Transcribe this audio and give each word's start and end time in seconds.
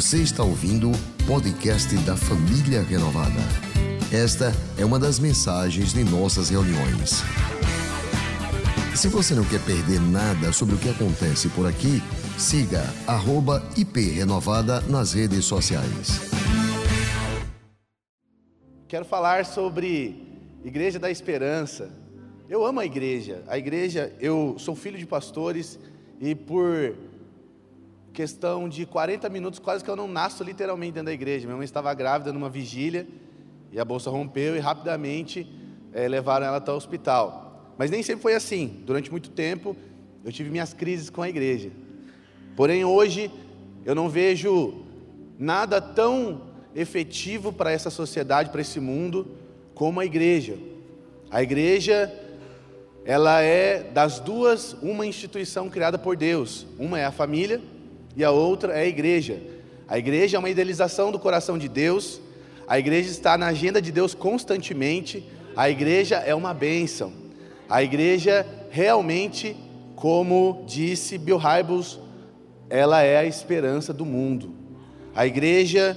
Você 0.00 0.22
está 0.22 0.42
ouvindo 0.42 0.90
o 0.90 1.26
podcast 1.26 1.94
da 2.06 2.16
Família 2.16 2.80
Renovada. 2.82 3.38
Esta 4.10 4.50
é 4.78 4.82
uma 4.82 4.98
das 4.98 5.18
mensagens 5.18 5.92
de 5.92 6.02
nossas 6.02 6.48
reuniões. 6.48 7.22
Se 8.96 9.08
você 9.08 9.34
não 9.34 9.44
quer 9.44 9.62
perder 9.62 10.00
nada 10.00 10.54
sobre 10.54 10.74
o 10.74 10.78
que 10.78 10.88
acontece 10.88 11.50
por 11.50 11.66
aqui, 11.66 12.00
siga 12.38 12.82
@iprenovada 13.76 14.80
nas 14.88 15.12
redes 15.12 15.44
sociais. 15.44 16.18
Quero 18.88 19.04
falar 19.04 19.44
sobre 19.44 20.26
Igreja 20.64 20.98
da 20.98 21.10
Esperança. 21.10 21.90
Eu 22.48 22.64
amo 22.64 22.80
a 22.80 22.86
igreja. 22.86 23.44
A 23.46 23.58
igreja, 23.58 24.10
eu 24.18 24.56
sou 24.58 24.74
filho 24.74 24.96
de 24.96 25.04
pastores 25.04 25.78
e 26.18 26.34
por 26.34 26.96
questão 28.12 28.68
de 28.68 28.84
40 28.84 29.28
minutos, 29.28 29.58
quase 29.58 29.82
que 29.84 29.90
eu 29.90 29.96
não 29.96 30.08
nasço 30.08 30.42
literalmente 30.44 30.92
dentro 30.92 31.06
da 31.06 31.12
igreja. 31.12 31.46
Minha 31.46 31.56
mãe 31.56 31.64
estava 31.64 31.92
grávida 31.94 32.32
numa 32.32 32.50
vigília 32.50 33.06
e 33.72 33.78
a 33.78 33.84
bolsa 33.84 34.10
rompeu 34.10 34.56
e 34.56 34.58
rapidamente 34.58 35.46
é, 35.92 36.08
levaram 36.08 36.46
ela 36.46 36.56
até 36.58 36.72
o 36.72 36.76
hospital. 36.76 37.74
Mas 37.78 37.90
nem 37.90 38.02
sempre 38.02 38.22
foi 38.22 38.34
assim. 38.34 38.82
Durante 38.84 39.10
muito 39.10 39.30
tempo 39.30 39.76
eu 40.24 40.32
tive 40.32 40.50
minhas 40.50 40.74
crises 40.74 41.08
com 41.08 41.22
a 41.22 41.28
igreja. 41.28 41.70
Porém, 42.56 42.84
hoje 42.84 43.30
eu 43.84 43.94
não 43.94 44.08
vejo 44.08 44.84
nada 45.38 45.80
tão 45.80 46.42
efetivo 46.74 47.52
para 47.52 47.72
essa 47.72 47.90
sociedade, 47.90 48.50
para 48.50 48.60
esse 48.60 48.78
mundo, 48.78 49.28
como 49.74 50.00
a 50.00 50.04
igreja. 50.04 50.58
A 51.30 51.42
igreja, 51.42 52.12
ela 53.04 53.40
é 53.40 53.82
das 53.82 54.18
duas, 54.18 54.74
uma 54.82 55.06
instituição 55.06 55.70
criada 55.70 55.96
por 55.96 56.16
Deus. 56.16 56.66
Uma 56.78 56.98
é 56.98 57.04
a 57.04 57.12
família 57.12 57.60
e 58.16 58.24
a 58.24 58.30
outra 58.30 58.72
é 58.72 58.82
a 58.82 58.86
igreja. 58.86 59.40
A 59.88 59.98
igreja 59.98 60.36
é 60.36 60.38
uma 60.38 60.50
idealização 60.50 61.10
do 61.10 61.18
coração 61.18 61.58
de 61.58 61.68
Deus. 61.68 62.20
A 62.66 62.78
igreja 62.78 63.10
está 63.10 63.36
na 63.36 63.46
agenda 63.46 63.80
de 63.80 63.90
Deus 63.90 64.14
constantemente. 64.14 65.24
A 65.56 65.68
igreja 65.68 66.16
é 66.16 66.34
uma 66.34 66.54
bênção. 66.54 67.12
A 67.68 67.82
igreja 67.82 68.46
realmente, 68.70 69.56
como 69.96 70.64
disse 70.66 71.18
Bill 71.18 71.38
Hybels, 71.38 71.98
ela 72.68 73.02
é 73.02 73.18
a 73.18 73.24
esperança 73.24 73.92
do 73.92 74.04
mundo. 74.04 74.54
A 75.14 75.26
igreja 75.26 75.96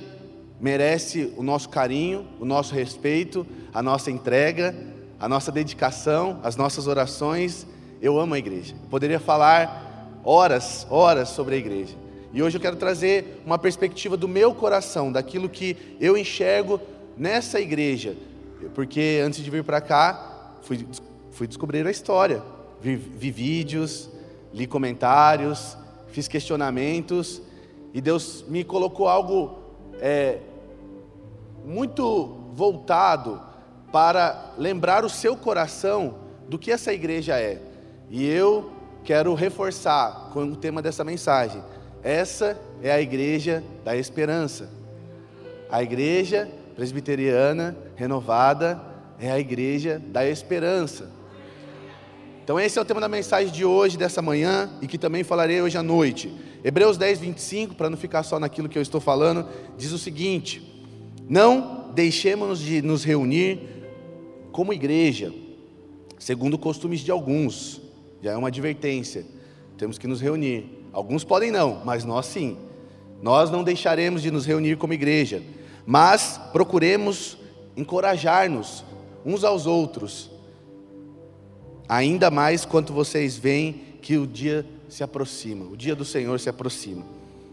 merece 0.60 1.32
o 1.38 1.44
nosso 1.44 1.70
carinho, 1.70 2.28
o 2.40 2.46
nosso 2.46 2.74
respeito, 2.74 3.46
a 3.74 3.84
nossa 3.84 4.10
entrega, 4.10 4.76
a 5.20 5.30
nossa 5.30 5.52
dedicação, 5.52 6.40
as 6.44 6.56
nossas 6.56 6.88
orações. 6.88 7.68
Eu 8.02 8.20
amo 8.20 8.34
a 8.34 8.40
igreja. 8.40 8.74
Eu 8.82 8.90
poderia 8.90 9.20
falar 9.20 10.20
horas, 10.24 10.88
horas 10.90 11.30
sobre 11.30 11.56
a 11.56 11.58
igreja. 11.58 12.03
E 12.34 12.42
hoje 12.42 12.58
eu 12.58 12.62
quero 12.62 12.76
trazer 12.76 13.42
uma 13.46 13.60
perspectiva 13.60 14.18
do 14.18 14.28
meu 14.28 14.56
coração, 14.56 15.12
daquilo 15.12 15.48
que 15.48 15.78
eu 16.00 16.18
enxergo 16.18 16.82
nessa 17.16 17.60
igreja. 17.60 18.16
Porque 18.74 19.22
antes 19.24 19.44
de 19.44 19.52
vir 19.52 19.64
para 19.64 19.80
cá, 19.80 20.56
fui, 20.64 20.88
fui 21.32 21.46
descobrir 21.46 21.86
a 21.86 21.92
história. 21.92 22.42
Vi, 22.82 22.96
vi 22.96 23.30
vídeos, 23.30 24.10
li 24.52 24.66
comentários, 24.66 25.78
fiz 26.08 26.28
questionamentos, 26.28 27.40
e 27.94 28.02
Deus 28.02 28.44
me 28.48 28.64
colocou 28.64 29.08
algo 29.08 29.60
é, 30.02 30.40
muito 31.64 32.50
voltado 32.54 33.40
para 33.92 34.54
lembrar 34.58 35.06
o 35.06 35.10
seu 35.10 35.38
coração 35.38 36.16
do 36.50 36.58
que 36.58 36.72
essa 36.72 36.92
igreja 36.92 37.40
é. 37.40 37.62
E 38.10 38.26
eu 38.26 38.72
quero 39.04 39.36
reforçar 39.36 40.30
com 40.34 40.44
o 40.46 40.56
tema 40.56 40.82
dessa 40.82 41.04
mensagem. 41.04 41.62
Essa 42.04 42.60
é 42.82 42.92
a 42.92 43.00
igreja 43.00 43.64
da 43.86 43.96
esperança. 43.96 44.70
A 45.70 45.82
igreja 45.82 46.50
presbiteriana 46.76 47.78
renovada 47.96 48.82
é 49.20 49.32
a 49.32 49.40
igreja 49.40 50.02
da 50.08 50.28
esperança. 50.28 51.10
Então, 52.44 52.60
esse 52.60 52.78
é 52.78 52.82
o 52.82 52.86
tema 52.86 53.00
da 53.00 53.08
mensagem 53.08 53.54
de 53.54 53.64
hoje, 53.64 53.98
dessa 53.98 54.22
manhã, 54.22 54.70
e 54.82 54.88
que 54.88 54.98
também 54.98 55.24
falarei 55.24 55.62
hoje 55.62 55.78
à 55.78 55.84
noite. 55.84 56.34
Hebreus 56.62 56.98
10, 56.98 57.20
25, 57.20 57.76
para 57.76 57.90
não 57.90 57.96
ficar 57.96 58.22
só 58.24 58.38
naquilo 58.38 58.68
que 58.68 58.78
eu 58.78 58.82
estou 58.82 59.00
falando, 59.00 59.48
diz 59.78 59.94
o 59.94 59.98
seguinte: 59.98 60.62
Não 61.30 61.90
deixemos 61.94 62.60
de 62.60 62.82
nos 62.82 63.06
reunir 63.06 63.62
como 64.52 64.74
igreja, 64.74 65.34
segundo 66.20 66.58
costumes 66.58 67.00
de 67.00 67.12
alguns, 67.12 67.82
já 68.22 68.34
é 68.34 68.38
uma 68.38 68.50
advertência, 68.50 69.26
temos 69.78 69.98
que 69.98 70.08
nos 70.08 70.20
reunir. 70.20 70.83
Alguns 70.94 71.24
podem 71.24 71.52
não, 71.52 71.82
mas 71.84 72.06
nós 72.06 72.28
sim. 72.28 72.58
Nós 73.22 73.50
não 73.50 73.64
deixaremos 73.64 74.22
de 74.22 74.32
nos 74.32 74.46
reunir 74.46 74.78
como 74.78 74.94
igreja, 74.94 75.42
mas 75.86 76.40
procuremos 76.54 77.38
encorajar-nos 77.76 78.86
uns 79.26 79.44
aos 79.44 79.66
outros 79.66 80.32
ainda 81.88 82.32
mais 82.32 82.66
quanto 82.66 82.94
vocês 82.94 83.38
veem 83.38 83.74
que 84.02 84.18
o 84.18 84.28
dia 84.28 84.66
se 84.90 85.04
aproxima, 85.04 85.66
o 85.66 85.78
dia 85.78 85.96
do 85.96 86.06
Senhor 86.06 86.40
se 86.40 86.50
aproxima. 86.50 87.06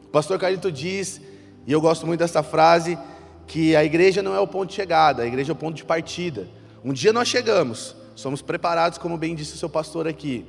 O 0.04 0.08
pastor 0.08 0.38
Carlito 0.38 0.70
diz, 0.70 1.20
e 1.66 1.72
eu 1.72 1.80
gosto 1.80 2.06
muito 2.06 2.20
dessa 2.20 2.42
frase, 2.42 2.98
que 3.46 3.74
a 3.74 3.84
igreja 3.84 4.22
não 4.22 4.34
é 4.34 4.40
o 4.40 4.46
ponto 4.46 4.70
de 4.70 4.74
chegada, 4.74 5.22
a 5.22 5.26
igreja 5.26 5.52
é 5.52 5.54
o 5.54 5.56
ponto 5.56 5.76
de 5.76 5.84
partida. 5.84 6.48
Um 6.84 6.92
dia 6.92 7.12
nós 7.12 7.28
chegamos, 7.28 7.96
somos 8.14 8.42
preparados, 8.42 8.98
como 8.98 9.16
bem 9.16 9.34
disse 9.34 9.54
o 9.54 9.58
seu 9.58 9.68
pastor 9.68 10.06
aqui, 10.06 10.44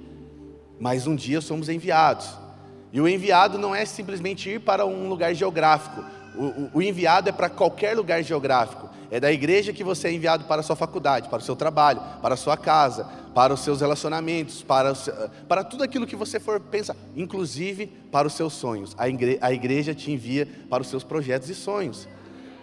mas 0.80 1.08
um 1.08 1.16
dia 1.16 1.42
somos 1.42 1.70
enviados. 1.70 2.41
E 2.92 3.00
o 3.00 3.08
enviado 3.08 3.58
não 3.58 3.74
é 3.74 3.86
simplesmente 3.86 4.50
ir 4.50 4.60
para 4.60 4.86
um 4.86 5.08
lugar 5.08 5.34
geográfico, 5.34 6.04
o, 6.36 6.44
o, 6.44 6.72
o 6.76 6.82
enviado 6.82 7.30
é 7.30 7.32
para 7.32 7.50
qualquer 7.50 7.96
lugar 7.96 8.24
geográfico. 8.24 8.90
É 9.10 9.20
da 9.20 9.32
igreja 9.32 9.74
que 9.74 9.84
você 9.84 10.08
é 10.08 10.14
enviado 10.14 10.46
para 10.46 10.62
a 10.62 10.64
sua 10.64 10.76
faculdade, 10.76 11.28
para 11.28 11.40
o 11.40 11.42
seu 11.42 11.56
trabalho, 11.56 12.02
para 12.22 12.36
a 12.36 12.38
sua 12.38 12.56
casa, 12.56 13.04
para 13.36 13.54
os 13.54 13.60
seus 13.60 13.82
relacionamentos, 13.82 14.64
para, 14.64 14.96
seu, 14.96 15.14
para 15.48 15.64
tudo 15.64 15.84
aquilo 15.84 16.08
que 16.08 16.16
você 16.16 16.40
for 16.40 16.60
pensar, 16.60 16.96
inclusive 17.16 17.88
para 17.88 18.28
os 18.28 18.34
seus 18.34 18.54
sonhos. 18.54 18.96
A 18.98 19.10
igreja, 19.10 19.40
a 19.42 19.52
igreja 19.52 19.94
te 19.94 20.12
envia 20.12 20.48
para 20.70 20.82
os 20.82 20.88
seus 20.88 21.04
projetos 21.04 21.50
e 21.50 21.56
sonhos. 21.56 22.08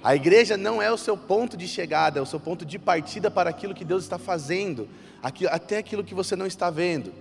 A 0.03 0.17
igreja 0.17 0.57
não 0.57 0.81
é 0.81 0.91
o 0.91 0.97
seu 0.97 1.17
ponto 1.17 1.57
de 1.57 1.69
chegada, 1.69 2.19
é 2.19 2.23
o 2.23 2.27
seu 2.27 2.41
ponto 2.41 2.65
de 2.65 2.79
partida 2.79 3.31
para 3.31 3.51
aquilo 3.51 3.75
que 3.75 3.85
Deus 3.85 4.05
está 4.05 4.17
fazendo, 4.17 4.89
até 5.51 5.79
aquilo 5.79 6.05
que 6.05 6.15
você 6.15 6.35
não 6.35 6.47
está 6.47 6.71
vendo. 6.71 7.13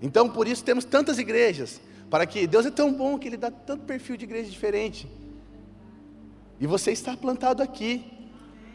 Então, 0.00 0.28
por 0.28 0.48
isso 0.48 0.64
temos 0.64 0.84
tantas 0.84 1.18
igrejas, 1.18 1.80
para 2.12 2.26
que 2.26 2.46
Deus 2.46 2.66
é 2.66 2.70
tão 2.70 2.92
bom 2.92 3.18
que 3.18 3.26
Ele 3.26 3.38
dá 3.38 3.50
tanto 3.50 3.84
perfil 3.84 4.18
de 4.18 4.26
igreja 4.26 4.50
diferente. 4.50 5.10
E 6.60 6.66
você 6.66 6.92
está 6.92 7.16
plantado 7.16 7.62
aqui. 7.62 8.04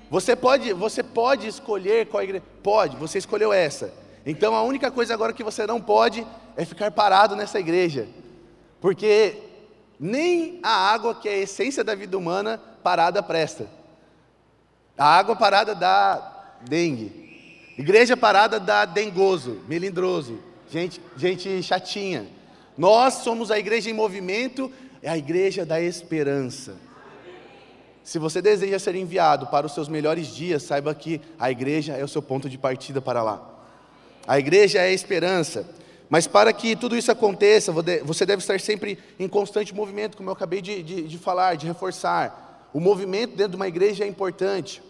Você 0.10 0.36
pode, 0.36 0.74
você 0.74 1.04
pode 1.04 1.48
escolher 1.48 2.08
qual 2.08 2.24
igreja? 2.24 2.44
Pode, 2.64 2.98
você 2.98 3.20
escolheu 3.20 3.54
essa. 3.54 3.94
Então 4.26 4.56
a 4.56 4.64
única 4.64 4.90
coisa 4.90 5.14
agora 5.14 5.34
que 5.34 5.44
você 5.44 5.68
não 5.68 5.80
pode 5.80 6.26
é 6.56 6.66
ficar 6.66 6.90
parado 6.90 7.36
nessa 7.36 7.60
igreja. 7.60 8.08
Porque 8.82 9.38
nem 10.00 10.60
a 10.64 10.72
água, 10.92 11.14
que 11.14 11.30
é 11.30 11.34
a 11.34 11.38
essência 11.38 11.84
da 11.84 11.94
vida 11.94 12.18
humana, 12.18 12.60
parada 12.82 13.22
presta. 13.22 13.68
A 14.98 15.16
água 15.16 15.36
parada 15.36 15.76
dá 15.76 16.56
dengue. 16.68 17.76
Igreja 17.78 18.18
parada 18.18 18.60
dá 18.60 18.84
dengoso, 18.84 19.62
melindroso, 19.68 20.40
gente, 20.72 21.00
gente 21.16 21.62
chatinha. 21.62 22.36
Nós 22.78 23.16
somos 23.16 23.50
a 23.50 23.58
igreja 23.58 23.90
em 23.90 23.94
movimento, 23.94 24.72
é 25.02 25.10
a 25.10 25.18
igreja 25.18 25.66
da 25.66 25.82
esperança. 25.82 26.76
Se 28.04 28.20
você 28.20 28.42
deseja 28.42 28.80
ser 28.80 28.96
enviado 28.96 29.48
para 29.48 29.66
os 29.66 29.74
seus 29.74 29.90
melhores 29.90 30.28
dias, 30.28 30.64
saiba 30.64 30.96
que 30.96 31.20
a 31.38 31.52
igreja 31.52 31.94
é 31.94 32.04
o 32.04 32.08
seu 32.08 32.22
ponto 32.22 32.50
de 32.50 32.58
partida 32.58 33.02
para 33.02 33.22
lá. 33.22 33.56
A 34.26 34.40
igreja 34.40 34.80
é 34.80 34.88
a 34.88 34.94
esperança. 34.94 35.66
Mas 36.10 36.26
para 36.26 36.54
que 36.54 36.76
tudo 36.76 36.96
isso 36.96 37.12
aconteça, 37.12 37.72
você 38.04 38.26
deve 38.26 38.42
estar 38.42 38.60
sempre 38.60 38.98
em 39.20 39.28
constante 39.28 39.76
movimento, 39.76 40.16
como 40.16 40.30
eu 40.30 40.34
acabei 40.34 40.62
de, 40.62 40.82
de, 40.82 41.02
de 41.04 41.18
falar, 41.18 41.56
de 41.56 41.68
reforçar. 41.68 42.70
O 42.74 42.80
movimento 42.80 43.36
dentro 43.36 43.52
de 43.52 43.56
uma 43.58 43.68
igreja 43.68 44.06
é 44.06 44.08
importante. 44.08 44.82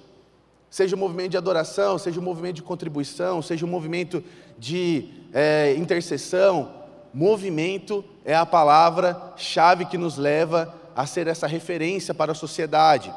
Seja 0.70 0.96
um 0.96 1.00
movimento 1.00 1.32
de 1.32 1.38
adoração, 1.38 1.98
seja 1.98 2.20
um 2.20 2.24
movimento 2.24 2.58
de 2.58 2.64
contribuição, 2.64 3.42
seja 3.42 3.66
um 3.66 3.70
movimento 3.70 4.24
de 4.60 5.10
é, 5.34 5.74
intercessão. 5.76 6.72
Movimento 7.14 8.04
é 8.26 8.36
a 8.36 8.46
palavra-chave 8.46 9.86
que 9.86 9.98
nos 9.98 10.18
leva 10.18 10.74
a 10.96 11.06
ser 11.06 11.28
essa 11.28 11.48
referência 11.48 12.14
para 12.14 12.32
a 12.32 12.36
sociedade. 12.36 13.14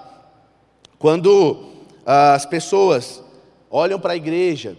Quando 0.99 1.71
ah, 2.05 2.35
as 2.35 2.45
pessoas 2.45 3.23
olham 3.71 3.99
para 3.99 4.13
a 4.13 4.17
igreja, 4.17 4.77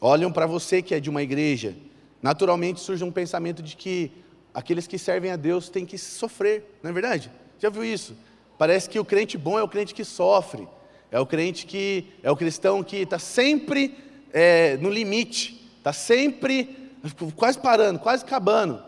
olham 0.00 0.30
para 0.30 0.46
você 0.46 0.82
que 0.82 0.94
é 0.94 1.00
de 1.00 1.08
uma 1.08 1.22
igreja, 1.22 1.74
naturalmente 2.22 2.80
surge 2.80 3.02
um 3.02 3.10
pensamento 3.10 3.62
de 3.62 3.76
que 3.76 4.12
aqueles 4.52 4.86
que 4.86 4.98
servem 4.98 5.30
a 5.30 5.36
Deus 5.36 5.68
têm 5.68 5.86
que 5.86 5.96
sofrer, 5.96 6.78
não 6.82 6.90
é 6.90 6.92
verdade? 6.92 7.30
Já 7.58 7.70
viu 7.70 7.84
isso? 7.84 8.16
Parece 8.58 8.88
que 8.88 8.98
o 8.98 9.04
crente 9.04 9.36
bom 9.36 9.58
é 9.58 9.62
o 9.62 9.68
crente 9.68 9.94
que 9.94 10.04
sofre, 10.04 10.66
é 11.10 11.20
o 11.20 11.26
crente 11.26 11.66
que 11.66 12.06
é 12.22 12.30
o 12.30 12.36
cristão 12.36 12.82
que 12.82 12.96
está 12.96 13.18
sempre 13.18 13.96
é, 14.32 14.76
no 14.78 14.90
limite, 14.90 15.70
está 15.78 15.92
sempre 15.92 16.85
quase 17.34 17.58
parando, 17.58 17.98
quase 17.98 18.24
acabando. 18.24 18.82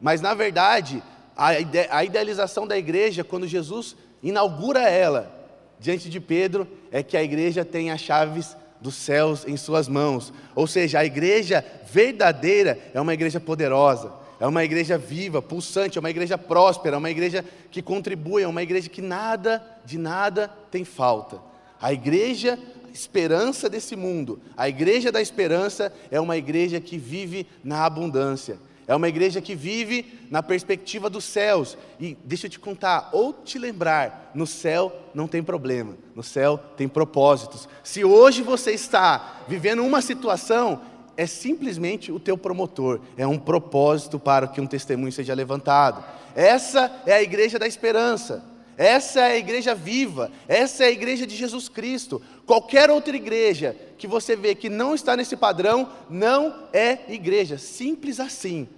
Mas 0.00 0.20
na 0.20 0.34
verdade, 0.34 1.02
a, 1.36 1.58
ide 1.58 1.86
a 1.90 2.04
idealização 2.04 2.66
da 2.66 2.76
igreja, 2.76 3.24
quando 3.24 3.46
Jesus 3.46 3.96
inaugura 4.22 4.82
ela 4.82 5.32
diante 5.78 6.08
de 6.08 6.20
Pedro, 6.20 6.66
é 6.90 7.02
que 7.02 7.16
a 7.16 7.22
igreja 7.22 7.64
tem 7.64 7.90
as 7.90 8.00
chaves 8.00 8.56
dos 8.80 8.94
céus 8.94 9.46
em 9.46 9.56
suas 9.56 9.88
mãos. 9.88 10.32
Ou 10.54 10.66
seja, 10.66 10.98
a 10.98 11.04
igreja 11.04 11.64
verdadeira 11.90 12.78
é 12.92 13.00
uma 13.00 13.14
igreja 13.14 13.40
poderosa, 13.40 14.12
é 14.38 14.46
uma 14.46 14.62
igreja 14.62 14.98
viva, 14.98 15.40
pulsante, 15.40 15.96
é 15.96 16.00
uma 16.00 16.10
igreja 16.10 16.36
próspera, 16.36 16.96
é 16.96 16.98
uma 16.98 17.10
igreja 17.10 17.44
que 17.70 17.80
contribui, 17.80 18.42
é 18.42 18.48
uma 18.48 18.62
igreja 18.62 18.88
que 18.88 19.00
nada, 19.00 19.64
de 19.84 19.98
nada 19.98 20.48
tem 20.70 20.84
falta. 20.84 21.40
A 21.80 21.92
igreja 21.92 22.58
esperança 22.94 23.68
desse 23.68 23.96
mundo, 23.96 24.40
a 24.56 24.68
igreja 24.68 25.10
da 25.10 25.20
esperança 25.20 25.92
é 26.12 26.20
uma 26.20 26.36
igreja 26.36 26.80
que 26.80 26.96
vive 26.96 27.44
na 27.64 27.84
abundância. 27.84 28.56
É 28.86 28.94
uma 28.94 29.08
igreja 29.08 29.40
que 29.40 29.54
vive 29.54 30.20
na 30.30 30.42
perspectiva 30.42 31.10
dos 31.10 31.24
céus. 31.24 31.76
E 31.98 32.16
deixa 32.22 32.46
eu 32.46 32.50
te 32.50 32.60
contar, 32.60 33.08
ou 33.12 33.32
te 33.32 33.58
lembrar: 33.58 34.30
no 34.34 34.46
céu 34.46 34.92
não 35.14 35.26
tem 35.26 35.42
problema, 35.42 35.96
no 36.14 36.22
céu 36.22 36.56
tem 36.76 36.86
propósitos. 36.86 37.68
Se 37.82 38.04
hoje 38.04 38.42
você 38.42 38.72
está 38.72 39.42
vivendo 39.48 39.82
uma 39.82 40.00
situação, 40.00 40.80
é 41.16 41.26
simplesmente 41.26 42.12
o 42.12 42.20
teu 42.20 42.36
promotor, 42.36 43.00
é 43.16 43.26
um 43.26 43.38
propósito 43.38 44.18
para 44.18 44.46
que 44.46 44.60
um 44.60 44.66
testemunho 44.66 45.12
seja 45.12 45.34
levantado. 45.34 46.04
Essa 46.36 47.02
é 47.06 47.14
a 47.14 47.22
igreja 47.22 47.58
da 47.58 47.66
esperança. 47.66 48.53
Essa 48.76 49.20
é 49.20 49.32
a 49.32 49.38
igreja 49.38 49.74
viva, 49.74 50.30
essa 50.48 50.84
é 50.84 50.88
a 50.88 50.90
igreja 50.90 51.26
de 51.26 51.36
Jesus 51.36 51.68
Cristo. 51.68 52.20
Qualquer 52.44 52.90
outra 52.90 53.16
igreja 53.16 53.76
que 53.96 54.06
você 54.06 54.34
vê 54.34 54.54
que 54.54 54.68
não 54.68 54.94
está 54.94 55.16
nesse 55.16 55.36
padrão, 55.36 55.88
não 56.10 56.68
é 56.72 56.98
igreja. 57.08 57.56
Simples 57.56 58.18
assim. 58.18 58.68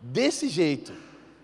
Desse 0.00 0.48
jeito, 0.48 0.92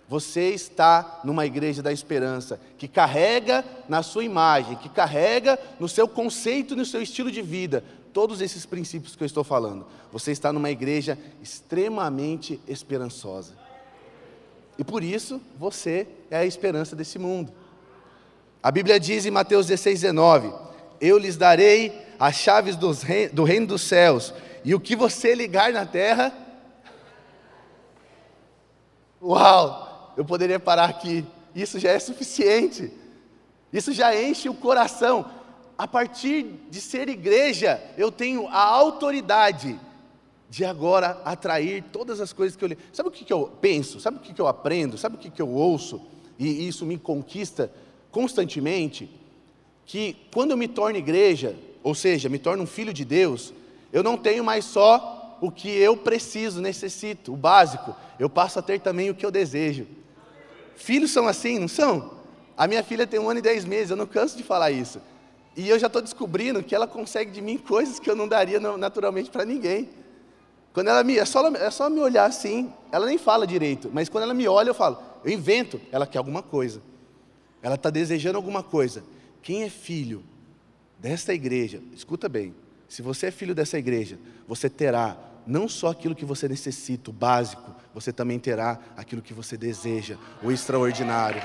você 0.08 0.50
está 0.50 1.20
numa 1.24 1.46
igreja 1.46 1.82
da 1.82 1.92
esperança, 1.92 2.60
que 2.76 2.86
carrega 2.86 3.64
na 3.88 4.02
sua 4.02 4.22
imagem, 4.22 4.76
que 4.76 4.88
carrega 4.88 5.58
no 5.80 5.88
seu 5.88 6.06
conceito, 6.06 6.76
no 6.76 6.84
seu 6.84 7.02
estilo 7.02 7.30
de 7.30 7.42
vida, 7.42 7.82
todos 8.12 8.40
esses 8.40 8.66
princípios 8.66 9.16
que 9.16 9.22
eu 9.22 9.26
estou 9.26 9.42
falando. 9.42 9.86
Você 10.12 10.30
está 10.30 10.52
numa 10.52 10.70
igreja 10.70 11.18
extremamente 11.42 12.60
esperançosa. 12.68 13.54
E 14.78 14.84
por 14.84 15.02
isso, 15.02 15.40
você 15.58 16.06
é 16.30 16.38
a 16.38 16.46
esperança 16.46 16.94
desse 16.94 17.18
mundo. 17.18 17.52
A 18.62 18.70
Bíblia 18.70 19.00
diz 19.00 19.26
em 19.26 19.30
Mateus 19.30 19.66
16, 19.66 20.02
19: 20.02 20.52
Eu 21.00 21.18
lhes 21.18 21.36
darei 21.36 21.92
as 22.18 22.36
chaves 22.36 22.76
do 22.76 23.42
reino 23.42 23.66
dos 23.66 23.82
céus, 23.82 24.32
e 24.64 24.74
o 24.74 24.78
que 24.80 24.94
você 24.94 25.34
ligar 25.34 25.72
na 25.72 25.84
terra. 25.84 26.32
Uau! 29.20 30.14
Eu 30.16 30.24
poderia 30.24 30.60
parar 30.60 30.84
aqui. 30.84 31.26
Isso 31.54 31.78
já 31.80 31.90
é 31.90 31.98
suficiente. 31.98 32.92
Isso 33.72 33.92
já 33.92 34.14
enche 34.14 34.48
o 34.48 34.54
coração. 34.54 35.28
A 35.76 35.88
partir 35.88 36.44
de 36.70 36.80
ser 36.80 37.08
igreja, 37.08 37.82
eu 37.96 38.12
tenho 38.12 38.46
a 38.46 38.62
autoridade 38.62 39.78
de 40.48 40.64
agora 40.64 41.20
atrair 41.24 41.82
todas 41.90 42.20
as 42.20 42.32
coisas 42.32 42.56
que 42.56 42.62
eu 42.62 42.68
li. 42.68 42.78
Sabe 42.92 43.08
o 43.08 43.12
que, 43.12 43.24
que 43.24 43.32
eu 43.32 43.50
penso? 43.60 43.98
Sabe 43.98 44.18
o 44.18 44.20
que, 44.20 44.34
que 44.34 44.40
eu 44.40 44.46
aprendo? 44.46 44.98
Sabe 44.98 45.16
o 45.16 45.18
que, 45.18 45.30
que 45.30 45.42
eu 45.42 45.48
ouço? 45.48 46.00
E 46.38 46.68
isso 46.68 46.84
me 46.84 46.98
conquista 46.98 47.72
constantemente 48.12 49.10
que 49.84 50.16
quando 50.32 50.52
eu 50.52 50.56
me 50.56 50.68
torno 50.68 50.96
igreja, 50.96 51.56
ou 51.82 51.94
seja, 51.94 52.28
me 52.28 52.38
torno 52.38 52.62
um 52.62 52.66
filho 52.66 52.92
de 52.92 53.04
Deus, 53.04 53.52
eu 53.92 54.02
não 54.02 54.16
tenho 54.16 54.44
mais 54.44 54.64
só 54.64 55.36
o 55.40 55.50
que 55.50 55.68
eu 55.68 55.96
preciso, 55.96 56.60
necessito, 56.60 57.32
o 57.32 57.36
básico, 57.36 57.96
eu 58.18 58.30
passo 58.30 58.60
a 58.60 58.62
ter 58.62 58.80
também 58.80 59.10
o 59.10 59.14
que 59.14 59.26
eu 59.26 59.30
desejo. 59.30 59.86
Filhos 60.76 61.10
são 61.10 61.26
assim, 61.26 61.58
não 61.58 61.66
são? 61.66 62.12
A 62.56 62.68
minha 62.68 62.84
filha 62.84 63.06
tem 63.06 63.18
um 63.18 63.28
ano 63.28 63.40
e 63.40 63.42
dez 63.42 63.64
meses, 63.64 63.90
eu 63.90 63.96
não 63.96 64.06
canso 64.06 64.36
de 64.36 64.44
falar 64.44 64.70
isso. 64.70 65.00
E 65.56 65.68
eu 65.68 65.78
já 65.78 65.88
estou 65.88 66.00
descobrindo 66.00 66.62
que 66.62 66.74
ela 66.74 66.86
consegue 66.86 67.32
de 67.32 67.40
mim 67.40 67.58
coisas 67.58 67.98
que 67.98 68.08
eu 68.08 68.14
não 68.14 68.28
daria 68.28 68.60
naturalmente 68.60 69.30
para 69.30 69.44
ninguém. 69.44 69.88
Quando 70.72 70.88
ela 70.88 71.02
me, 71.02 71.18
é 71.18 71.24
só, 71.24 71.46
é 71.48 71.70
só 71.70 71.90
me 71.90 72.00
olhar 72.00 72.24
assim, 72.24 72.72
ela 72.90 73.04
nem 73.04 73.18
fala 73.18 73.46
direito, 73.46 73.90
mas 73.92 74.08
quando 74.08 74.24
ela 74.24 74.32
me 74.32 74.48
olha, 74.48 74.70
eu 74.70 74.74
falo, 74.74 74.98
eu 75.24 75.30
invento, 75.30 75.80
ela 75.90 76.06
quer 76.06 76.18
alguma 76.18 76.42
coisa. 76.42 76.80
Ela 77.62 77.76
está 77.76 77.90
desejando 77.90 78.36
alguma 78.36 78.62
coisa. 78.62 79.04
Quem 79.42 79.62
é 79.62 79.70
filho 79.70 80.22
desta 80.98 81.32
igreja, 81.32 81.80
escuta 81.92 82.28
bem, 82.28 82.54
se 82.88 83.02
você 83.02 83.26
é 83.26 83.30
filho 83.30 83.54
dessa 83.54 83.78
igreja, 83.78 84.18
você 84.46 84.68
terá 84.68 85.16
não 85.46 85.68
só 85.68 85.88
aquilo 85.88 86.14
que 86.14 86.24
você 86.24 86.46
necessita, 86.46 87.10
o 87.10 87.12
básico, 87.12 87.74
você 87.94 88.12
também 88.12 88.38
terá 88.38 88.78
aquilo 88.96 89.22
que 89.22 89.34
você 89.34 89.56
deseja, 89.56 90.16
o 90.42 90.52
extraordinário. 90.52 91.42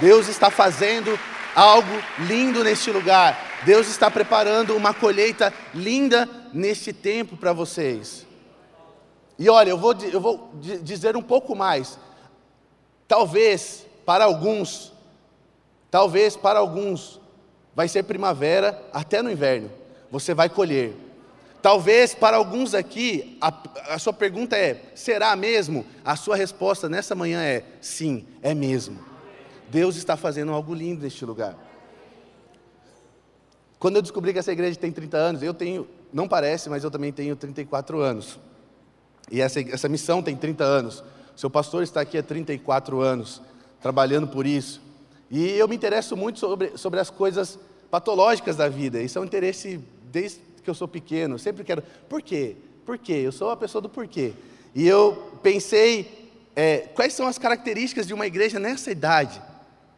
Deus 0.00 0.28
está 0.28 0.50
fazendo 0.50 1.18
algo 1.54 1.92
lindo 2.26 2.64
neste 2.64 2.90
lugar. 2.90 3.62
Deus 3.64 3.88
está 3.88 4.10
preparando 4.10 4.76
uma 4.76 4.92
colheita 4.92 5.52
linda 5.72 6.28
neste 6.52 6.92
tempo 6.92 7.36
para 7.36 7.52
vocês. 7.52 8.26
E 9.38 9.48
olha, 9.48 9.70
eu 9.70 9.78
vou, 9.78 9.94
eu 10.12 10.20
vou 10.20 10.52
dizer 10.82 11.16
um 11.16 11.22
pouco 11.22 11.54
mais. 11.56 11.98
Talvez 13.08 13.86
para 14.04 14.24
alguns 14.24 14.92
Talvez 15.94 16.36
para 16.36 16.58
alguns 16.58 17.20
vai 17.72 17.86
ser 17.86 18.02
primavera 18.02 18.84
até 18.92 19.22
no 19.22 19.30
inverno. 19.30 19.70
Você 20.10 20.34
vai 20.34 20.48
colher. 20.48 20.92
Talvez 21.62 22.12
para 22.12 22.36
alguns 22.36 22.74
aqui 22.74 23.38
a, 23.40 23.94
a, 23.94 23.98
sua 24.00 24.12
pergunta 24.12 24.56
é: 24.56 24.82
será 24.96 25.36
mesmo? 25.36 25.86
A 26.04 26.16
sua 26.16 26.34
resposta 26.34 26.88
nessa 26.88 27.14
manhã 27.14 27.44
é: 27.44 27.62
sim, 27.80 28.26
é 28.42 28.52
mesmo. 28.54 28.98
Deus 29.70 29.94
está 29.94 30.16
fazendo 30.16 30.50
algo 30.50 30.74
lindo 30.74 31.04
neste 31.04 31.24
lugar. 31.24 31.56
Quando 33.78 33.94
eu 33.94 34.02
descobri 34.02 34.32
que 34.32 34.40
essa 34.40 34.50
igreja 34.50 34.76
tem 34.76 34.90
30 34.90 35.16
anos, 35.16 35.42
eu 35.44 35.54
tenho, 35.54 35.86
não 36.12 36.26
parece, 36.26 36.68
mas 36.68 36.82
eu 36.82 36.90
também 36.90 37.12
tenho 37.12 37.36
34 37.36 38.00
anos. 38.00 38.40
E 39.30 39.40
essa, 39.40 39.60
essa 39.60 39.88
missão 39.88 40.24
tem 40.24 40.34
30 40.34 40.64
anos. 40.64 41.04
Seu 41.36 41.48
pastor 41.48 41.84
está 41.84 42.00
aqui 42.00 42.18
há 42.18 42.22
34 42.24 43.00
anos, 43.00 43.40
trabalhando 43.80 44.26
por 44.26 44.44
isso. 44.44 44.82
E 45.36 45.58
eu 45.58 45.66
me 45.66 45.74
interesso 45.74 46.16
muito 46.16 46.38
sobre, 46.38 46.78
sobre 46.78 47.00
as 47.00 47.10
coisas 47.10 47.58
patológicas 47.90 48.54
da 48.54 48.68
vida. 48.68 49.02
Isso 49.02 49.18
é 49.18 49.20
um 49.20 49.24
interesse 49.24 49.80
desde 50.04 50.38
que 50.62 50.70
eu 50.70 50.74
sou 50.74 50.86
pequeno. 50.86 51.40
Sempre 51.40 51.64
quero. 51.64 51.82
Por 52.08 52.22
quê? 52.22 52.54
Por 52.86 52.96
quê? 52.96 53.14
Eu 53.14 53.32
sou 53.32 53.50
a 53.50 53.56
pessoa 53.56 53.82
do 53.82 53.88
porquê. 53.88 54.32
E 54.76 54.86
eu 54.86 55.40
pensei 55.42 56.30
é, 56.54 56.86
quais 56.94 57.14
são 57.14 57.26
as 57.26 57.36
características 57.36 58.06
de 58.06 58.14
uma 58.14 58.28
igreja 58.28 58.60
nessa 58.60 58.92
idade, 58.92 59.42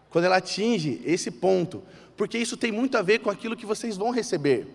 quando 0.08 0.24
ela 0.24 0.38
atinge 0.38 1.02
esse 1.04 1.30
ponto, 1.30 1.82
porque 2.16 2.38
isso 2.38 2.56
tem 2.56 2.72
muito 2.72 2.96
a 2.96 3.02
ver 3.02 3.18
com 3.18 3.28
aquilo 3.28 3.54
que 3.54 3.66
vocês 3.66 3.94
vão 3.98 4.08
receber. 4.08 4.66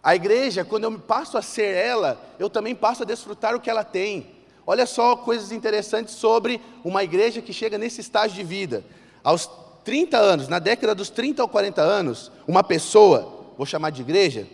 A 0.00 0.14
igreja, 0.14 0.64
quando 0.64 0.84
eu 0.84 0.96
passo 1.00 1.36
a 1.36 1.42
ser 1.42 1.74
ela, 1.74 2.24
eu 2.38 2.48
também 2.48 2.76
passo 2.76 3.02
a 3.02 3.06
desfrutar 3.06 3.56
o 3.56 3.60
que 3.60 3.68
ela 3.68 3.82
tem. 3.82 4.28
Olha 4.64 4.86
só 4.86 5.16
coisas 5.16 5.50
interessantes 5.50 6.14
sobre 6.14 6.60
uma 6.84 7.02
igreja 7.02 7.42
que 7.42 7.52
chega 7.52 7.76
nesse 7.76 8.00
estágio 8.00 8.36
de 8.36 8.44
vida. 8.44 8.84
Aos 9.24 9.63
30 9.84 10.16
anos, 10.16 10.48
na 10.48 10.58
década 10.58 10.94
dos 10.94 11.10
30 11.10 11.42
ou 11.42 11.48
40 11.48 11.82
anos, 11.82 12.32
uma 12.46 12.64
pessoa, 12.64 13.52
vou 13.56 13.66
chamar 13.66 13.90
de 13.90 14.02
igreja, 14.02 14.46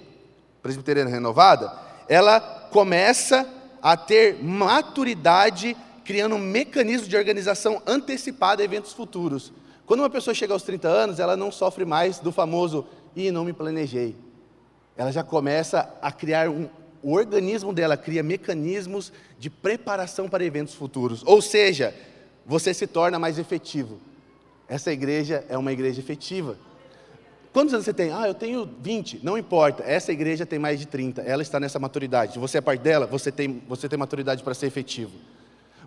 presbiteriana 0.62 1.08
renovada, 1.08 1.72
ela 2.08 2.40
começa 2.40 3.48
a 3.80 3.96
ter 3.96 4.42
maturidade, 4.42 5.76
criando 6.04 6.34
um 6.34 6.38
mecanismo 6.38 7.08
de 7.08 7.16
organização 7.16 7.80
antecipada 7.86 8.62
a 8.62 8.64
eventos 8.64 8.92
futuros. 8.92 9.52
Quando 9.86 10.00
uma 10.00 10.10
pessoa 10.10 10.34
chega 10.34 10.52
aos 10.52 10.62
30 10.62 10.88
anos, 10.88 11.20
ela 11.20 11.36
não 11.36 11.50
sofre 11.50 11.84
mais 11.84 12.18
do 12.18 12.30
famoso, 12.30 12.86
e 13.14 13.30
não 13.30 13.44
me 13.44 13.52
planejei. 13.52 14.14
Ela 14.96 15.10
já 15.10 15.22
começa 15.22 15.92
a 16.00 16.12
criar 16.12 16.48
um, 16.48 16.68
o 17.02 17.12
organismo 17.12 17.72
dela 17.72 17.96
cria 17.96 18.22
mecanismos 18.22 19.12
de 19.38 19.48
preparação 19.48 20.28
para 20.28 20.44
eventos 20.44 20.74
futuros. 20.74 21.22
Ou 21.24 21.40
seja, 21.40 21.94
você 22.44 22.74
se 22.74 22.86
torna 22.86 23.18
mais 23.18 23.38
efetivo. 23.38 23.98
Essa 24.70 24.92
igreja 24.92 25.44
é 25.48 25.58
uma 25.58 25.72
igreja 25.72 25.98
efetiva. 25.98 26.56
Quantos 27.52 27.74
anos 27.74 27.84
você 27.84 27.92
tem? 27.92 28.12
Ah, 28.12 28.28
eu 28.28 28.34
tenho 28.34 28.70
20. 28.80 29.18
Não 29.20 29.36
importa. 29.36 29.82
Essa 29.82 30.12
igreja 30.12 30.46
tem 30.46 30.60
mais 30.60 30.78
de 30.78 30.86
30. 30.86 31.22
Ela 31.22 31.42
está 31.42 31.58
nessa 31.58 31.80
maturidade. 31.80 32.38
Você 32.38 32.58
é 32.58 32.60
parte 32.60 32.80
dela, 32.80 33.04
você 33.04 33.32
tem, 33.32 33.60
você 33.68 33.88
tem 33.88 33.98
maturidade 33.98 34.44
para 34.44 34.54
ser 34.54 34.66
efetivo. 34.66 35.10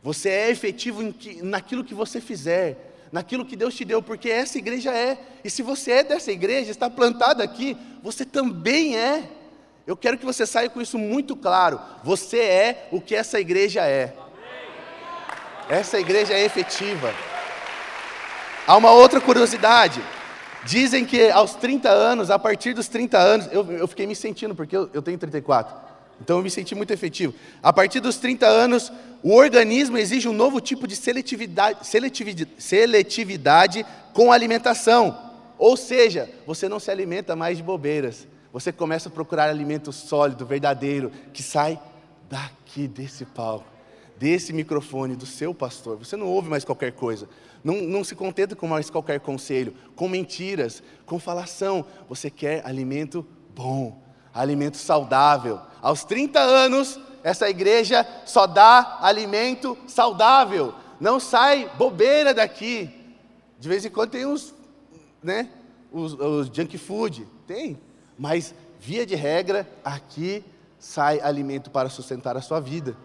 Você 0.03 0.27
é 0.27 0.51
efetivo 0.51 1.13
que, 1.13 1.41
naquilo 1.41 1.81
que 1.81 1.93
você 1.93 2.19
fizer, 2.19 3.07
naquilo 3.09 3.45
que 3.45 3.55
Deus 3.55 3.73
te 3.73 3.85
deu, 3.85 4.01
porque 4.01 4.29
essa 4.29 4.57
igreja 4.57 4.93
é. 4.93 5.17
E 5.45 5.49
se 5.49 5.61
você 5.61 5.91
é 5.91 6.03
dessa 6.03 6.29
igreja, 6.29 6.69
está 6.69 6.89
plantado 6.89 7.41
aqui, 7.41 7.77
você 8.03 8.25
também 8.25 8.97
é. 8.97 9.29
Eu 9.87 9.95
quero 9.95 10.17
que 10.17 10.25
você 10.25 10.45
saia 10.45 10.69
com 10.69 10.81
isso 10.81 10.97
muito 10.97 11.37
claro. 11.37 11.79
Você 12.03 12.39
é 12.39 12.89
o 12.91 12.99
que 12.99 13.15
essa 13.15 13.39
igreja 13.39 13.87
é. 13.87 14.13
Essa 15.69 15.97
igreja 15.97 16.33
é 16.33 16.43
efetiva. 16.43 17.13
Há 18.65 18.77
uma 18.77 18.91
outra 18.91 19.19
curiosidade. 19.19 20.01
Dizem 20.65 21.05
que 21.05 21.29
aos 21.29 21.55
30 21.55 21.89
anos, 21.89 22.31
a 22.31 22.39
partir 22.39 22.73
dos 22.73 22.87
30 22.87 23.17
anos, 23.17 23.49
eu, 23.51 23.69
eu 23.71 23.87
fiquei 23.87 24.07
me 24.07 24.15
sentindo, 24.15 24.55
porque 24.55 24.75
eu, 24.75 24.89
eu 24.93 25.01
tenho 25.01 25.17
34. 25.17 25.75
Então 26.21 26.37
eu 26.37 26.43
me 26.43 26.49
senti 26.49 26.73
muito 26.73 26.91
efetivo. 26.91 27.33
A 27.61 27.73
partir 27.73 27.99
dos 27.99 28.15
30 28.15 28.45
anos, 28.45 28.91
o 29.21 29.35
organismo 29.35 29.97
exige 29.97 30.29
um 30.29 30.33
novo 30.33 30.61
tipo 30.61 30.87
de 30.87 30.95
seletividade, 30.95 31.85
seletividade, 31.85 32.51
seletividade 32.57 33.85
com 34.13 34.31
a 34.31 34.35
alimentação. 34.35 35.31
Ou 35.57 35.75
seja, 35.75 36.29
você 36.47 36.69
não 36.69 36.79
se 36.79 36.89
alimenta 36.89 37.35
mais 37.35 37.57
de 37.57 37.63
bobeiras. 37.63 38.25
Você 38.53 38.71
começa 38.71 39.09
a 39.09 39.11
procurar 39.11 39.49
alimento 39.49 39.91
sólido, 39.91 40.45
verdadeiro, 40.45 41.11
que 41.33 41.43
sai 41.43 41.77
daqui 42.29 42.87
desse 42.87 43.25
palco, 43.25 43.65
desse 44.17 44.53
microfone, 44.53 45.15
do 45.15 45.25
seu 45.25 45.53
pastor. 45.53 45.97
Você 45.97 46.15
não 46.15 46.27
ouve 46.27 46.49
mais 46.49 46.63
qualquer 46.63 46.91
coisa. 46.91 47.27
Não, 47.63 47.75
não 47.81 48.03
se 48.03 48.15
contenta 48.15 48.55
com 48.55 48.67
mais 48.67 48.89
qualquer 48.89 49.19
conselho, 49.19 49.73
com 49.95 50.07
mentiras, 50.07 50.83
com 51.05 51.19
falação. 51.19 51.85
Você 52.09 52.29
quer 52.29 52.65
alimento 52.65 53.25
bom, 53.55 54.01
alimento 54.33 54.77
saudável. 54.77 55.59
Aos 55.81 56.03
30 56.03 56.39
anos, 56.39 56.99
essa 57.23 57.49
igreja 57.49 58.05
só 58.25 58.45
dá 58.45 58.99
alimento 59.01 59.77
saudável. 59.87 60.73
Não 60.99 61.19
sai 61.19 61.69
bobeira 61.77 62.33
daqui. 62.33 62.89
De 63.59 63.69
vez 63.69 63.85
em 63.85 63.89
quando 63.89 64.11
tem 64.11 64.25
uns, 64.25 64.53
né, 65.21 65.49
os, 65.91 66.13
os 66.13 66.47
junk 66.47 66.77
food, 66.77 67.27
tem. 67.47 67.79
Mas, 68.17 68.53
via 68.79 69.05
de 69.05 69.15
regra, 69.15 69.67
aqui 69.83 70.43
sai 70.77 71.21
alimento 71.21 71.71
para 71.71 71.89
sustentar 71.89 72.35
a 72.35 72.41
sua 72.41 72.59
vida. 72.59 72.95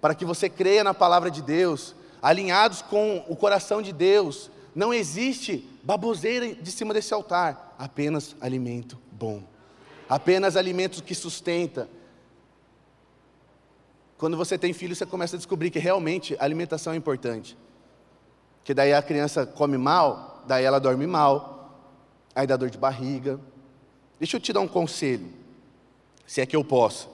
Para 0.00 0.14
que 0.14 0.24
você 0.24 0.48
creia 0.48 0.82
na 0.82 0.94
palavra 0.94 1.30
de 1.30 1.42
Deus, 1.42 1.94
alinhados 2.22 2.82
com 2.82 3.24
o 3.28 3.36
coração 3.36 3.82
de 3.82 3.92
Deus. 3.92 4.50
Não 4.74 4.94
existe 4.94 5.68
baboseira 5.82 6.54
de 6.54 6.70
cima 6.70 6.94
desse 6.94 7.12
altar, 7.12 7.74
apenas 7.78 8.36
alimento 8.40 8.98
bom 9.12 9.42
apenas 10.10 10.56
alimentos 10.56 11.00
que 11.00 11.14
sustenta. 11.14 11.88
Quando 14.18 14.36
você 14.36 14.58
tem 14.58 14.72
filho, 14.72 14.96
você 14.96 15.06
começa 15.06 15.36
a 15.36 15.38
descobrir 15.38 15.70
que 15.70 15.78
realmente 15.78 16.36
a 16.40 16.44
alimentação 16.44 16.92
é 16.92 16.96
importante. 16.96 17.56
Que 18.64 18.74
daí 18.74 18.92
a 18.92 19.00
criança 19.00 19.46
come 19.46 19.78
mal, 19.78 20.42
daí 20.48 20.64
ela 20.64 20.80
dorme 20.80 21.06
mal, 21.06 21.80
aí 22.34 22.44
dá 22.44 22.56
dor 22.56 22.70
de 22.70 22.76
barriga. 22.76 23.38
Deixa 24.18 24.36
eu 24.36 24.40
te 24.40 24.52
dar 24.52 24.60
um 24.60 24.68
conselho, 24.68 25.32
se 26.26 26.40
é 26.40 26.46
que 26.46 26.56
eu 26.56 26.64
posso. 26.64 27.08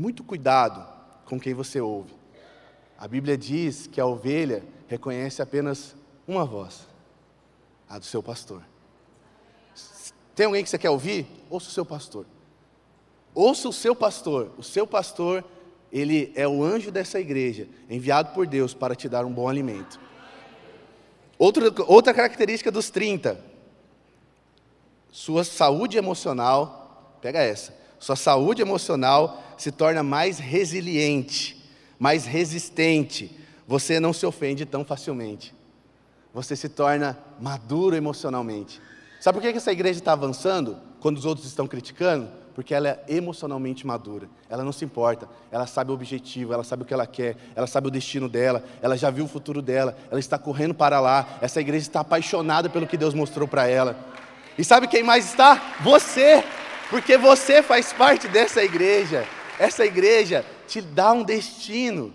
Muito 0.00 0.24
cuidado 0.24 0.82
com 1.26 1.38
quem 1.38 1.52
você 1.52 1.78
ouve. 1.78 2.14
A 2.98 3.06
Bíblia 3.06 3.36
diz 3.36 3.86
que 3.86 4.00
a 4.00 4.06
ovelha 4.06 4.64
reconhece 4.88 5.42
apenas 5.42 5.94
uma 6.26 6.42
voz, 6.42 6.88
a 7.86 7.98
do 7.98 8.06
seu 8.06 8.22
pastor. 8.22 8.62
Tem 10.34 10.46
alguém 10.46 10.64
que 10.64 10.70
você 10.70 10.78
quer 10.78 10.88
ouvir? 10.88 11.26
Ouça 11.50 11.68
o 11.68 11.70
seu 11.70 11.84
pastor. 11.84 12.24
Ouça 13.34 13.68
o 13.68 13.74
seu 13.74 13.94
pastor. 13.94 14.50
O 14.56 14.62
seu 14.62 14.86
pastor, 14.86 15.44
ele 15.92 16.32
é 16.34 16.48
o 16.48 16.64
anjo 16.64 16.90
dessa 16.90 17.20
igreja, 17.20 17.68
enviado 17.90 18.32
por 18.32 18.46
Deus 18.46 18.72
para 18.72 18.94
te 18.94 19.06
dar 19.06 19.26
um 19.26 19.30
bom 19.30 19.50
alimento. 19.50 20.00
Outra, 21.38 21.70
outra 21.86 22.14
característica 22.14 22.70
dos 22.70 22.88
30, 22.88 23.38
sua 25.12 25.44
saúde 25.44 25.98
emocional, 25.98 27.18
pega 27.20 27.40
essa, 27.40 27.78
sua 27.98 28.16
saúde 28.16 28.62
emocional 28.62 29.49
se 29.60 29.70
torna 29.70 30.02
mais 30.02 30.38
resiliente, 30.38 31.62
mais 31.98 32.24
resistente. 32.24 33.36
Você 33.68 34.00
não 34.00 34.12
se 34.12 34.24
ofende 34.24 34.64
tão 34.64 34.84
facilmente. 34.84 35.54
Você 36.32 36.56
se 36.56 36.68
torna 36.68 37.18
maduro 37.38 37.94
emocionalmente. 37.94 38.80
Sabe 39.20 39.38
por 39.38 39.42
que 39.42 39.56
essa 39.56 39.70
igreja 39.70 39.98
está 39.98 40.12
avançando 40.12 40.78
quando 41.00 41.18
os 41.18 41.26
outros 41.26 41.46
estão 41.46 41.66
criticando? 41.66 42.28
Porque 42.54 42.74
ela 42.74 42.88
é 42.88 43.04
emocionalmente 43.08 43.86
madura, 43.86 44.28
ela 44.48 44.64
não 44.64 44.72
se 44.72 44.84
importa, 44.84 45.28
ela 45.52 45.66
sabe 45.66 45.90
o 45.90 45.94
objetivo, 45.94 46.52
ela 46.52 46.64
sabe 46.64 46.82
o 46.82 46.86
que 46.86 46.92
ela 46.92 47.06
quer, 47.06 47.36
ela 47.54 47.66
sabe 47.66 47.88
o 47.88 47.90
destino 47.90 48.28
dela, 48.28 48.64
ela 48.82 48.96
já 48.96 49.08
viu 49.08 49.24
o 49.24 49.28
futuro 49.28 49.62
dela, 49.62 49.96
ela 50.10 50.18
está 50.18 50.38
correndo 50.38 50.74
para 50.74 51.00
lá. 51.00 51.38
Essa 51.40 51.60
igreja 51.60 51.86
está 51.86 52.00
apaixonada 52.00 52.68
pelo 52.68 52.86
que 52.86 52.96
Deus 52.96 53.14
mostrou 53.14 53.46
para 53.46 53.66
ela. 53.68 53.96
E 54.58 54.64
sabe 54.64 54.88
quem 54.88 55.02
mais 55.02 55.26
está? 55.26 55.76
Você, 55.80 56.42
porque 56.88 57.16
você 57.16 57.62
faz 57.62 57.92
parte 57.92 58.26
dessa 58.26 58.62
igreja. 58.64 59.26
Essa 59.60 59.84
igreja 59.84 60.42
te 60.66 60.80
dá 60.80 61.12
um 61.12 61.22
destino, 61.22 62.14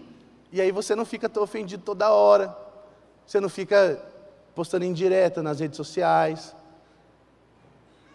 e 0.52 0.60
aí 0.60 0.72
você 0.72 0.96
não 0.96 1.06
fica 1.06 1.32
ofendido 1.40 1.84
toda 1.84 2.10
hora, 2.10 2.58
você 3.24 3.40
não 3.40 3.50
fica 3.50 4.04
postando 4.56 4.84
indireta 4.84 5.44
nas 5.44 5.60
redes 5.60 5.78
sociais, 5.78 6.56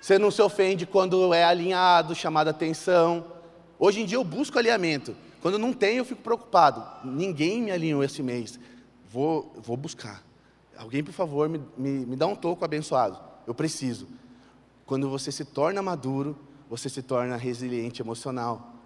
você 0.00 0.18
não 0.18 0.32
se 0.32 0.42
ofende 0.42 0.84
quando 0.84 1.32
é 1.32 1.44
alinhado, 1.44 2.12
chamada 2.12 2.50
atenção. 2.50 3.24
Hoje 3.78 4.00
em 4.00 4.04
dia 4.04 4.18
eu 4.18 4.24
busco 4.24 4.58
alinhamento. 4.58 5.14
Quando 5.40 5.60
não 5.60 5.72
tem, 5.72 5.98
eu 5.98 6.04
fico 6.04 6.22
preocupado. 6.22 6.84
Ninguém 7.04 7.62
me 7.62 7.70
alinhou 7.70 8.02
esse 8.02 8.24
mês. 8.24 8.58
Vou, 9.08 9.54
vou 9.62 9.76
buscar. 9.76 10.24
Alguém, 10.76 11.04
por 11.04 11.12
favor, 11.12 11.48
me, 11.48 11.60
me, 11.78 12.04
me 12.04 12.16
dá 12.16 12.26
um 12.26 12.34
toco 12.34 12.64
abençoado. 12.64 13.16
Eu 13.46 13.54
preciso. 13.54 14.08
Quando 14.84 15.08
você 15.08 15.30
se 15.30 15.44
torna 15.44 15.80
maduro, 15.80 16.36
você 16.68 16.88
se 16.88 17.00
torna 17.00 17.36
resiliente 17.36 18.02
emocional. 18.02 18.79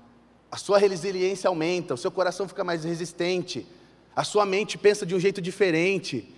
A 0.54 0.56
sua 0.56 0.78
resiliência 0.78 1.48
aumenta, 1.48 1.94
o 1.94 1.96
seu 1.96 2.12
coração 2.12 2.46
fica 2.46 2.62
mais 2.62 2.84
resistente, 2.84 3.66
a 4.14 4.22
sua 4.22 4.46
mente 4.46 4.78
pensa 4.78 5.04
de 5.04 5.12
um 5.12 5.18
jeito 5.18 5.42
diferente. 5.42 6.32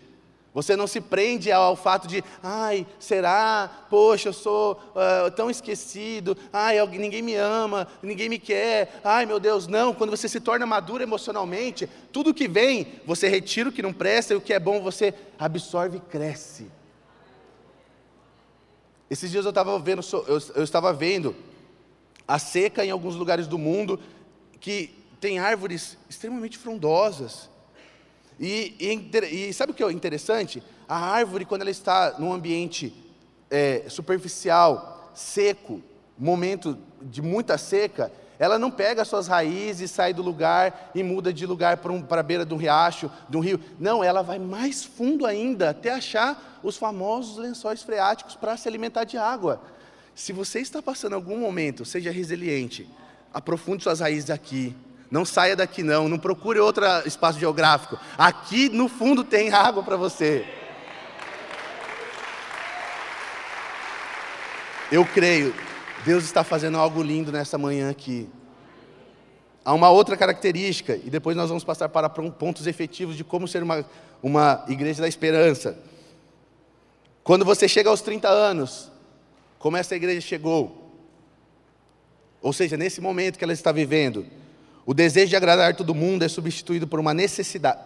Você 0.54 0.75
não 0.75 0.87
se 0.87 1.02
prende 1.02 1.52
ao 1.52 1.76
fato 1.76 2.08
de, 2.08 2.25
ai, 2.42 2.87
será? 2.99 3.70
Poxa, 3.90 4.30
eu 4.30 4.32
sou 4.32 4.73
uh, 4.73 5.30
tão 5.32 5.50
esquecido. 5.50 6.35
Ai, 6.50 6.78
ninguém 6.87 7.20
me 7.20 7.35
ama, 7.35 7.87
ninguém 8.02 8.30
me 8.30 8.38
quer. 8.38 9.02
Ai, 9.04 9.26
meu 9.26 9.38
Deus, 9.38 9.66
não. 9.66 9.92
Quando 9.92 10.08
você 10.08 10.30
se 10.30 10.40
torna 10.40 10.64
maduro 10.64 11.02
emocionalmente, 11.02 11.87
tudo 12.11 12.32
que 12.32 12.49
vem, 12.49 12.87
você 13.04 13.28
retira 13.28 13.68
o 13.68 13.73
que 13.73 13.82
não 13.82 13.92
presta 13.92 14.32
e 14.32 14.37
o 14.38 14.40
que 14.40 14.54
é 14.54 14.58
bom 14.58 14.80
você 14.80 15.12
absorve 15.38 15.99
e 15.99 16.00
cresce. 16.00 16.70
Esses 19.11 19.30
dias 19.30 19.44
eu 19.44 19.50
estava 19.50 19.78
vendo, 19.78 20.00
eu, 20.26 20.40
eu 20.54 20.64
estava 20.64 20.90
vendo 20.90 21.37
a 22.26 22.38
seca 22.38 22.85
em 22.85 22.90
alguns 22.90 23.14
lugares 23.14 23.47
do 23.47 23.59
mundo 23.59 24.00
que 24.61 24.90
tem 25.21 25.38
árvores 25.38 25.97
extremamente 26.09 26.59
frondosas 26.59 27.49
e, 28.38 28.75
e, 28.78 29.49
e, 29.49 29.52
sabe 29.52 29.73
o 29.73 29.75
que 29.75 29.83
é 29.83 29.90
interessante? 29.90 30.62
A 30.88 30.97
árvore, 30.97 31.45
quando 31.45 31.62
ela 31.62 31.71
está 31.71 32.16
num 32.18 32.33
ambiente 32.33 32.95
é, 33.50 33.85
superficial, 33.88 35.11
seco, 35.14 35.80
momento 36.18 36.78
de 37.00 37.23
muita 37.23 37.56
seca, 37.56 38.12
ela 38.38 38.59
não 38.59 38.71
pega 38.71 39.00
as 39.00 39.09
suas 39.09 39.26
raízes, 39.26 39.90
sai 39.90 40.12
do 40.12 40.23
lugar 40.23 40.90
e 40.95 41.02
muda 41.02 41.33
de 41.33 41.47
lugar 41.47 41.78
para, 41.78 41.90
um, 41.90 42.02
para 42.02 42.21
a 42.21 42.25
beira 42.25 42.45
de 42.45 42.52
um 42.52 42.59
riacho, 42.59 43.11
de 43.28 43.37
um 43.37 43.40
rio. 43.40 43.59
Não, 43.78 44.04
ela 44.04 44.23
vai 44.23 44.38
mais 44.38 44.85
fundo 44.85 45.25
ainda, 45.25 45.71
até 45.71 45.92
achar 45.92 46.61
os 46.62 46.76
famosos 46.76 47.38
lençóis 47.38 47.83
freáticos 47.83 48.35
para 48.35 48.56
se 48.59 48.68
alimentar 48.68 49.04
de 49.04 49.16
água. 49.16 49.62
Se 50.16 50.32
você 50.32 50.61
está 50.61 50.80
passando 50.80 51.12
algum 51.12 51.38
momento, 51.38 51.85
seja 51.85 52.11
resiliente, 52.11 52.88
aprofunde 53.35 53.82
suas 53.82 54.00
raízes 54.00 54.30
aqui, 54.30 54.75
não 55.11 55.26
saia 55.26 55.54
daqui 55.54 55.82
não, 55.82 56.08
não 56.08 56.18
procure 56.18 56.58
outro 56.58 56.87
espaço 57.04 57.38
geográfico. 57.38 57.99
Aqui 58.16 58.70
no 58.70 58.88
fundo 58.88 59.23
tem 59.23 59.52
água 59.52 59.82
para 59.82 59.94
você. 59.94 60.46
Eu 64.90 65.04
creio, 65.04 65.54
Deus 66.06 66.25
está 66.25 66.42
fazendo 66.42 66.78
algo 66.78 67.02
lindo 67.02 67.30
nessa 67.30 67.58
manhã 67.58 67.90
aqui. 67.90 68.26
Há 69.62 69.75
uma 69.75 69.90
outra 69.90 70.16
característica, 70.16 70.96
e 70.96 71.11
depois 71.11 71.37
nós 71.37 71.50
vamos 71.50 71.62
passar 71.62 71.90
para 71.90 72.08
pontos 72.08 72.66
efetivos 72.66 73.18
de 73.18 73.23
como 73.23 73.46
ser 73.46 73.62
uma, 73.62 73.85
uma 74.23 74.64
igreja 74.66 75.02
da 75.02 75.08
esperança. 75.08 75.76
Quando 77.23 77.44
você 77.44 77.68
chega 77.68 77.90
aos 77.90 78.00
30 78.00 78.28
anos, 78.28 78.96
como 79.58 79.76
essa 79.76 79.96
igreja 79.96 80.20
chegou, 80.20 80.86
ou 82.40 82.52
seja, 82.52 82.76
nesse 82.76 83.00
momento 83.00 83.38
que 83.38 83.44
ela 83.44 83.52
está 83.52 83.72
vivendo, 83.72 84.26
o 84.84 84.94
desejo 84.94 85.30
de 85.30 85.36
agradar 85.36 85.75
todo 85.75 85.94
mundo 85.94 86.25
é 86.25 86.28
substituído 86.28 86.86
por 86.86 87.00
uma 87.00 87.12
necessidade. 87.12 87.80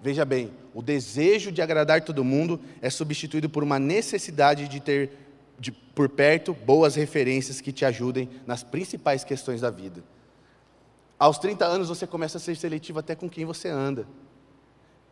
Veja 0.00 0.24
bem, 0.24 0.50
o 0.72 0.80
desejo 0.80 1.50
de 1.52 1.60
agradar 1.60 2.02
todo 2.02 2.24
mundo 2.24 2.60
é 2.80 2.88
substituído 2.88 3.50
por 3.50 3.62
uma 3.62 3.78
necessidade 3.78 4.68
de 4.68 4.80
ter 4.80 5.10
de, 5.58 5.72
por 5.72 6.08
perto 6.08 6.54
boas 6.54 6.94
referências 6.94 7.60
que 7.60 7.72
te 7.72 7.84
ajudem 7.84 8.28
nas 8.46 8.62
principais 8.62 9.24
questões 9.24 9.60
da 9.60 9.70
vida. 9.70 10.04
Aos 11.18 11.38
30 11.38 11.64
anos 11.64 11.88
você 11.88 12.06
começa 12.06 12.38
a 12.38 12.40
ser 12.40 12.56
seletivo 12.56 13.00
até 13.00 13.16
com 13.16 13.28
quem 13.28 13.44
você 13.44 13.68
anda. 13.68 14.06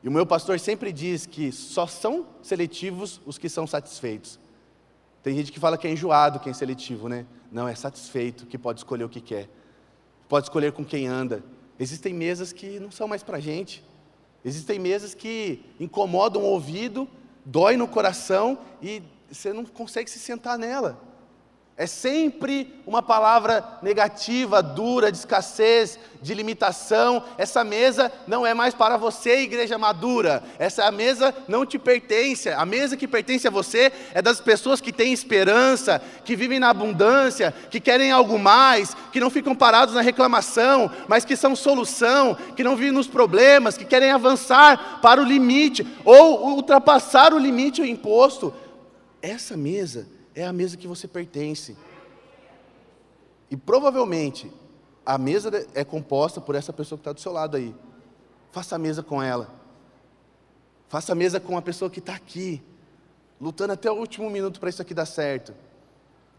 E 0.03 0.09
o 0.09 0.13
meu 0.13 0.25
pastor 0.25 0.61
sempre 0.61 0.93
diz 0.93 1.27
que 1.27 1.51
só 1.51 1.87
são 1.87 2.27
seletivos 2.43 3.21
os 3.27 3.39
que 3.39 3.49
são 3.49 3.67
satisfeitos. 3.67 4.39
Tem 5.27 5.35
gente 5.35 5.51
que 5.51 5.59
fala 5.59 5.77
que 5.77 5.89
é 5.89 5.91
enjoado 5.91 6.39
quem 6.39 6.53
é 6.53 6.55
seletivo, 6.55 7.09
né? 7.09 7.27
Não, 7.51 7.67
é 7.67 7.75
satisfeito, 7.75 8.47
que 8.47 8.57
pode 8.57 8.79
escolher 8.79 9.03
o 9.03 9.09
que 9.09 9.21
quer 9.21 9.49
pode 10.29 10.47
escolher 10.47 10.73
com 10.73 10.85
quem 10.85 11.07
anda. 11.07 11.43
Existem 11.79 12.13
mesas 12.15 12.53
que 12.53 12.81
não 12.81 12.91
são 12.91 13.07
mais 13.07 13.23
para 13.23 13.41
gente. 13.41 13.85
Existem 14.45 14.79
mesas 14.79 15.15
que 15.15 15.65
incomodam 15.79 16.43
o 16.43 16.47
ouvido, 16.47 17.09
dói 17.45 17.77
no 17.77 17.89
coração 17.89 18.59
e 18.81 19.03
você 19.31 19.53
não 19.53 19.65
consegue 19.65 20.09
se 20.09 20.19
sentar 20.19 20.59
nela. 20.59 21.01
É 21.79 21.87
sempre 21.87 22.73
uma 22.87 23.03
palavra 23.03 23.63
negativa, 23.83 24.63
dura, 24.63 25.13
de 25.13 25.19
escassez, 25.19 25.99
de 26.23 26.33
limitação. 26.33 27.23
Essa 27.37 27.63
mesa 27.63 28.11
não 28.27 28.47
é 28.47 28.55
mais 28.55 28.73
para 28.73 28.97
você, 28.97 29.43
igreja 29.43 29.77
madura. 29.77 30.43
Essa 30.59 30.91
mesa 30.91 31.35
não 31.47 31.67
te 31.67 31.79
pertence. 31.79 32.49
A 32.49 32.65
mesa 32.65 32.97
que 32.97 33.07
pertence 33.07 33.47
a 33.47 33.51
você 33.51 33.93
é 34.15 34.23
das 34.23 34.41
pessoas 34.41 34.81
que 34.81 34.91
têm 34.91 35.13
esperança, 35.13 36.01
que 36.25 36.35
vivem 36.35 36.59
na 36.59 36.71
abundância, 36.71 37.53
que 37.71 37.79
querem 37.79 38.11
algo 38.11 38.39
mais, 38.39 38.97
que 39.13 39.21
não 39.21 39.29
ficam 39.29 39.55
parados 39.55 39.95
na 39.95 40.01
reclamação, 40.01 40.91
mas 41.07 41.27
que 41.27 41.37
são 41.37 41.55
solução, 41.55 42.35
que 42.57 42.65
não 42.65 42.75
vivem 42.75 42.93
nos 42.93 43.07
problemas, 43.07 43.77
que 43.77 43.85
querem 43.85 44.11
avançar 44.13 45.01
para 45.03 45.21
o 45.21 45.25
limite 45.25 45.87
ou 46.07 46.55
ultrapassar 46.55 47.35
o 47.35 47.39
limite 47.39 47.83
imposto. 47.83 48.55
Essa 49.21 49.59
mesa 49.59 50.16
é 50.37 50.45
a 50.45 50.53
mesa 50.53 50.77
que 50.77 50.87
você 50.87 51.09
pertence. 51.09 51.75
E 53.51 53.57
provavelmente 53.57 54.53
a 55.05 55.17
mesa 55.17 55.67
é 55.75 55.83
composta 55.83 56.43
por 56.43 56.55
essa 56.55 56.75
pessoa 56.75 56.99
que 56.99 57.01
está 57.01 57.13
do 57.13 57.21
seu 57.21 57.33
lado 57.33 57.57
aí. 57.57 57.75
Faça 58.53 58.77
a 58.77 58.79
mesa 58.79 59.03
com 59.03 59.23
ela. 59.23 59.49
Faça 60.89 61.13
a 61.13 61.15
mesa 61.15 61.41
com 61.41 61.57
a 61.57 61.63
pessoa 61.63 61.91
que 61.91 62.01
está 62.01 62.15
aqui, 62.15 62.63
lutando 63.41 63.73
até 63.73 63.91
o 63.91 63.95
último 63.95 64.29
minuto 64.29 64.61
para 64.61 64.69
isso 64.69 64.83
aqui 64.83 64.93
dar 64.93 65.07
certo. 65.07 65.55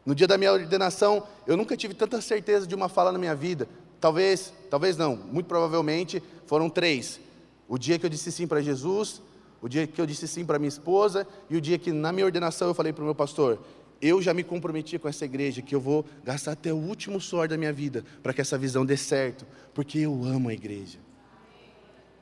No 0.06 0.14
dia 0.14 0.28
da 0.28 0.38
minha 0.38 0.54
ordenação, 0.54 1.28
eu 1.48 1.58
nunca 1.58 1.76
tive 1.76 1.94
tanta 1.94 2.22
certeza 2.22 2.68
de 2.68 2.76
uma 2.76 2.88
fala 2.88 3.12
na 3.12 3.18
minha 3.18 3.36
vida. 3.36 3.68
Talvez, 4.00 4.54
talvez 4.70 4.96
não, 4.96 5.16
muito 5.16 5.48
provavelmente 5.48 6.22
foram 6.46 6.70
três. 6.70 7.20
O 7.68 7.78
dia 7.78 7.98
que 7.98 8.06
eu 8.06 8.10
disse 8.10 8.32
sim 8.32 8.48
para 8.48 8.62
Jesus, 8.62 9.22
o 9.62 9.68
dia 9.68 9.88
que 9.88 10.00
eu 10.00 10.06
disse 10.06 10.28
sim 10.28 10.46
para 10.46 10.60
minha 10.60 10.70
esposa 10.70 11.28
e 11.50 11.58
o 11.58 11.62
dia 11.62 11.80
que 11.80 11.92
na 11.92 12.12
minha 12.12 12.26
ordenação 12.26 12.68
eu 12.68 12.74
falei 12.74 12.94
para 12.94 13.02
o 13.02 13.06
meu 13.06 13.16
pastor: 13.16 13.60
eu 14.02 14.22
já 14.22 14.34
me 14.34 14.44
comprometi 14.44 14.98
com 15.00 15.08
essa 15.08 15.26
igreja 15.26 15.62
que 15.62 15.74
eu 15.74 15.80
vou 15.80 16.06
gastar 16.24 16.52
até 16.52 16.72
o 16.72 16.78
último 16.78 17.20
suor 17.20 17.48
da 17.48 17.58
minha 17.58 17.74
vida 17.74 18.04
para 18.22 18.34
que 18.34 18.42
essa 18.42 18.58
visão 18.58 18.86
dê 18.86 18.98
certo, 18.98 19.46
porque 19.74 20.00
eu 20.00 20.24
amo 20.24 20.50
a 20.50 20.54
igreja. 20.54 21.00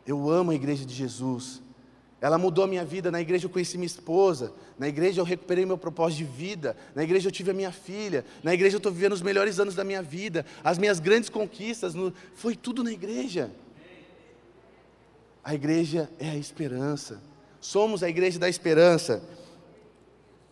Eu 0.05 0.29
amo 0.29 0.51
a 0.51 0.55
igreja 0.55 0.85
de 0.85 0.93
Jesus. 0.93 1.61
Ela 2.21 2.37
mudou 2.37 2.63
a 2.63 2.67
minha 2.67 2.85
vida. 2.85 3.11
Na 3.11 3.19
igreja 3.19 3.45
eu 3.45 3.49
conheci 3.49 3.77
minha 3.77 3.87
esposa. 3.87 4.53
Na 4.79 4.87
igreja 4.87 5.19
eu 5.19 5.25
recuperei 5.25 5.65
meu 5.65 5.77
propósito 5.77 6.19
de 6.19 6.23
vida. 6.23 6.77
Na 6.93 7.03
igreja 7.03 7.27
eu 7.27 7.31
tive 7.31 7.51
a 7.51 7.53
minha 7.53 7.71
filha. 7.71 8.23
Na 8.43 8.53
igreja 8.53 8.75
eu 8.75 8.77
estou 8.77 8.91
vivendo 8.91 9.13
os 9.13 9.21
melhores 9.21 9.59
anos 9.59 9.75
da 9.75 9.83
minha 9.83 10.01
vida. 10.01 10.45
As 10.63 10.77
minhas 10.77 10.99
grandes 10.99 11.29
conquistas. 11.29 11.93
No... 11.93 12.13
Foi 12.35 12.55
tudo 12.55 12.83
na 12.83 12.91
igreja. 12.91 13.51
A 15.43 15.53
igreja 15.53 16.09
é 16.19 16.29
a 16.29 16.35
esperança. 16.35 17.21
Somos 17.59 18.01
a 18.01 18.09
igreja 18.09 18.39
da 18.39 18.49
esperança. 18.49 19.23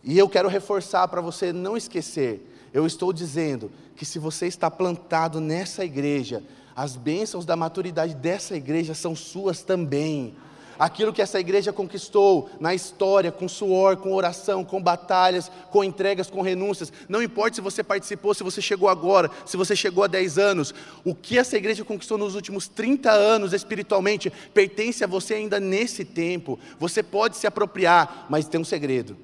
E 0.04 0.18
eu 0.18 0.28
quero 0.28 0.48
reforçar 0.48 1.08
para 1.08 1.22
você 1.22 1.52
não 1.52 1.76
esquecer. 1.76 2.50
Eu 2.72 2.86
estou 2.86 3.12
dizendo 3.12 3.70
que 3.96 4.04
se 4.04 4.18
você 4.18 4.46
está 4.46 4.70
plantado 4.70 5.40
nessa 5.40 5.84
igreja, 5.84 6.42
as 6.76 6.96
bênçãos 6.96 7.46
da 7.46 7.56
maturidade 7.56 8.14
dessa 8.14 8.54
igreja 8.54 8.94
são 8.94 9.16
suas 9.16 9.62
também. 9.62 10.34
Aquilo 10.76 11.12
que 11.12 11.22
essa 11.22 11.38
igreja 11.38 11.72
conquistou 11.72 12.50
na 12.58 12.74
história, 12.74 13.30
com 13.30 13.48
suor, 13.48 13.96
com 13.96 14.12
oração, 14.12 14.64
com 14.64 14.82
batalhas, 14.82 15.50
com 15.70 15.84
entregas, 15.84 16.28
com 16.28 16.42
renúncias, 16.42 16.92
não 17.08 17.22
importa 17.22 17.54
se 17.54 17.60
você 17.60 17.82
participou, 17.82 18.34
se 18.34 18.42
você 18.42 18.60
chegou 18.60 18.88
agora, 18.88 19.30
se 19.46 19.56
você 19.56 19.76
chegou 19.76 20.02
há 20.02 20.08
10 20.08 20.36
anos, 20.36 20.74
o 21.04 21.14
que 21.14 21.38
essa 21.38 21.56
igreja 21.56 21.84
conquistou 21.84 22.18
nos 22.18 22.34
últimos 22.34 22.66
30 22.66 23.08
anos 23.08 23.52
espiritualmente 23.52 24.32
pertence 24.52 25.04
a 25.04 25.06
você 25.06 25.34
ainda 25.34 25.60
nesse 25.60 26.04
tempo. 26.04 26.58
Você 26.80 27.04
pode 27.04 27.36
se 27.36 27.46
apropriar, 27.46 28.26
mas 28.28 28.48
tem 28.48 28.60
um 28.60 28.64
segredo 28.64 29.16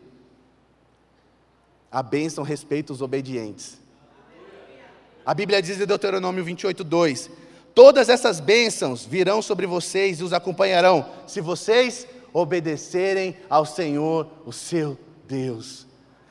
a 1.91 2.03
bênção 2.03 2.45
respeita 2.45 2.93
os 2.93 3.03
obedientes. 3.03 3.81
A 5.27 5.35
Bíblia 5.35 5.61
diz 5.61 5.81
em 5.81 5.87
Deuteronômio 5.87 6.45
28, 6.45 6.85
2: 6.85 7.31
Todas 7.75 8.09
essas 8.09 8.39
bênçãos 8.41 9.05
virão 9.05 9.43
sobre 9.43 9.67
vocês 9.67 10.21
e 10.21 10.25
os 10.25 10.33
acompanharão, 10.33 11.07
se 11.27 11.41
vocês 11.41 12.07
obedecerem 12.33 13.37
ao 13.49 13.67
Senhor, 13.67 14.29
o 14.47 14.53
seu 14.53 14.97
Deus. 15.27 15.87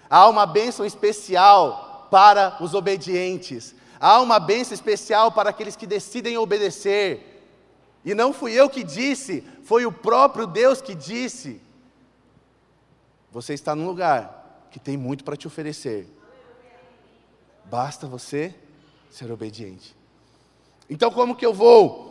Há 0.10 0.28
uma 0.28 0.46
bênção 0.46 0.86
especial 0.86 2.08
para 2.10 2.58
os 2.62 2.74
obedientes, 2.74 3.76
há 4.00 4.20
uma 4.22 4.40
bênção 4.40 4.74
especial 4.74 5.32
para 5.32 5.50
aqueles 5.50 5.76
que 5.76 5.86
decidem 5.86 6.38
obedecer. 6.38 7.26
E 8.04 8.14
não 8.14 8.32
fui 8.32 8.54
eu 8.54 8.70
que 8.70 8.82
disse, 8.82 9.44
foi 9.64 9.86
o 9.86 9.92
próprio 9.92 10.48
Deus 10.48 10.82
que 10.82 10.96
disse. 10.96 11.62
Você 13.32 13.54
está 13.54 13.76
num 13.76 13.86
lugar 13.86 14.40
que 14.72 14.80
tem 14.80 14.98
muito 14.98 15.24
para 15.24 15.36
te 15.36 15.48
oferecer. 15.48 16.08
Basta 17.66 18.08
você 18.08 18.54
ser 19.10 19.32
obediente. 19.32 19.96
Então, 20.90 21.12
como 21.12 21.36
que 21.36 21.46
eu 21.46 21.54
vou 21.54 22.10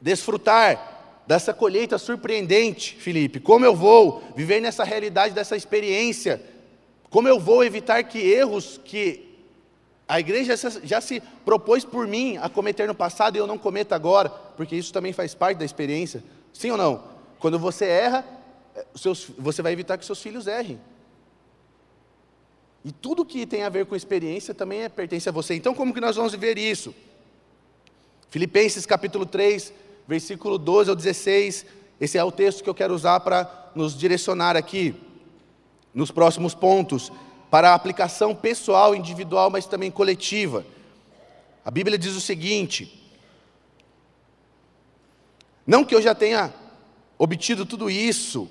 desfrutar 0.00 1.22
dessa 1.26 1.52
colheita 1.52 1.98
surpreendente, 1.98 2.96
Felipe? 2.96 3.40
Como 3.40 3.64
eu 3.64 3.74
vou 3.74 4.22
viver 4.36 4.60
nessa 4.60 4.84
realidade, 4.84 5.34
dessa 5.34 5.56
experiência? 5.56 6.42
Como 7.08 7.28
eu 7.28 7.40
vou 7.40 7.64
evitar 7.64 8.02
que 8.04 8.18
erros 8.18 8.78
que 8.84 9.22
a 10.08 10.20
igreja 10.20 10.54
já 10.84 11.00
se 11.00 11.20
propôs 11.44 11.84
por 11.84 12.06
mim 12.06 12.36
a 12.36 12.48
cometer 12.48 12.86
no 12.86 12.94
passado 12.94 13.36
e 13.36 13.38
eu 13.38 13.46
não 13.46 13.58
cometa 13.58 13.94
agora? 13.94 14.28
Porque 14.28 14.76
isso 14.76 14.92
também 14.92 15.12
faz 15.12 15.34
parte 15.34 15.58
da 15.58 15.64
experiência. 15.64 16.22
Sim 16.52 16.70
ou 16.70 16.76
não? 16.76 17.04
Quando 17.38 17.58
você 17.58 17.86
erra, 17.86 18.24
eh, 18.74 18.84
você 19.38 19.62
vai 19.62 19.72
evitar 19.72 19.96
que 19.96 20.04
seus 20.04 20.20
filhos 20.20 20.46
errem. 20.46 20.78
E 22.86 22.92
tudo 22.92 23.24
que 23.24 23.44
tem 23.44 23.64
a 23.64 23.68
ver 23.68 23.84
com 23.84 23.96
experiência 23.96 24.54
também 24.54 24.82
é, 24.82 24.88
pertence 24.88 25.28
a 25.28 25.32
você. 25.32 25.56
Então, 25.56 25.74
como 25.74 25.92
que 25.92 26.00
nós 26.00 26.14
vamos 26.14 26.32
ver 26.36 26.56
isso? 26.56 26.94
Filipenses 28.30 28.86
capítulo 28.86 29.26
3, 29.26 29.72
versículo 30.06 30.56
12 30.56 30.90
ao 30.90 30.94
16. 30.94 31.66
Esse 32.00 32.16
é 32.16 32.22
o 32.22 32.30
texto 32.30 32.62
que 32.62 32.70
eu 32.70 32.74
quero 32.76 32.94
usar 32.94 33.18
para 33.18 33.72
nos 33.74 33.98
direcionar 33.98 34.56
aqui, 34.56 34.94
nos 35.92 36.12
próximos 36.12 36.54
pontos, 36.54 37.10
para 37.50 37.70
a 37.70 37.74
aplicação 37.74 38.36
pessoal, 38.36 38.94
individual, 38.94 39.50
mas 39.50 39.66
também 39.66 39.90
coletiva. 39.90 40.64
A 41.64 41.72
Bíblia 41.72 41.98
diz 41.98 42.14
o 42.14 42.20
seguinte: 42.20 43.02
Não 45.66 45.84
que 45.84 45.92
eu 45.92 46.00
já 46.00 46.14
tenha 46.14 46.54
obtido 47.18 47.66
tudo 47.66 47.90
isso, 47.90 48.48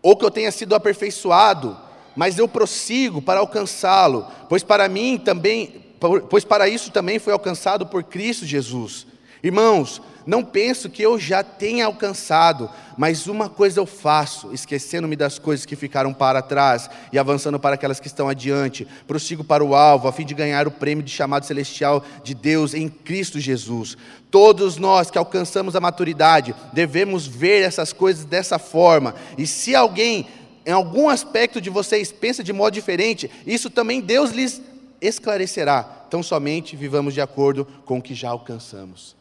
ou 0.00 0.16
que 0.16 0.24
eu 0.24 0.30
tenha 0.30 0.50
sido 0.50 0.74
aperfeiçoado, 0.74 1.84
mas 2.16 2.38
eu 2.38 2.48
prossigo 2.48 3.20
para 3.20 3.40
alcançá-lo, 3.40 4.26
pois 4.48 4.62
para 4.62 4.88
mim 4.88 5.18
também, 5.18 5.82
pois 6.30 6.44
para 6.44 6.68
isso 6.68 6.90
também 6.90 7.18
foi 7.18 7.32
alcançado 7.32 7.86
por 7.86 8.02
Cristo 8.02 8.46
Jesus. 8.46 9.06
Irmãos, 9.42 10.00
não 10.26 10.42
penso 10.42 10.88
que 10.88 11.02
eu 11.02 11.18
já 11.18 11.42
tenha 11.42 11.84
alcançado, 11.84 12.70
mas 12.96 13.26
uma 13.26 13.48
coisa 13.48 13.78
eu 13.78 13.84
faço, 13.84 14.54
esquecendo-me 14.54 15.16
das 15.16 15.38
coisas 15.38 15.66
que 15.66 15.76
ficaram 15.76 16.14
para 16.14 16.40
trás 16.40 16.88
e 17.12 17.18
avançando 17.18 17.60
para 17.60 17.74
aquelas 17.74 18.00
que 18.00 18.06
estão 18.06 18.26
adiante, 18.26 18.86
prossigo 19.06 19.44
para 19.44 19.62
o 19.62 19.74
alvo, 19.74 20.08
a 20.08 20.12
fim 20.12 20.24
de 20.24 20.32
ganhar 20.32 20.66
o 20.66 20.70
prêmio 20.70 21.04
de 21.04 21.10
chamado 21.10 21.44
celestial 21.44 22.02
de 22.22 22.34
Deus 22.34 22.72
em 22.72 22.88
Cristo 22.88 23.38
Jesus. 23.38 23.98
Todos 24.30 24.78
nós 24.78 25.10
que 25.10 25.18
alcançamos 25.18 25.76
a 25.76 25.80
maturidade 25.80 26.54
devemos 26.72 27.26
ver 27.26 27.62
essas 27.62 27.92
coisas 27.92 28.24
dessa 28.24 28.58
forma, 28.58 29.14
e 29.36 29.46
se 29.46 29.74
alguém 29.74 30.26
em 30.66 30.72
algum 30.72 31.08
aspecto 31.08 31.60
de 31.60 31.70
vocês 31.70 32.10
pensa 32.10 32.42
de 32.42 32.52
modo 32.52 32.74
diferente, 32.74 33.30
isso 33.46 33.68
também 33.68 34.00
Deus 34.00 34.30
lhes 34.30 34.62
esclarecerá. 35.00 36.04
Então 36.08 36.22
somente 36.22 36.76
vivamos 36.76 37.12
de 37.12 37.20
acordo 37.20 37.66
com 37.84 37.98
o 37.98 38.02
que 38.02 38.14
já 38.14 38.30
alcançamos. 38.30 39.16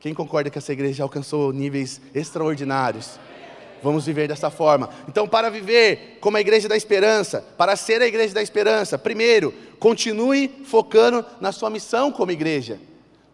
Quem 0.00 0.14
concorda 0.14 0.50
que 0.50 0.58
essa 0.58 0.72
igreja 0.72 0.94
já 0.94 1.04
alcançou 1.04 1.52
níveis 1.52 2.00
extraordinários? 2.14 3.18
Vamos 3.82 4.06
viver 4.06 4.28
dessa 4.28 4.50
forma. 4.50 4.90
Então, 5.08 5.28
para 5.28 5.50
viver 5.50 6.18
como 6.20 6.36
a 6.36 6.40
igreja 6.40 6.68
da 6.68 6.76
esperança, 6.76 7.44
para 7.56 7.76
ser 7.76 8.02
a 8.02 8.06
igreja 8.06 8.34
da 8.34 8.42
esperança, 8.42 8.98
primeiro, 8.98 9.54
continue 9.78 10.48
focando 10.64 11.24
na 11.40 11.52
sua 11.52 11.70
missão 11.70 12.10
como 12.10 12.32
igreja. 12.32 12.80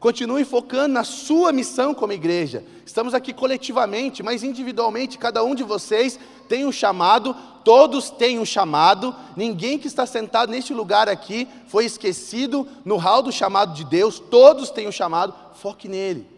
Continue 0.04 0.44
focando 0.44 0.92
na 0.92 1.02
sua 1.02 1.50
missão 1.50 1.94
como 1.94 2.12
igreja. 2.12 2.62
Estamos 2.84 3.14
aqui 3.14 3.32
coletivamente, 3.32 4.22
mas 4.22 4.42
individualmente, 4.42 5.16
cada 5.16 5.42
um 5.42 5.54
de 5.54 5.62
vocês 5.62 6.20
tem 6.46 6.66
um 6.66 6.70
chamado, 6.70 7.34
todos 7.64 8.10
têm 8.10 8.38
um 8.38 8.44
chamado. 8.44 9.16
Ninguém 9.34 9.78
que 9.78 9.86
está 9.86 10.04
sentado 10.04 10.50
neste 10.52 10.74
lugar 10.74 11.08
aqui 11.08 11.48
foi 11.68 11.86
esquecido 11.86 12.68
no 12.84 12.98
hall 12.98 13.22
do 13.22 13.32
chamado 13.32 13.72
de 13.72 13.82
Deus. 13.82 14.18
Todos 14.18 14.68
têm 14.68 14.86
um 14.86 14.92
chamado, 14.92 15.34
foque 15.54 15.88
nele. 15.88 16.34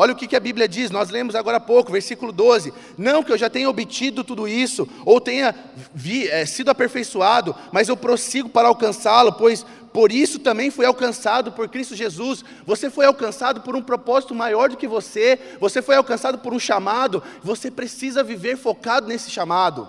Olha 0.00 0.12
o 0.12 0.16
que, 0.16 0.36
a 0.36 0.38
Bíblia 0.38 0.68
diz, 0.68 0.92
nós 0.92 1.10
lemos 1.10 1.34
agora 1.34 1.56
há 1.56 1.60
pouco, 1.60 1.90
versículo 1.90 2.30
12: 2.30 2.72
Não 2.96 3.20
que 3.20 3.32
eu 3.32 3.36
já 3.36 3.50
tenha 3.50 3.68
obtido 3.68 4.22
tudo 4.22 4.46
isso, 4.46 4.88
ou 5.04 5.20
tenha 5.20 5.52
vi, 5.92 6.28
é, 6.28 6.46
sido 6.46 6.70
aperfeiçoado, 6.70 7.52
mas 7.72 7.88
eu 7.88 7.96
prossigo 7.96 8.48
para 8.48 8.68
alcançá-lo, 8.68 9.32
pois 9.32 9.66
por 9.98 10.12
isso 10.12 10.38
também 10.38 10.70
foi 10.70 10.86
alcançado 10.86 11.50
por 11.50 11.68
Cristo 11.68 11.96
Jesus. 11.96 12.44
Você 12.64 12.88
foi 12.88 13.04
alcançado 13.04 13.62
por 13.62 13.74
um 13.74 13.82
propósito 13.82 14.32
maior 14.32 14.68
do 14.68 14.76
que 14.76 14.86
você, 14.86 15.36
você 15.58 15.82
foi 15.82 15.96
alcançado 15.96 16.38
por 16.38 16.54
um 16.54 16.58
chamado, 16.60 17.20
você 17.42 17.68
precisa 17.68 18.22
viver 18.22 18.56
focado 18.56 19.08
nesse 19.08 19.28
chamado. 19.28 19.88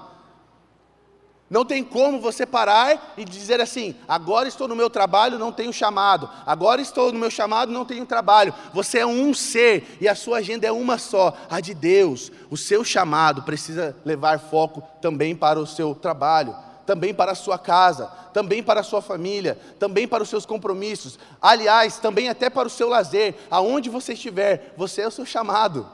Não 1.48 1.64
tem 1.64 1.84
como 1.84 2.20
você 2.20 2.44
parar 2.44 3.14
e 3.18 3.24
dizer 3.24 3.62
assim: 3.62 3.96
agora 4.08 4.48
estou 4.48 4.68
no 4.68 4.76
meu 4.76 4.90
trabalho, 4.90 5.38
não 5.38 5.52
tenho 5.52 5.72
chamado. 5.72 6.28
Agora 6.44 6.82
estou 6.82 7.14
no 7.14 7.20
meu 7.20 7.30
chamado, 7.30 7.72
não 7.72 7.86
tenho 7.86 8.04
trabalho. 8.04 8.52
Você 8.74 8.98
é 8.98 9.06
um 9.06 9.32
ser 9.32 9.96
e 10.02 10.08
a 10.08 10.16
sua 10.16 10.40
agenda 10.40 10.66
é 10.66 10.72
uma 10.72 10.98
só, 10.98 11.38
a 11.48 11.60
de 11.60 11.76
Deus. 11.76 12.32
O 12.50 12.58
seu 12.58 12.84
chamado 12.84 13.44
precisa 13.44 13.96
levar 14.04 14.40
foco 14.40 14.82
também 15.04 15.36
para 15.36 15.60
o 15.60 15.68
seu 15.68 15.94
trabalho, 15.94 16.56
também 16.90 17.14
para 17.14 17.34
a 17.34 17.36
sua 17.36 17.60
casa, 17.60 18.08
também 18.34 18.64
para 18.64 18.80
a 18.80 18.84
sua 18.84 19.00
família, 19.00 19.60
também 19.78 20.08
para 20.08 20.24
os 20.24 20.30
seus 20.30 20.44
compromissos. 20.44 21.20
Aliás, 21.40 22.00
também 22.00 22.30
até 22.30 22.50
para 22.50 22.68
o 22.68 22.72
seu 22.72 22.90
lazer. 22.90 23.36
Aonde 23.52 23.92
você 23.92 24.14
estiver, 24.14 24.74
você 24.76 25.04
é 25.04 25.08
o 25.08 25.12
seu 25.12 25.24
chamado. 25.24 25.88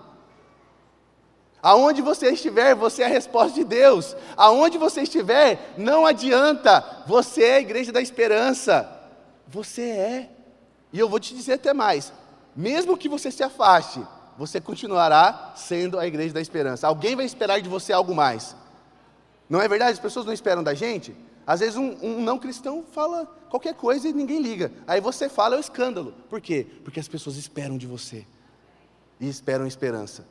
Aonde 1.61 2.01
você 2.01 2.29
estiver, 2.29 2.73
você 2.75 3.03
é 3.03 3.07
a 3.07 3.09
resposta 3.09 3.55
de 3.55 3.65
Deus. 3.65 4.15
Aonde 4.37 4.77
você 4.77 5.01
estiver, 5.01 5.73
não 5.77 6.05
adianta. 6.05 7.03
Você 7.05 7.43
é 7.43 7.55
a 7.55 7.59
igreja 7.59 7.91
da 7.91 7.99
esperança. 7.99 8.89
Você 9.49 9.81
é. 9.81 10.29
E 10.93 10.99
eu 10.99 11.09
vou 11.09 11.19
te 11.19 11.35
dizer 11.35 11.55
até 11.55 11.73
mais: 11.73 12.13
mesmo 12.55 12.95
que 12.95 13.09
você 13.09 13.29
se 13.29 13.43
afaste, 13.43 13.99
você 14.37 14.61
continuará 14.61 15.51
sendo 15.57 15.99
a 15.99 16.07
igreja 16.07 16.33
da 16.33 16.39
esperança. 16.39 16.87
Alguém 16.87 17.17
vai 17.17 17.25
esperar 17.25 17.59
de 17.59 17.67
você 17.67 17.91
algo 17.91 18.15
mais. 18.15 18.55
Não 19.49 19.61
é 19.61 19.67
verdade? 19.67 19.93
As 19.93 19.99
pessoas 19.99 20.25
não 20.25 20.33
esperam 20.33 20.63
da 20.63 20.73
gente? 20.73 21.15
Às 21.45 21.59
vezes 21.59 21.75
um, 21.75 21.95
um, 22.01 22.21
não 22.21 22.39
cristão 22.39 22.83
fala 22.91 23.25
qualquer 23.49 23.75
coisa 23.75 24.07
e 24.07 24.13
ninguém 24.13 24.41
liga. 24.41 24.71
Aí 24.87 24.99
você 24.99 25.29
fala 25.29 25.55
é 25.55 25.57
o 25.57 25.61
escândalo. 25.61 26.13
Por 26.29 26.41
quê? 26.41 26.65
Porque 26.83 26.99
as 26.99 27.07
pessoas 27.07 27.35
esperam 27.37 27.77
de 27.77 27.85
você. 27.85 28.25
E 29.19 29.29
esperam 29.29 29.67
esperança. 29.67 30.25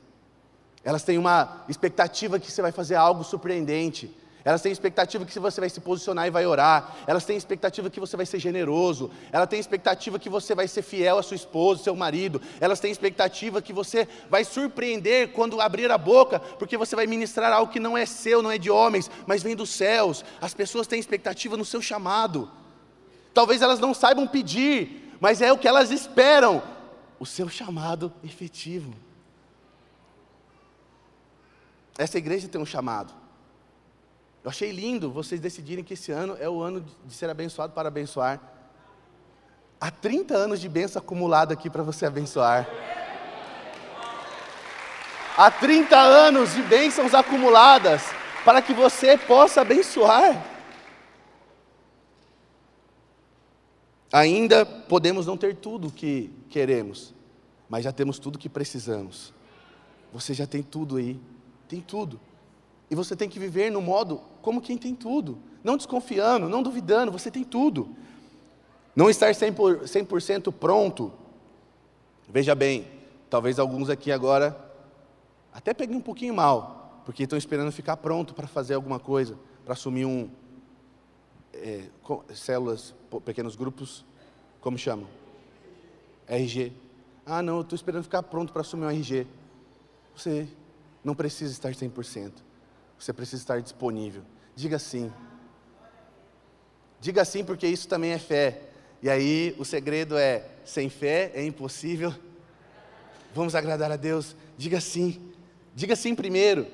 Elas 0.82 1.02
têm 1.02 1.16
uma 1.16 1.64
expectativa 1.68 2.38
que 2.38 2.50
você 2.50 2.60
vai 2.60 2.72
fazer 2.72 2.96
algo 2.96 3.22
surpreendente. 3.22 4.14
Elas 4.44 4.60
têm 4.60 4.70
expectativa 4.70 5.24
que 5.24 5.38
você 5.38 5.58
vai 5.58 5.70
se 5.70 5.80
posicionar 5.80 6.26
e 6.26 6.30
vai 6.30 6.44
orar. 6.44 6.94
Elas 7.06 7.24
têm 7.24 7.34
expectativa 7.34 7.88
que 7.88 7.98
você 7.98 8.14
vai 8.14 8.26
ser 8.26 8.38
generoso. 8.38 9.10
Elas 9.32 9.48
têm 9.48 9.58
expectativa 9.58 10.18
que 10.18 10.28
você 10.28 10.54
vai 10.54 10.68
ser 10.68 10.82
fiel 10.82 11.16
à 11.16 11.22
sua 11.22 11.34
esposa, 11.34 11.82
seu 11.82 11.96
marido. 11.96 12.42
Elas 12.60 12.78
têm 12.78 12.90
expectativa 12.92 13.62
que 13.62 13.72
você 13.72 14.06
vai 14.28 14.44
surpreender 14.44 15.32
quando 15.32 15.62
abrir 15.62 15.90
a 15.90 15.96
boca, 15.96 16.38
porque 16.38 16.76
você 16.76 16.94
vai 16.94 17.06
ministrar 17.06 17.54
algo 17.54 17.72
que 17.72 17.80
não 17.80 17.96
é 17.96 18.04
seu, 18.04 18.42
não 18.42 18.50
é 18.50 18.58
de 18.58 18.70
homens, 18.70 19.10
mas 19.26 19.42
vem 19.42 19.56
dos 19.56 19.70
céus. 19.70 20.22
As 20.42 20.52
pessoas 20.52 20.86
têm 20.86 21.00
expectativa 21.00 21.56
no 21.56 21.64
seu 21.64 21.80
chamado. 21.80 22.50
Talvez 23.32 23.62
elas 23.62 23.80
não 23.80 23.94
saibam 23.94 24.26
pedir, 24.26 25.16
mas 25.20 25.40
é 25.40 25.50
o 25.50 25.56
que 25.56 25.66
elas 25.66 25.90
esperam: 25.90 26.62
o 27.18 27.24
seu 27.24 27.48
chamado 27.48 28.12
efetivo. 28.22 28.92
Essa 31.96 32.18
igreja 32.18 32.46
tem 32.46 32.60
um 32.60 32.66
chamado. 32.66 33.23
Eu 34.44 34.50
achei 34.50 34.70
lindo 34.70 35.10
vocês 35.10 35.40
decidirem 35.40 35.82
que 35.82 35.94
esse 35.94 36.12
ano 36.12 36.36
é 36.38 36.46
o 36.46 36.60
ano 36.60 36.84
de 37.06 37.14
ser 37.14 37.30
abençoado 37.30 37.72
para 37.72 37.88
abençoar. 37.88 38.38
Há 39.80 39.90
30 39.90 40.36
anos 40.36 40.60
de 40.60 40.68
bênção 40.68 41.00
acumulado 41.00 41.50
aqui 41.50 41.70
para 41.70 41.82
você 41.82 42.04
abençoar. 42.04 42.68
Há 45.34 45.50
30 45.50 45.96
anos 45.98 46.52
de 46.52 46.62
bênçãos 46.62 47.14
acumuladas 47.14 48.02
para 48.44 48.60
que 48.60 48.74
você 48.74 49.16
possa 49.16 49.62
abençoar. 49.62 50.44
Ainda 54.12 54.66
podemos 54.66 55.26
não 55.26 55.38
ter 55.38 55.56
tudo 55.56 55.88
o 55.88 55.90
que 55.90 56.30
queremos, 56.50 57.14
mas 57.68 57.82
já 57.82 57.92
temos 57.92 58.18
tudo 58.18 58.36
o 58.36 58.38
que 58.38 58.50
precisamos. 58.50 59.32
Você 60.12 60.34
já 60.34 60.46
tem 60.46 60.62
tudo 60.62 60.98
aí 60.98 61.18
tem 61.66 61.80
tudo. 61.80 62.20
E 62.90 62.94
você 62.94 63.16
tem 63.16 63.28
que 63.28 63.38
viver 63.38 63.70
no 63.70 63.80
modo 63.80 64.20
como 64.42 64.60
quem 64.60 64.76
tem 64.76 64.94
tudo, 64.94 65.38
não 65.62 65.76
desconfiando, 65.76 66.48
não 66.48 66.62
duvidando, 66.62 67.10
você 67.10 67.30
tem 67.30 67.44
tudo. 67.44 67.88
Não 68.94 69.10
estar 69.10 69.32
100%, 69.32 69.86
100 69.86 70.40
pronto. 70.52 71.12
Veja 72.28 72.54
bem, 72.54 72.86
talvez 73.28 73.58
alguns 73.58 73.88
aqui 73.88 74.12
agora 74.12 74.56
até 75.52 75.72
peguem 75.72 75.96
um 75.96 76.00
pouquinho 76.00 76.34
mal, 76.34 77.02
porque 77.04 77.22
estão 77.22 77.38
esperando 77.38 77.70
ficar 77.70 77.96
pronto 77.96 78.34
para 78.34 78.46
fazer 78.46 78.74
alguma 78.74 78.98
coisa, 78.98 79.38
para 79.64 79.72
assumir 79.72 80.04
um 80.04 80.28
é, 81.52 81.84
células, 82.34 82.94
pequenos 83.24 83.54
grupos, 83.56 84.04
como 84.60 84.76
chamam? 84.76 85.06
RG. 86.26 86.72
Ah, 87.24 87.42
não, 87.42 87.56
eu 87.56 87.62
estou 87.62 87.76
esperando 87.76 88.02
ficar 88.02 88.22
pronto 88.22 88.52
para 88.52 88.62
assumir 88.62 88.84
um 88.84 88.90
RG. 88.90 89.26
Você 90.16 90.48
não 91.02 91.14
precisa 91.14 91.52
estar 91.52 91.72
100%. 91.72 92.32
Você 93.04 93.12
precisa 93.12 93.42
estar 93.42 93.60
disponível. 93.60 94.22
Diga 94.56 94.78
sim. 94.78 95.12
Diga 96.98 97.22
sim, 97.22 97.44
porque 97.44 97.66
isso 97.66 97.86
também 97.86 98.12
é 98.12 98.18
fé. 98.18 98.62
E 99.02 99.10
aí 99.10 99.54
o 99.58 99.64
segredo 99.64 100.16
é: 100.16 100.48
sem 100.64 100.88
fé 100.88 101.30
é 101.34 101.44
impossível. 101.44 102.14
Vamos 103.34 103.54
agradar 103.54 103.92
a 103.92 103.96
Deus. 103.96 104.34
Diga 104.56 104.80
sim. 104.80 105.20
Diga 105.74 105.94
sim 105.94 106.14
primeiro. 106.14 106.66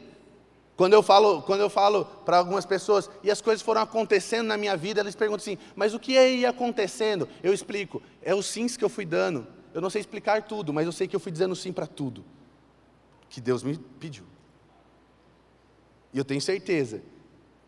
Quando 0.77 0.93
eu 0.93 1.03
falo, 1.03 1.43
quando 1.43 1.63
eu 1.63 1.69
falo 1.69 2.05
para 2.05 2.37
algumas 2.37 2.65
pessoas 2.65 3.11
e 3.25 3.31
as 3.31 3.41
coisas 3.41 3.61
foram 3.61 3.81
acontecendo 3.81 4.47
na 4.47 4.57
minha 4.57 4.77
vida, 4.77 5.01
eles 5.01 5.17
perguntam 5.17 5.43
assim: 5.43 5.59
"Mas 5.75 5.95
o 5.95 5.99
que 5.99 6.13
ia 6.13 6.51
acontecendo?" 6.51 7.29
Eu 7.43 7.53
explico: 7.53 8.01
"É 8.23 8.33
os 8.37 8.47
sims 8.47 8.77
que 8.77 8.85
eu 8.85 8.89
fui 8.89 9.05
dando. 9.05 9.49
Eu 9.75 9.81
não 9.81 9.91
sei 9.91 10.01
explicar 10.01 10.45
tudo, 10.45 10.73
mas 10.73 10.87
eu 10.87 10.93
sei 10.93 11.09
que 11.09 11.17
eu 11.17 11.21
fui 11.21 11.33
dizendo 11.33 11.57
sim 11.57 11.73
para 11.73 11.89
tudo." 11.89 12.25
que 13.29 13.41
Deus 13.41 13.65
me 13.65 13.77
pediu. 13.99 14.25
E 16.13 16.19
eu 16.19 16.25
tenho 16.25 16.41
certeza 16.41 17.03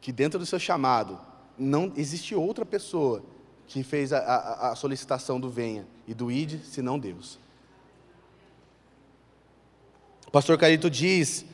que 0.01 0.13
dentro 0.13 0.39
do 0.39 0.47
seu 0.47 0.59
chamado 0.59 1.19
não 1.59 1.93
existe 1.97 2.35
outra 2.35 2.67
pessoa 2.67 3.23
que 3.67 3.83
fez 3.83 4.13
a, 4.13 4.19
a, 4.19 4.73
a 4.73 4.77
solicitação 4.77 5.41
do 5.41 5.49
venha 5.49 5.87
e 6.07 6.13
do 6.13 6.31
ide, 6.31 6.61
senão 6.65 6.99
Deus. 6.99 7.39
O 10.27 10.31
pastor 10.31 10.59
Carito 10.59 10.91
diz 10.91 11.45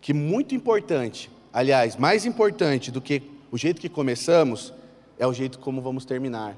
que 0.00 0.14
muito 0.14 0.54
importante, 0.54 1.30
aliás, 1.52 1.96
mais 1.96 2.24
importante 2.24 2.90
do 2.90 3.00
que 3.00 3.22
o 3.50 3.58
jeito 3.58 3.80
que 3.80 3.88
começamos, 3.88 4.72
é 5.18 5.26
o 5.26 5.32
jeito 5.32 5.58
como 5.58 5.82
vamos 5.82 6.04
terminar. 6.04 6.56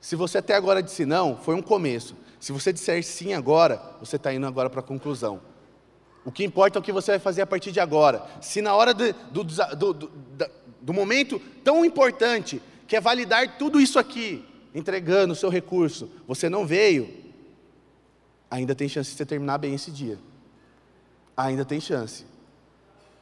Se 0.00 0.16
você 0.16 0.38
até 0.38 0.54
agora 0.54 0.82
disse 0.82 1.06
não, 1.06 1.36
foi 1.36 1.54
um 1.54 1.62
começo. 1.62 2.16
Se 2.40 2.50
você 2.50 2.72
disser 2.72 3.04
sim 3.04 3.34
agora, 3.34 3.80
você 4.00 4.16
está 4.16 4.34
indo 4.34 4.46
agora 4.46 4.68
para 4.68 4.80
a 4.80 4.82
conclusão. 4.82 5.40
O 6.24 6.30
que 6.30 6.44
importa 6.44 6.78
é 6.78 6.80
o 6.80 6.82
que 6.82 6.92
você 6.92 7.12
vai 7.12 7.20
fazer 7.20 7.42
a 7.42 7.46
partir 7.46 7.72
de 7.72 7.80
agora. 7.80 8.24
Se 8.40 8.62
na 8.62 8.74
hora 8.74 8.94
do, 8.94 9.12
do, 9.12 9.44
do, 9.44 10.10
do 10.80 10.92
momento 10.92 11.40
tão 11.64 11.84
importante, 11.84 12.62
que 12.86 12.96
é 12.96 13.00
validar 13.00 13.56
tudo 13.58 13.80
isso 13.80 13.98
aqui, 13.98 14.44
entregando 14.74 15.32
o 15.32 15.36
seu 15.36 15.48
recurso, 15.48 16.10
você 16.26 16.48
não 16.48 16.66
veio, 16.66 17.22
ainda 18.50 18.74
tem 18.74 18.88
chance 18.88 19.10
de 19.10 19.16
você 19.16 19.26
terminar 19.26 19.58
bem 19.58 19.74
esse 19.74 19.90
dia. 19.90 20.18
Ainda 21.36 21.64
tem 21.64 21.80
chance. 21.80 22.26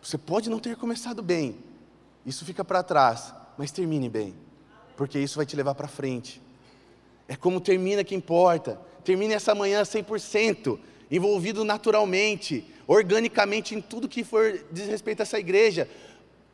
Você 0.02 0.18
pode 0.18 0.50
não 0.50 0.58
ter 0.58 0.76
começado 0.76 1.22
bem, 1.22 1.56
isso 2.24 2.44
fica 2.44 2.64
para 2.64 2.82
trás, 2.82 3.34
mas 3.56 3.70
termine 3.70 4.08
bem, 4.08 4.34
porque 4.96 5.18
isso 5.18 5.36
vai 5.36 5.46
te 5.46 5.54
levar 5.54 5.74
para 5.74 5.88
frente. 5.88 6.42
É 7.28 7.36
como 7.36 7.60
termina 7.60 8.02
que 8.02 8.14
importa. 8.14 8.80
Termine 9.04 9.34
essa 9.34 9.54
manhã 9.54 9.82
100%, 9.82 10.78
envolvido 11.10 11.64
naturalmente, 11.64 12.64
organicamente 12.86 13.74
em 13.74 13.80
tudo 13.80 14.08
que 14.08 14.22
for 14.22 14.64
diz 14.70 14.86
respeito 14.86 15.20
a 15.20 15.22
essa 15.22 15.38
igreja, 15.38 15.88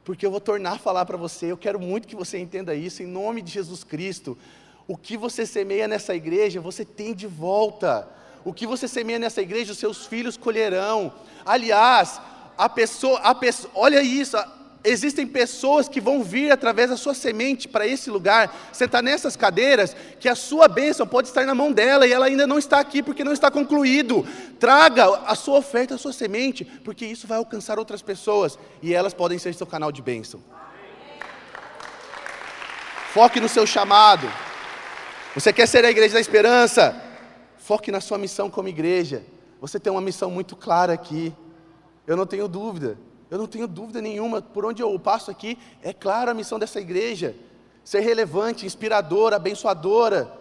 porque 0.04 0.24
eu 0.24 0.30
vou 0.30 0.40
tornar 0.40 0.72
a 0.72 0.78
falar 0.78 1.04
para 1.04 1.16
você, 1.16 1.46
eu 1.46 1.56
quero 1.56 1.80
muito 1.80 2.06
que 2.06 2.14
você 2.16 2.38
entenda 2.38 2.74
isso, 2.74 3.02
em 3.02 3.06
nome 3.06 3.42
de 3.42 3.50
Jesus 3.50 3.82
Cristo. 3.82 4.38
O 4.86 4.96
que 4.96 5.16
você 5.16 5.44
semeia 5.44 5.88
nessa 5.88 6.14
igreja, 6.14 6.60
você 6.60 6.84
tem 6.84 7.12
de 7.12 7.26
volta. 7.26 8.08
O 8.44 8.52
que 8.52 8.66
você 8.66 8.86
semeia 8.86 9.18
nessa 9.18 9.42
igreja, 9.42 9.72
os 9.72 9.78
seus 9.78 10.06
filhos 10.06 10.36
colherão. 10.36 11.12
Aliás, 11.44 12.20
a 12.56 12.68
pessoa, 12.68 13.18
a 13.18 13.34
pessoa 13.34 13.72
olha 13.74 14.00
isso, 14.00 14.36
existem 14.86 15.26
pessoas 15.26 15.88
que 15.88 16.00
vão 16.00 16.22
vir 16.22 16.50
através 16.50 16.88
da 16.88 16.96
sua 16.96 17.12
semente 17.12 17.66
para 17.68 17.86
esse 17.86 18.08
lugar, 18.08 18.54
sentar 18.72 19.02
nessas 19.02 19.36
cadeiras, 19.36 19.94
que 20.18 20.28
a 20.28 20.34
sua 20.34 20.68
bênção 20.68 21.06
pode 21.06 21.28
estar 21.28 21.44
na 21.44 21.54
mão 21.54 21.72
dela 21.72 22.06
e 22.06 22.12
ela 22.12 22.26
ainda 22.26 22.46
não 22.46 22.58
está 22.58 22.78
aqui 22.78 23.02
porque 23.02 23.24
não 23.24 23.32
está 23.32 23.50
concluído. 23.50 24.26
Traga 24.58 25.04
a 25.26 25.34
sua 25.34 25.58
oferta, 25.58 25.96
a 25.96 25.98
sua 25.98 26.12
semente, 26.12 26.64
porque 26.64 27.04
isso 27.04 27.26
vai 27.26 27.38
alcançar 27.38 27.78
outras 27.78 28.00
pessoas 28.00 28.58
e 28.80 28.94
elas 28.94 29.12
podem 29.12 29.38
ser 29.38 29.52
seu 29.54 29.66
canal 29.66 29.90
de 29.90 30.00
bênção. 30.00 30.40
Foque 33.12 33.40
no 33.40 33.48
seu 33.48 33.66
chamado. 33.66 34.30
Você 35.34 35.52
quer 35.52 35.66
ser 35.66 35.84
a 35.84 35.90
igreja 35.90 36.14
da 36.14 36.20
esperança? 36.20 37.02
Foque 37.58 37.90
na 37.90 38.00
sua 38.00 38.18
missão 38.18 38.48
como 38.48 38.68
igreja. 38.68 39.24
Você 39.60 39.80
tem 39.80 39.90
uma 39.90 40.00
missão 40.00 40.30
muito 40.30 40.54
clara 40.54 40.92
aqui. 40.92 41.34
Eu 42.06 42.16
não 42.16 42.26
tenho 42.26 42.46
dúvida. 42.46 42.96
Eu 43.30 43.38
não 43.38 43.46
tenho 43.46 43.66
dúvida 43.66 44.00
nenhuma, 44.00 44.40
por 44.40 44.64
onde 44.64 44.82
eu 44.82 44.98
passo 44.98 45.30
aqui, 45.30 45.58
é 45.82 45.92
clara 45.92 46.30
a 46.30 46.34
missão 46.34 46.58
dessa 46.58 46.80
igreja: 46.80 47.34
ser 47.84 48.00
relevante, 48.00 48.66
inspiradora, 48.66 49.36
abençoadora. 49.36 50.32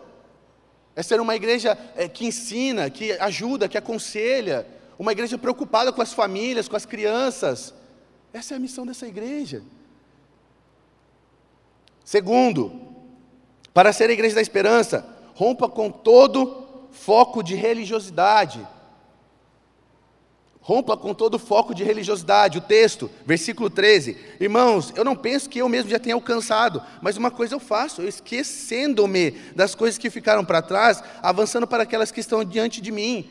É 0.95 1.03
ser 1.03 1.19
uma 1.19 1.35
igreja 1.35 1.77
é, 1.95 2.07
que 2.07 2.25
ensina, 2.25 2.89
que 2.89 3.11
ajuda, 3.13 3.67
que 3.67 3.77
aconselha. 3.77 4.65
Uma 4.97 5.11
igreja 5.11 5.37
preocupada 5.37 5.91
com 5.91 6.01
as 6.01 6.13
famílias, 6.13 6.69
com 6.69 6.75
as 6.75 6.85
crianças. 6.85 7.73
Essa 8.31 8.53
é 8.53 8.57
a 8.57 8.59
missão 8.59 8.85
dessa 8.85 9.05
igreja. 9.05 9.61
Segundo, 12.05 12.81
para 13.73 13.91
ser 13.91 14.09
a 14.09 14.13
igreja 14.13 14.35
da 14.35 14.41
esperança, 14.41 15.05
rompa 15.33 15.67
com 15.67 15.91
todo 15.91 16.87
foco 16.91 17.43
de 17.43 17.55
religiosidade. 17.55 18.65
Rompa 20.67 20.97
com 20.97 21.13
todo 21.13 21.38
foco 21.38 21.75
de 21.75 21.84
religiosidade. 21.84 22.58
O 22.58 22.62
texto, 22.62 23.08
versículo 23.23 23.69
13. 23.69 24.17
Irmãos, 24.39 24.91
eu 24.95 25.06
não 25.06 25.15
penso 25.15 25.47
que 25.47 25.60
eu 25.60 25.69
mesmo 25.69 25.91
já 25.91 25.99
tenha 25.99 26.15
alcançado, 26.15 26.82
mas 27.04 27.17
uma 27.17 27.30
coisa 27.30 27.54
eu 27.54 27.60
faço, 27.60 28.01
eu 28.01 28.08
esquecendo-me 28.08 29.30
das 29.56 29.75
coisas 29.75 29.99
que 29.99 30.10
ficaram 30.10 30.43
para 30.43 30.63
trás, 30.63 31.04
avançando 31.21 31.67
para 31.67 31.84
aquelas 31.84 32.12
que 32.12 32.19
estão 32.19 32.43
diante 32.43 32.82
de 32.82 32.91
mim. 32.91 33.30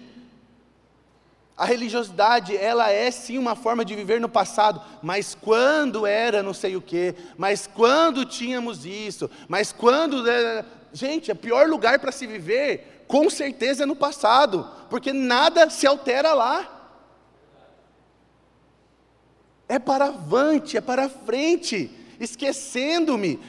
A 1.57 1.65
religiosidade, 1.65 2.57
ela 2.57 2.93
é 2.93 3.11
sim 3.11 3.37
uma 3.37 3.57
forma 3.57 3.85
de 3.85 3.97
viver 3.97 4.21
no 4.21 4.29
passado, 4.29 4.81
mas 5.03 5.35
quando 5.35 6.07
era 6.07 6.41
não 6.41 6.55
sei 6.55 6.77
o 6.77 6.81
quê, 6.81 7.17
mas 7.37 7.67
quando 7.67 8.25
tínhamos 8.25 8.87
isso, 8.87 9.29
mas 9.49 9.73
quando. 9.73 10.25
Gente, 10.93 11.33
o 11.33 11.37
pior 11.37 11.67
lugar 11.67 11.99
para 11.99 12.13
se 12.13 12.29
viver, 12.29 13.05
com 13.09 13.29
certeza, 13.29 13.83
é 13.83 13.87
no 13.87 13.97
passado, 13.97 14.71
porque 14.89 15.13
nada 15.13 15.69
se 15.69 15.85
altera 15.85 16.33
lá 16.33 16.74
é 19.69 19.79
para 19.79 20.07
avante, 20.07 20.77
é 20.77 20.81
para 20.81 21.09
frente, 21.09 21.91
esquecendo-me. 22.21 23.41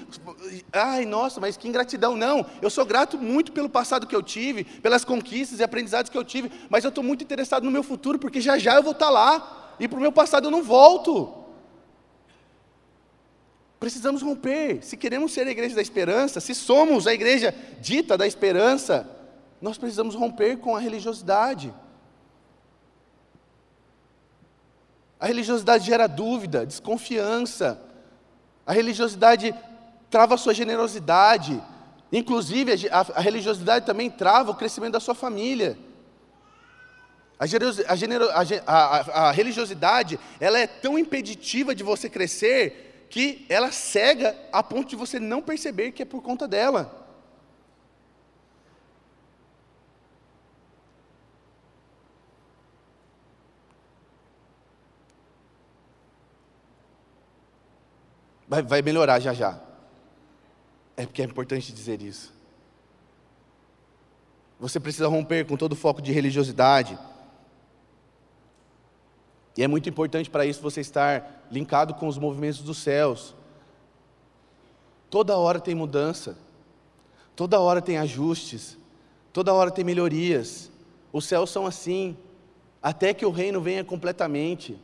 Ai, 0.72 1.06
nossa, 1.06 1.40
mas 1.40 1.58
que 1.58 1.68
ingratidão. 1.68 2.16
Não, 2.16 2.46
eu 2.62 2.70
sou 2.70 2.86
grato 2.86 3.18
muito 3.18 3.52
pelo 3.52 3.70
passado 3.70 4.08
que 4.08 4.16
eu 4.16 4.24
tive, 4.24 4.64
pelas 4.64 5.04
conquistas 5.04 5.60
e 5.60 5.64
aprendizados 5.64 6.10
que 6.10 6.18
eu 6.18 6.24
tive, 6.24 6.52
mas 6.70 6.84
eu 6.84 6.90
estou 6.90 7.04
muito 7.04 7.24
interessado 7.24 7.64
no 7.64 7.72
meu 7.72 7.84
futuro, 7.84 8.18
porque 8.20 8.42
já 8.42 8.58
já 8.58 8.76
eu 8.76 8.84
vou 8.84 8.94
estar 8.94 9.10
lá, 9.10 9.76
e 9.80 9.88
para 9.88 9.98
o 9.98 10.02
meu 10.02 10.12
passado 10.12 10.46
eu 10.46 10.52
não 10.52 10.64
volto. 10.64 11.46
Precisamos 13.80 14.22
romper. 14.22 14.84
Se 14.84 14.96
queremos 14.98 15.34
ser 15.34 15.46
a 15.48 15.52
igreja 15.52 15.76
da 15.76 15.82
esperança, 15.82 16.40
se 16.40 16.56
somos 16.56 17.08
a 17.08 17.14
igreja 17.14 17.54
dita 17.82 18.18
da 18.18 18.26
esperança, 18.26 19.08
nós 19.62 19.78
precisamos 19.78 20.16
romper 20.16 20.58
com 20.58 20.76
a 20.76 20.80
religiosidade. 20.80 21.74
A 25.26 25.28
religiosidade 25.28 25.88
gera 25.88 26.06
dúvida, 26.06 26.68
desconfiança. 26.68 27.82
A 28.64 28.72
religiosidade 28.72 29.56
trava 30.08 30.36
a 30.36 30.38
sua 30.38 30.54
generosidade. 30.54 31.60
Inclusive, 32.12 32.88
a, 32.92 33.00
a 33.00 33.22
religiosidade 33.22 33.88
também 33.88 34.08
trava 34.08 34.52
o 34.52 34.56
crescimento 34.56 34.94
da 34.94 35.00
sua 35.00 35.16
família. 35.16 35.80
A, 37.40 37.46
a, 38.68 39.28
a, 39.30 39.32
religiosidade, 39.32 40.20
ela 40.40 40.60
é 40.60 40.68
tão 40.68 40.96
impeditiva 40.96 41.74
de 41.74 41.82
você 41.82 42.08
crescer, 42.08 43.08
que 43.10 43.48
ela 43.50 43.72
cega 43.72 44.38
a 44.54 44.62
ponto 44.62 44.90
de 44.90 44.96
você 44.96 45.20
não 45.20 45.42
perceber 45.42 45.92
que 45.92 46.04
é 46.04 46.06
por 46.06 46.22
conta 46.22 46.48
dela. 46.48 47.05
Vai, 58.56 58.64
vai 58.64 58.82
melhorar 58.82 59.20
já 59.20 59.34
já. 59.34 59.60
É 60.96 61.06
porque 61.06 61.22
é 61.22 61.26
importante 61.26 61.74
dizer 61.74 62.02
isso. 62.02 62.34
Você 64.60 64.80
precisa 64.80 65.08
romper 65.10 65.46
com 65.46 65.58
todo 65.58 65.74
o 65.74 65.76
foco 65.76 66.02
de 66.02 66.14
religiosidade. 66.14 66.98
E 69.58 69.64
é 69.64 69.68
muito 69.68 69.90
importante 69.90 70.30
para 70.30 70.46
isso 70.46 70.62
você 70.62 70.80
estar 70.80 71.46
linkado 71.52 71.96
com 71.96 72.08
os 72.08 72.18
movimentos 72.18 72.62
dos 72.62 72.78
céus. 72.78 73.36
Toda 75.10 75.38
hora 75.38 75.60
tem 75.60 75.76
mudança, 75.76 76.38
toda 77.36 77.60
hora 77.60 77.82
tem 77.82 77.98
ajustes, 77.98 78.78
toda 79.34 79.54
hora 79.54 79.70
tem 79.70 79.84
melhorias. 79.84 80.72
Os 81.12 81.26
céus 81.26 81.50
são 81.50 81.66
assim, 81.66 82.18
até 82.82 83.14
que 83.14 83.26
o 83.26 83.32
reino 83.32 83.60
venha 83.60 83.84
completamente, 83.84 84.80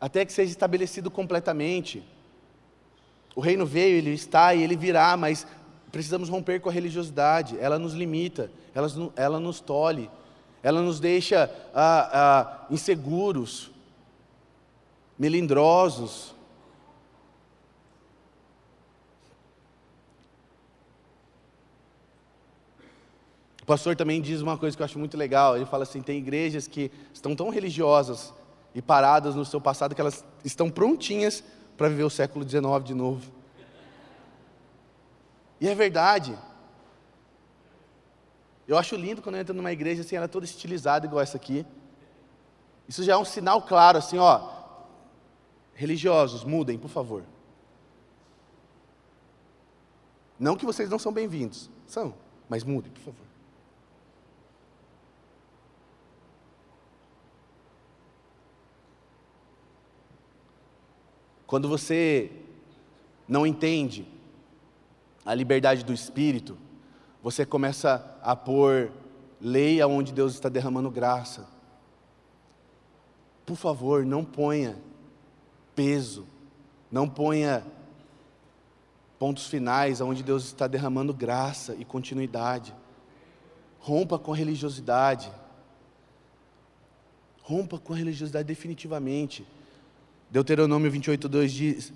até 0.00 0.24
que 0.24 0.32
seja 0.32 0.50
estabelecido 0.50 1.10
completamente. 1.10 2.15
O 3.36 3.40
reino 3.42 3.66
veio, 3.66 3.98
ele 3.98 4.14
está 4.14 4.54
e 4.54 4.62
ele 4.62 4.74
virá, 4.74 5.14
mas 5.14 5.46
precisamos 5.92 6.30
romper 6.30 6.58
com 6.58 6.70
a 6.70 6.72
religiosidade. 6.72 7.58
Ela 7.60 7.78
nos 7.78 7.92
limita, 7.92 8.50
ela, 8.74 8.88
ela 9.14 9.38
nos 9.38 9.60
tolhe, 9.60 10.10
ela 10.62 10.80
nos 10.80 10.98
deixa 10.98 11.50
ah, 11.74 12.10
ah, 12.14 12.66
inseguros, 12.70 13.70
melindrosos. 15.18 16.34
O 23.62 23.66
pastor 23.66 23.94
também 23.96 24.22
diz 24.22 24.40
uma 24.40 24.56
coisa 24.56 24.74
que 24.74 24.82
eu 24.82 24.86
acho 24.86 24.98
muito 24.98 25.14
legal. 25.14 25.56
Ele 25.56 25.66
fala 25.66 25.82
assim: 25.82 26.00
tem 26.00 26.16
igrejas 26.16 26.66
que 26.66 26.90
estão 27.12 27.36
tão 27.36 27.50
religiosas 27.50 28.32
e 28.74 28.80
paradas 28.80 29.34
no 29.34 29.44
seu 29.44 29.60
passado 29.60 29.94
que 29.94 30.00
elas 30.00 30.24
estão 30.42 30.70
prontinhas 30.70 31.44
para 31.76 31.88
viver 31.88 32.04
o 32.04 32.10
século 32.10 32.48
XIX 32.48 32.84
de 32.84 32.94
novo. 32.94 33.30
E 35.60 35.68
é 35.68 35.74
verdade. 35.74 36.36
Eu 38.66 38.76
acho 38.76 38.96
lindo 38.96 39.22
quando 39.22 39.36
eu 39.36 39.40
entro 39.40 39.54
numa 39.54 39.72
igreja 39.72 40.02
assim, 40.02 40.16
ela 40.16 40.24
é 40.24 40.28
toda 40.28 40.44
estilizada 40.44 41.06
igual 41.06 41.22
essa 41.22 41.36
aqui. 41.36 41.64
Isso 42.88 43.02
já 43.02 43.14
é 43.14 43.16
um 43.16 43.24
sinal 43.24 43.62
claro, 43.62 43.98
assim, 43.98 44.18
ó. 44.18 44.54
Religiosos, 45.74 46.44
mudem, 46.44 46.78
por 46.78 46.88
favor. 46.88 47.22
Não 50.38 50.56
que 50.56 50.66
vocês 50.66 50.90
não 50.90 50.98
são 50.98 51.12
bem-vindos, 51.12 51.70
são, 51.86 52.14
mas 52.48 52.62
mudem, 52.62 52.92
por 52.92 53.00
favor. 53.00 53.25
Quando 61.46 61.68
você 61.68 62.30
não 63.28 63.46
entende 63.46 64.06
a 65.24 65.34
liberdade 65.34 65.84
do 65.84 65.92
espírito, 65.92 66.56
você 67.22 67.44
começa 67.44 68.18
a 68.22 68.34
pôr 68.34 68.90
lei 69.40 69.80
aonde 69.80 70.12
Deus 70.12 70.34
está 70.34 70.48
derramando 70.48 70.90
graça. 70.90 71.46
Por 73.44 73.56
favor, 73.56 74.04
não 74.04 74.24
ponha 74.24 74.76
peso, 75.74 76.26
não 76.90 77.08
ponha 77.08 77.64
pontos 79.18 79.46
finais 79.46 80.00
aonde 80.00 80.22
Deus 80.22 80.44
está 80.44 80.66
derramando 80.66 81.14
graça 81.14 81.74
e 81.78 81.84
continuidade. 81.84 82.74
Rompa 83.78 84.18
com 84.18 84.32
a 84.32 84.36
religiosidade. 84.36 85.30
Rompa 87.42 87.78
com 87.78 87.92
a 87.92 87.96
religiosidade 87.96 88.46
definitivamente. 88.46 89.46
Deuteronômio 90.30 90.90
28, 90.90 91.28
2 91.28 91.52
diz, 91.52 91.92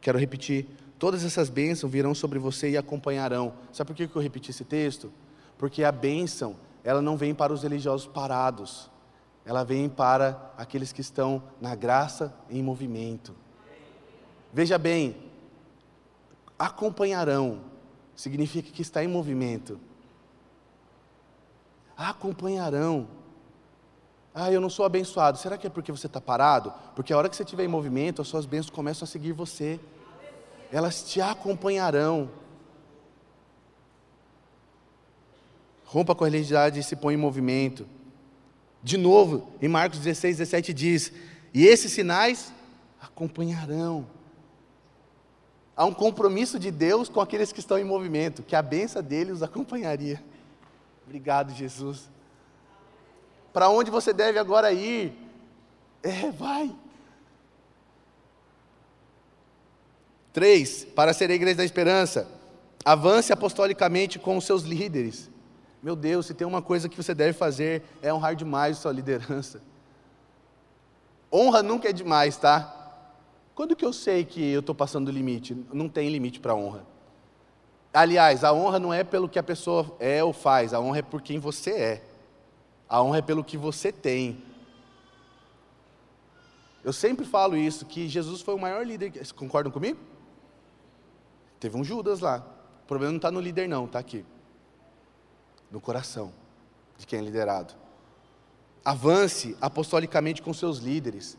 quero 0.00 0.18
repetir, 0.18 0.66
todas 0.98 1.24
essas 1.24 1.48
bênçãos 1.48 1.92
virão 1.92 2.14
sobre 2.14 2.38
você 2.38 2.70
e 2.70 2.76
acompanharão. 2.76 3.52
Sabe 3.72 3.88
por 3.88 3.96
que 3.96 4.16
eu 4.16 4.22
repeti 4.22 4.50
esse 4.50 4.64
texto? 4.64 5.12
Porque 5.58 5.84
a 5.84 5.92
bênção, 5.92 6.56
ela 6.82 7.02
não 7.02 7.16
vem 7.16 7.34
para 7.34 7.52
os 7.52 7.62
religiosos 7.62 8.06
parados, 8.06 8.90
ela 9.44 9.64
vem 9.64 9.88
para 9.88 10.52
aqueles 10.56 10.92
que 10.92 11.00
estão 11.00 11.42
na 11.60 11.74
graça 11.74 12.34
em 12.50 12.62
movimento. 12.62 13.34
Veja 14.52 14.78
bem, 14.78 15.16
acompanharão 16.58 17.60
significa 18.16 18.70
que 18.72 18.82
está 18.82 19.04
em 19.04 19.08
movimento. 19.08 19.78
Acompanharão. 21.96 23.06
Ah, 24.38 24.52
eu 24.52 24.60
não 24.60 24.68
sou 24.68 24.84
abençoado. 24.84 25.38
Será 25.38 25.56
que 25.56 25.66
é 25.66 25.70
porque 25.70 25.90
você 25.90 26.06
está 26.06 26.20
parado? 26.20 26.70
Porque 26.94 27.10
a 27.10 27.16
hora 27.16 27.26
que 27.26 27.34
você 27.34 27.42
estiver 27.42 27.64
em 27.64 27.68
movimento, 27.68 28.20
as 28.20 28.28
suas 28.28 28.44
bênçãos 28.44 28.68
começam 28.68 29.06
a 29.06 29.08
seguir 29.08 29.32
você. 29.32 29.80
Elas 30.70 31.02
te 31.02 31.22
acompanharão. 31.22 32.28
Rompa 35.86 36.14
com 36.14 36.24
a 36.24 36.26
religiosidade 36.26 36.80
e 36.80 36.82
se 36.82 36.94
põe 36.94 37.14
em 37.14 37.16
movimento. 37.16 37.86
De 38.82 38.98
novo, 38.98 39.48
em 39.62 39.68
Marcos 39.68 40.00
16, 40.00 40.36
17 40.36 40.74
diz: 40.74 41.12
E 41.54 41.64
esses 41.64 41.90
sinais 41.90 42.52
acompanharão. 43.00 44.06
Há 45.74 45.86
um 45.86 45.94
compromisso 45.94 46.58
de 46.58 46.70
Deus 46.70 47.08
com 47.08 47.22
aqueles 47.22 47.52
que 47.52 47.60
estão 47.60 47.78
em 47.78 47.84
movimento, 47.84 48.42
que 48.42 48.54
a 48.54 48.60
benção 48.60 49.02
dele 49.02 49.32
os 49.32 49.42
acompanharia. 49.42 50.22
Obrigado, 51.06 51.54
Jesus 51.54 52.14
para 53.56 53.70
onde 53.70 53.90
você 53.90 54.12
deve 54.12 54.38
agora 54.38 54.70
ir. 54.70 55.14
É, 56.02 56.30
vai. 56.30 56.70
Três, 60.30 60.84
para 60.84 61.14
ser 61.14 61.30
a 61.30 61.34
igreja 61.34 61.56
da 61.56 61.64
esperança, 61.64 62.28
avance 62.84 63.32
apostolicamente 63.32 64.18
com 64.18 64.36
os 64.36 64.44
seus 64.44 64.62
líderes. 64.62 65.30
Meu 65.82 65.96
Deus, 65.96 66.26
se 66.26 66.34
tem 66.34 66.46
uma 66.46 66.60
coisa 66.60 66.86
que 66.86 66.98
você 66.98 67.14
deve 67.14 67.32
fazer, 67.32 67.82
é 68.02 68.12
honrar 68.12 68.36
demais 68.36 68.76
a 68.76 68.80
sua 68.82 68.92
liderança. 68.92 69.62
Honra 71.32 71.62
nunca 71.62 71.88
é 71.88 71.94
demais, 71.94 72.36
tá? 72.36 73.08
Quando 73.54 73.74
que 73.74 73.86
eu 73.86 73.92
sei 73.94 74.26
que 74.26 74.52
eu 74.52 74.60
estou 74.60 74.74
passando 74.74 75.06
do 75.06 75.12
limite? 75.12 75.56
Não 75.72 75.88
tem 75.88 76.10
limite 76.10 76.40
para 76.40 76.54
honra. 76.54 76.84
Aliás, 77.90 78.44
a 78.44 78.52
honra 78.52 78.78
não 78.78 78.92
é 78.92 79.02
pelo 79.02 79.30
que 79.30 79.38
a 79.38 79.42
pessoa 79.42 79.96
é 79.98 80.22
ou 80.22 80.34
faz, 80.34 80.74
a 80.74 80.78
honra 80.78 80.98
é 80.98 81.02
por 81.02 81.22
quem 81.22 81.38
você 81.38 81.70
é. 81.70 82.15
A 82.88 83.02
honra 83.02 83.18
é 83.18 83.22
pelo 83.22 83.42
que 83.42 83.56
você 83.56 83.90
tem. 83.90 84.42
Eu 86.84 86.92
sempre 86.92 87.26
falo 87.26 87.56
isso, 87.56 87.84
que 87.84 88.08
Jesus 88.08 88.40
foi 88.40 88.54
o 88.54 88.58
maior 88.58 88.86
líder. 88.86 89.12
Vocês 89.12 89.32
concordam 89.32 89.72
comigo? 89.72 89.98
Teve 91.58 91.76
um 91.76 91.82
Judas 91.82 92.20
lá. 92.20 92.46
O 92.84 92.86
problema 92.86 93.12
não 93.12 93.16
está 93.16 93.30
no 93.30 93.40
líder, 93.40 93.68
não, 93.68 93.86
está 93.86 93.98
aqui. 93.98 94.24
No 95.70 95.80
coração 95.80 96.32
de 96.96 97.06
quem 97.06 97.18
é 97.18 97.22
liderado. 97.22 97.74
Avance 98.84 99.56
apostolicamente 99.60 100.40
com 100.40 100.54
seus 100.54 100.78
líderes. 100.78 101.36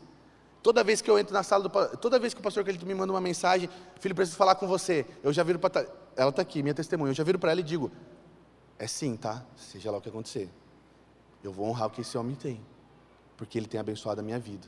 Toda 0.62 0.84
vez 0.84 1.00
que 1.00 1.10
eu 1.10 1.18
entro 1.18 1.32
na 1.32 1.42
sala 1.42 1.66
do 1.66 1.96
toda 1.96 2.18
vez 2.18 2.34
que 2.34 2.40
o 2.40 2.42
pastor 2.42 2.62
Calito 2.64 2.84
me 2.84 2.94
manda 2.94 3.12
uma 3.12 3.20
mensagem, 3.20 3.70
filho, 4.00 4.14
preciso 4.14 4.36
falar 4.36 4.54
com 4.56 4.66
você. 4.66 5.06
Eu 5.22 5.32
já 5.32 5.42
viro 5.42 5.58
para 5.58 5.86
ela 6.14 6.30
está 6.30 6.42
aqui, 6.42 6.62
minha 6.62 6.74
testemunha. 6.74 7.10
Eu 7.10 7.14
já 7.14 7.24
viro 7.24 7.38
para 7.38 7.52
ela 7.52 7.60
e 7.60 7.62
digo: 7.62 7.90
é 8.78 8.86
sim, 8.86 9.16
tá? 9.16 9.44
Seja 9.56 9.90
lá 9.90 9.98
o 9.98 10.00
que 10.00 10.08
acontecer. 10.08 10.50
Eu 11.42 11.52
vou 11.52 11.66
honrar 11.66 11.88
o 11.88 11.90
que 11.90 12.00
esse 12.00 12.16
homem 12.18 12.34
tem, 12.34 12.60
porque 13.36 13.58
ele 13.58 13.66
tem 13.66 13.78
abençoado 13.78 14.20
a 14.20 14.24
minha 14.24 14.38
vida. 14.38 14.66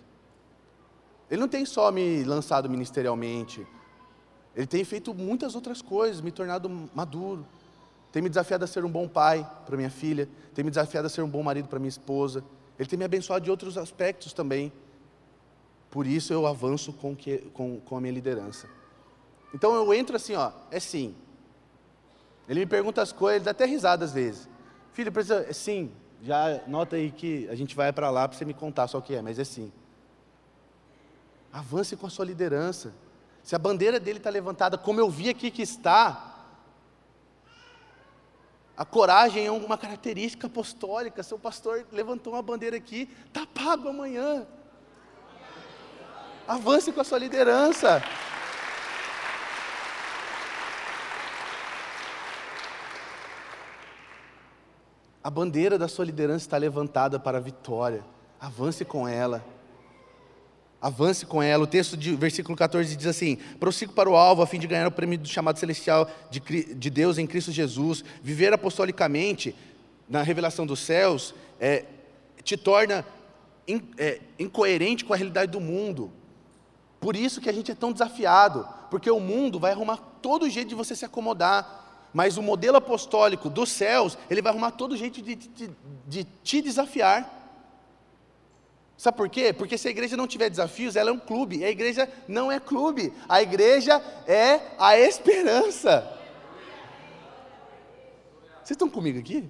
Ele 1.30 1.40
não 1.40 1.48
tem 1.48 1.64
só 1.64 1.90
me 1.90 2.24
lançado 2.24 2.68
ministerialmente, 2.68 3.66
ele 4.54 4.66
tem 4.66 4.84
feito 4.84 5.14
muitas 5.14 5.54
outras 5.54 5.80
coisas, 5.80 6.20
me 6.20 6.30
tornado 6.30 6.68
maduro. 6.94 7.46
Tem 8.12 8.20
me 8.20 8.28
desafiado 8.28 8.64
a 8.64 8.66
ser 8.66 8.84
um 8.84 8.90
bom 8.90 9.06
pai 9.06 9.48
para 9.64 9.76
minha 9.76 9.90
filha, 9.90 10.28
tem 10.52 10.64
me 10.64 10.70
desafiado 10.70 11.06
a 11.06 11.10
ser 11.10 11.22
um 11.22 11.28
bom 11.28 11.42
marido 11.42 11.68
para 11.68 11.78
minha 11.78 11.88
esposa. 11.88 12.44
Ele 12.78 12.88
tem 12.88 12.98
me 12.98 13.04
abençoado 13.04 13.44
de 13.44 13.50
outros 13.50 13.78
aspectos 13.78 14.32
também. 14.32 14.72
Por 15.90 16.06
isso 16.06 16.32
eu 16.32 16.46
avanço 16.46 16.92
com, 16.92 17.14
que, 17.14 17.38
com, 17.54 17.78
com 17.80 17.96
a 17.96 18.00
minha 18.00 18.12
liderança. 18.12 18.68
Então 19.54 19.74
eu 19.74 19.94
entro 19.94 20.16
assim, 20.16 20.34
ó, 20.34 20.50
é 20.70 20.80
sim. 20.80 21.14
Ele 22.48 22.60
me 22.60 22.66
pergunta 22.66 23.00
as 23.00 23.12
coisas, 23.12 23.44
dá 23.44 23.52
até 23.52 23.64
risada 23.64 24.04
às 24.04 24.12
vezes. 24.12 24.48
Filho, 24.92 25.12
precisa, 25.12 25.46
é 25.48 25.52
sim, 25.52 25.92
já 26.22 26.60
nota 26.66 26.96
aí 26.96 27.10
que 27.10 27.48
a 27.48 27.54
gente 27.54 27.74
vai 27.74 27.92
para 27.92 28.10
lá 28.10 28.28
para 28.28 28.36
você 28.36 28.44
me 28.44 28.54
contar 28.54 28.86
só 28.88 28.98
o 28.98 29.02
que 29.02 29.14
é, 29.14 29.22
mas 29.22 29.38
é 29.38 29.44
sim. 29.44 29.72
Avance 31.52 31.96
com 31.96 32.06
a 32.06 32.10
sua 32.10 32.24
liderança. 32.24 32.92
Se 33.42 33.54
a 33.56 33.58
bandeira 33.58 33.98
dele 33.98 34.18
está 34.18 34.30
levantada, 34.30 34.76
como 34.76 35.00
eu 35.00 35.08
vi 35.08 35.30
aqui 35.30 35.50
que 35.50 35.62
está, 35.62 36.30
a 38.76 38.84
coragem 38.84 39.46
é 39.46 39.50
uma 39.50 39.76
característica 39.76 40.46
apostólica. 40.46 41.22
Seu 41.22 41.38
pastor 41.38 41.86
levantou 41.92 42.32
uma 42.32 42.42
bandeira 42.42 42.76
aqui, 42.76 43.10
está 43.26 43.46
pago 43.46 43.88
amanhã. 43.88 44.46
Avance 46.46 46.90
com 46.92 47.00
a 47.00 47.04
sua 47.04 47.18
liderança. 47.18 48.02
A 55.22 55.28
bandeira 55.28 55.78
da 55.78 55.86
sua 55.86 56.04
liderança 56.04 56.46
está 56.46 56.56
levantada 56.56 57.18
para 57.20 57.38
a 57.38 57.40
vitória. 57.40 58.02
Avance 58.40 58.84
com 58.84 59.06
ela. 59.06 59.44
Avance 60.80 61.26
com 61.26 61.42
ela. 61.42 61.64
O 61.64 61.66
texto 61.66 61.94
de 61.94 62.16
versículo 62.16 62.56
14 62.56 62.96
diz 62.96 63.06
assim: 63.06 63.36
prossigo 63.58 63.92
para 63.92 64.08
o 64.08 64.16
alvo 64.16 64.40
a 64.40 64.46
fim 64.46 64.58
de 64.58 64.66
ganhar 64.66 64.86
o 64.86 64.90
prêmio 64.90 65.18
do 65.18 65.28
chamado 65.28 65.58
celestial 65.58 66.08
de, 66.30 66.40
de 66.74 66.90
Deus 66.90 67.18
em 67.18 67.26
Cristo 67.26 67.52
Jesus. 67.52 68.02
Viver 68.22 68.52
apostolicamente 68.54 69.54
na 70.08 70.22
revelação 70.22 70.64
dos 70.64 70.80
céus 70.80 71.34
é, 71.60 71.84
te 72.42 72.56
torna 72.56 73.04
in, 73.68 73.82
é, 73.98 74.20
incoerente 74.38 75.04
com 75.04 75.12
a 75.12 75.16
realidade 75.16 75.52
do 75.52 75.60
mundo. 75.60 76.10
Por 76.98 77.14
isso 77.14 77.40
que 77.40 77.48
a 77.48 77.52
gente 77.52 77.70
é 77.70 77.74
tão 77.74 77.92
desafiado, 77.92 78.66
porque 78.90 79.10
o 79.10 79.20
mundo 79.20 79.58
vai 79.58 79.72
arrumar 79.72 79.98
todo 80.20 80.48
jeito 80.48 80.68
de 80.68 80.74
você 80.74 80.96
se 80.96 81.04
acomodar, 81.04 81.79
mas 82.12 82.36
o 82.36 82.42
modelo 82.42 82.76
apostólico 82.76 83.48
dos 83.48 83.70
céus, 83.70 84.16
ele 84.28 84.42
vai 84.42 84.52
arrumar 84.52 84.72
todo 84.72 84.96
jeito 84.96 85.22
de, 85.22 85.34
de, 85.34 85.70
de 86.06 86.24
te 86.42 86.60
desafiar. 86.60 87.38
Sabe 88.96 89.16
por 89.16 89.28
quê? 89.28 89.52
Porque 89.52 89.78
se 89.78 89.88
a 89.88 89.90
igreja 89.90 90.16
não 90.16 90.26
tiver 90.26 90.50
desafios, 90.50 90.94
ela 90.94 91.10
é 91.10 91.12
um 91.12 91.18
clube. 91.18 91.64
A 91.64 91.70
igreja 91.70 92.08
não 92.28 92.52
é 92.52 92.60
clube. 92.60 93.12
A 93.28 93.40
igreja 93.40 94.02
é 94.26 94.60
a 94.78 94.98
esperança. 94.98 96.18
Vocês 98.56 98.72
estão 98.72 98.90
comigo 98.90 99.18
aqui? 99.18 99.48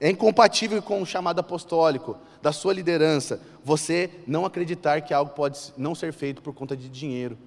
É 0.00 0.10
incompatível 0.10 0.82
com 0.82 1.02
o 1.02 1.06
chamado 1.06 1.38
apostólico 1.38 2.18
da 2.40 2.52
sua 2.52 2.72
liderança 2.72 3.40
você 3.64 4.10
não 4.26 4.44
acreditar 4.44 5.00
que 5.02 5.14
algo 5.14 5.32
pode 5.32 5.72
não 5.76 5.94
ser 5.94 6.12
feito 6.12 6.42
por 6.42 6.52
conta 6.52 6.76
de 6.76 6.88
dinheiro. 6.88 7.38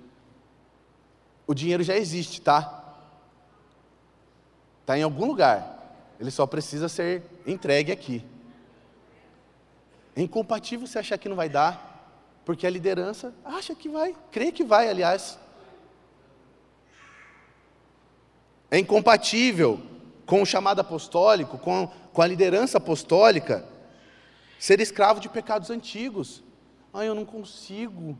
O 1.47 1.53
dinheiro 1.53 1.83
já 1.83 1.95
existe, 1.95 2.41
tá? 2.41 2.83
Está 4.81 4.97
em 4.97 5.03
algum 5.03 5.25
lugar. 5.25 5.97
Ele 6.19 6.31
só 6.31 6.45
precisa 6.45 6.89
ser 6.89 7.23
entregue 7.45 7.91
aqui. 7.91 8.23
É 10.15 10.21
incompatível 10.21 10.87
você 10.87 10.99
achar 10.99 11.17
que 11.17 11.27
não 11.27 11.35
vai 11.35 11.49
dar, 11.49 12.41
porque 12.45 12.65
a 12.65 12.69
liderança 12.69 13.33
acha 13.43 13.75
que 13.75 13.89
vai, 13.89 14.15
crê 14.31 14.51
que 14.51 14.63
vai, 14.63 14.89
aliás. 14.89 15.37
É 18.71 18.79
incompatível 18.79 19.81
com 20.25 20.41
o 20.41 20.45
chamado 20.45 20.79
apostólico, 20.79 21.57
com, 21.57 21.87
com 22.13 22.21
a 22.21 22.27
liderança 22.27 22.77
apostólica, 22.77 23.67
Ser 24.59 24.79
escravo 24.79 25.19
de 25.19 25.29
pecados 25.29 25.69
antigos. 25.69 26.41
Ah, 26.93 27.05
eu 27.05 27.13
não 27.13 27.25
consigo. 27.25 28.17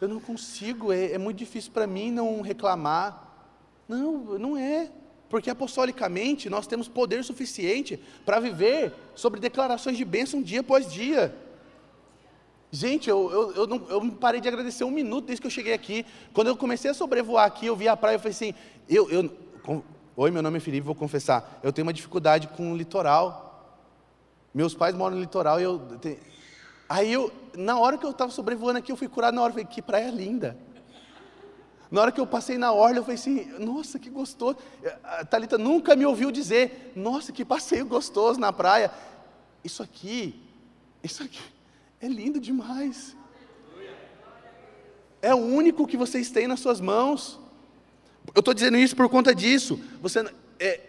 Eu 0.00 0.08
não 0.08 0.20
consigo, 0.20 0.92
é, 0.92 1.12
é 1.12 1.18
muito 1.18 1.38
difícil 1.38 1.72
para 1.72 1.86
mim 1.86 2.10
não 2.10 2.40
reclamar. 2.40 3.52
Não, 3.88 4.38
não 4.38 4.56
é. 4.56 4.90
Porque 5.28 5.50
apostolicamente 5.50 6.48
nós 6.48 6.66
temos 6.66 6.88
poder 6.88 7.24
suficiente 7.24 7.98
para 8.24 8.38
viver 8.38 8.92
sobre 9.14 9.40
declarações 9.40 9.96
de 9.96 10.04
bênção 10.04 10.42
dia 10.42 10.60
após 10.60 10.92
dia. 10.92 11.34
Gente, 12.70 13.08
eu, 13.08 13.30
eu, 13.30 13.52
eu, 13.52 13.66
não, 13.66 13.86
eu 13.88 14.10
parei 14.12 14.40
de 14.40 14.48
agradecer 14.48 14.82
um 14.82 14.90
minuto 14.90 15.26
desde 15.26 15.40
que 15.40 15.46
eu 15.46 15.50
cheguei 15.50 15.72
aqui. 15.72 16.04
Quando 16.32 16.48
eu 16.48 16.56
comecei 16.56 16.90
a 16.90 16.94
sobrevoar 16.94 17.46
aqui, 17.46 17.66
eu 17.66 17.76
vi 17.76 17.86
a 17.86 17.96
praia, 17.96 18.16
eu 18.16 18.18
falei 18.18 18.32
assim, 18.32 18.54
eu, 18.88 19.08
eu, 19.10 19.30
com, 19.62 19.80
oi, 20.16 20.30
meu 20.30 20.42
nome 20.42 20.56
é 20.56 20.60
Felipe, 20.60 20.84
vou 20.84 20.94
confessar, 20.94 21.60
eu 21.62 21.72
tenho 21.72 21.86
uma 21.86 21.92
dificuldade 21.92 22.48
com 22.48 22.72
o 22.72 22.76
litoral. 22.76 23.78
Meus 24.52 24.74
pais 24.74 24.94
moram 24.94 25.16
no 25.16 25.22
litoral 25.22 25.60
e 25.60 25.62
eu. 25.62 25.80
Aí 26.94 27.12
eu, 27.12 27.32
na 27.56 27.76
hora 27.76 27.98
que 27.98 28.06
eu 28.06 28.12
estava 28.12 28.30
sobrevoando 28.30 28.78
aqui, 28.78 28.92
eu 28.92 28.96
fui 28.96 29.08
curado 29.08 29.34
na 29.34 29.42
hora, 29.42 29.50
eu 29.50 29.54
falei, 29.54 29.64
que 29.64 29.82
praia 29.82 30.12
linda. 30.12 30.56
Na 31.90 32.00
hora 32.00 32.12
que 32.12 32.20
eu 32.20 32.26
passei 32.26 32.56
na 32.56 32.72
orla, 32.72 32.98
eu 32.98 33.02
falei 33.02 33.16
assim, 33.16 33.46
nossa, 33.58 33.98
que 33.98 34.08
gostoso. 34.08 34.58
A 35.02 35.24
Thalita 35.24 35.58
nunca 35.58 35.96
me 35.96 36.06
ouviu 36.06 36.30
dizer, 36.30 36.92
nossa, 36.94 37.32
que 37.32 37.44
passeio 37.44 37.84
gostoso 37.84 38.38
na 38.38 38.52
praia. 38.52 38.92
Isso 39.64 39.82
aqui, 39.82 40.40
isso 41.02 41.24
aqui 41.24 41.42
é 42.00 42.06
lindo 42.06 42.38
demais. 42.38 43.16
É 45.20 45.34
o 45.34 45.38
único 45.38 45.88
que 45.88 45.96
vocês 45.96 46.30
têm 46.30 46.46
nas 46.46 46.60
suas 46.60 46.80
mãos. 46.80 47.40
Eu 48.32 48.38
estou 48.38 48.54
dizendo 48.54 48.76
isso 48.76 48.94
por 48.94 49.08
conta 49.08 49.34
disso. 49.34 49.80
Você, 50.00 50.24
é, 50.60 50.80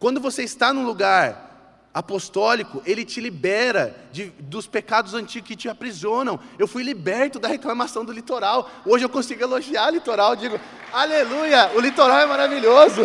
quando 0.00 0.20
você 0.20 0.42
está 0.42 0.72
num 0.72 0.84
lugar 0.84 1.51
apostólico, 1.94 2.82
ele 2.86 3.04
te 3.04 3.20
libera 3.20 3.94
de, 4.10 4.26
dos 4.38 4.66
pecados 4.66 5.12
antigos 5.12 5.48
que 5.48 5.56
te 5.56 5.68
aprisionam. 5.68 6.40
Eu 6.58 6.66
fui 6.66 6.82
liberto 6.82 7.38
da 7.38 7.48
reclamação 7.48 8.04
do 8.04 8.12
litoral. 8.12 8.70
Hoje 8.86 9.04
eu 9.04 9.08
consigo 9.08 9.42
elogiar 9.42 9.88
o 9.88 9.94
litoral. 9.94 10.34
Digo, 10.34 10.58
aleluia, 10.92 11.70
o 11.74 11.80
litoral 11.80 12.18
é 12.20 12.26
maravilhoso. 12.26 13.02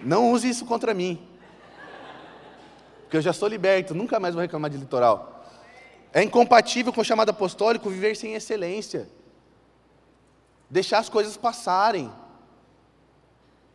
Não 0.00 0.30
use 0.30 0.48
isso 0.48 0.64
contra 0.64 0.94
mim. 0.94 1.20
Porque 3.02 3.16
eu 3.16 3.22
já 3.22 3.32
sou 3.32 3.48
liberto, 3.48 3.94
nunca 3.94 4.20
mais 4.20 4.34
vou 4.34 4.42
reclamar 4.42 4.70
de 4.70 4.76
litoral. 4.76 5.46
É 6.12 6.22
incompatível 6.22 6.92
com 6.92 7.00
o 7.00 7.04
chamado 7.04 7.30
apostólico 7.30 7.90
viver 7.90 8.16
sem 8.16 8.34
excelência. 8.34 9.08
Deixar 10.70 10.98
as 10.98 11.08
coisas 11.08 11.36
passarem. 11.36 12.10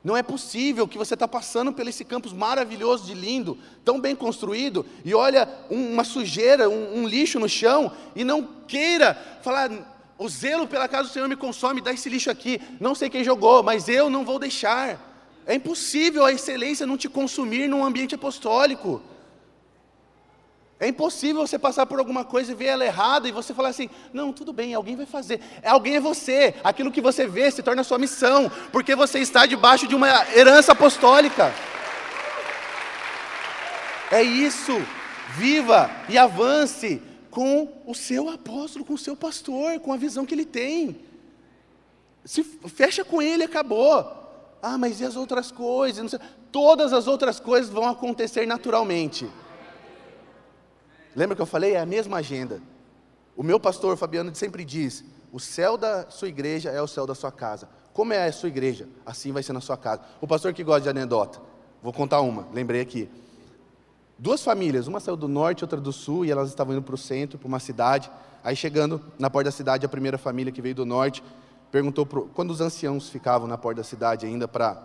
Não 0.04 0.18
é 0.18 0.22
possível 0.22 0.86
que 0.86 0.97
você 0.97 1.14
está 1.14 1.28
passando 1.28 1.72
por 1.72 1.88
esse 1.88 2.04
campus 2.04 2.34
maravilhoso 2.34 3.06
de 3.06 3.14
lindo, 3.14 3.58
tão 3.86 4.01
bem 4.01 4.14
construído, 4.14 4.86
e 5.06 5.14
olha 5.14 5.47
uma 5.70 6.04
sujeira, 6.04 6.70
um, 6.70 6.99
um, 6.99 7.08
lixo 7.08 7.39
no 7.39 7.47
chão, 7.47 7.89
e 8.14 8.24
não 8.26 8.45
queira 8.68 9.14
falar, 9.41 9.72
o 10.18 10.28
zelo 10.28 10.68
pela 10.68 10.89
casa 10.89 11.08
do 11.08 11.14
Senhor 11.14 11.30
me 11.30 11.38
consome, 11.38 11.80
dá 11.80 11.93
esse 11.93 12.10
lixo 12.10 12.30
aqui. 12.30 12.60
Não 12.82 12.93
sei 12.93 13.10
quem 13.10 13.24
jogou, 13.24 13.64
mas 13.64 13.88
eu 13.88 14.10
não 14.10 14.26
vou 14.26 14.38
deixar. 14.38 14.99
É 15.45 15.56
impossível 15.56 16.26
a 16.26 16.34
excelência 16.34 16.86
não 16.86 16.97
te 16.97 17.08
consumir 17.08 17.68
num 17.68 17.84
ambiente 17.84 18.16
apostólico. 18.16 19.01
É 20.84 20.88
impossível 20.90 21.48
você 21.48 21.58
passar 21.58 21.86
por 21.86 21.98
alguma 21.98 22.26
coisa 22.26 22.52
e 22.52 22.56
ver 22.56 22.66
ela 22.66 22.84
errada 22.84 23.26
e 23.26 23.32
você 23.32 23.54
falar 23.54 23.70
assim: 23.70 23.90
não, 24.12 24.34
tudo 24.34 24.52
bem, 24.52 24.74
alguém 24.74 24.98
vai 24.98 25.06
fazer. 25.06 25.40
É, 25.62 25.70
alguém 25.70 25.96
é 25.96 26.00
você. 26.02 26.56
Aquilo 26.62 26.92
que 26.92 27.00
você 27.00 27.26
vê 27.26 27.50
se 27.50 27.64
torna 27.64 27.86
sua 27.86 27.98
missão, 27.98 28.52
porque 28.70 28.94
você 28.94 29.20
está 29.20 29.46
debaixo 29.46 29.88
de 29.88 29.96
uma 29.96 30.10
herança 30.36 30.74
apostólica. 30.74 31.54
É 34.12 34.22
isso. 34.22 34.74
Viva 35.38 35.90
e 36.10 36.18
avance 36.18 37.02
com 37.32 37.82
o 37.86 37.96
seu 37.96 38.30
apóstolo, 38.30 38.84
com 38.84 38.96
o 38.96 38.98
seu 38.98 39.16
pastor, 39.16 39.80
com 39.80 39.94
a 39.94 39.98
visão 39.98 40.26
que 40.26 40.36
ele 40.36 40.46
tem. 40.46 41.00
Se 42.26 42.44
fecha 42.44 43.06
com 43.06 43.22
ele, 43.22 43.46
acabou. 43.46 44.22
Ah, 44.62 44.78
mas 44.78 45.00
e 45.00 45.06
as 45.06 45.16
outras 45.16 45.50
coisas? 45.50 46.14
Todas 46.52 46.92
as 46.92 47.08
outras 47.08 47.40
coisas 47.40 47.72
vão 47.72 47.88
acontecer 47.88 48.46
naturalmente. 48.46 49.30
Lembra 51.16 51.36
que 51.36 51.41
eu 51.41 51.45
falei? 51.45 51.74
É 51.74 51.80
a 51.80 51.86
mesma 51.86 52.18
agenda. 52.18 52.61
O 53.36 53.43
meu 53.43 53.59
pastor 53.59 53.97
Fabiano 53.97 54.34
sempre 54.36 54.64
diz: 54.64 55.03
o 55.32 55.39
céu 55.39 55.78
da 55.78 56.09
sua 56.09 56.28
igreja 56.28 56.70
é 56.70 56.82
o 56.82 56.88
céu 56.88 57.05
da 57.05 57.16
sua 57.16 57.32
casa. 57.32 57.68
Como 57.93 58.14
é 58.14 58.28
a 58.28 58.32
sua 58.32 58.49
igreja? 58.49 58.88
Assim 59.05 59.32
vai 59.32 59.43
ser 59.43 59.53
na 59.53 59.61
sua 59.61 59.78
casa. 59.78 60.01
O 60.20 60.28
pastor 60.28 60.53
que 60.53 60.64
gosta 60.64 60.82
de 60.82 60.89
anedota, 60.89 61.39
vou 61.82 61.93
contar 61.93 62.22
uma, 62.22 62.47
lembrei 62.53 62.82
aqui. 62.82 63.09
Duas 64.18 64.43
famílias, 64.43 64.88
uma 64.88 64.99
saiu 64.99 65.18
do 65.18 65.28
norte, 65.28 65.64
outra 65.64 65.80
do 65.80 65.91
sul, 65.91 66.26
e 66.26 66.32
elas 66.32 66.49
estavam 66.49 66.74
indo 66.74 66.82
para 66.82 66.95
o 66.95 66.97
centro, 66.97 67.38
para 67.38 67.47
uma 67.47 67.59
cidade. 67.59 68.09
Aí 68.43 68.55
chegando 68.55 69.01
na 69.18 69.30
porta 69.30 69.45
da 69.45 69.51
cidade, 69.51 69.86
a 69.86 69.89
primeira 69.89 70.18
família 70.18 70.51
que 70.51 70.61
veio 70.61 70.76
do 70.76 70.86
norte 70.86 71.24
perguntou 71.72 72.05
pro, 72.05 72.28
quando 72.34 72.51
os 72.51 72.61
anciãos 72.61 73.09
ficavam 73.09 73.47
na 73.47 73.57
porta 73.57 73.82
da 73.82 73.84
cidade 73.84 74.26
ainda 74.26 74.47
para 74.47 74.82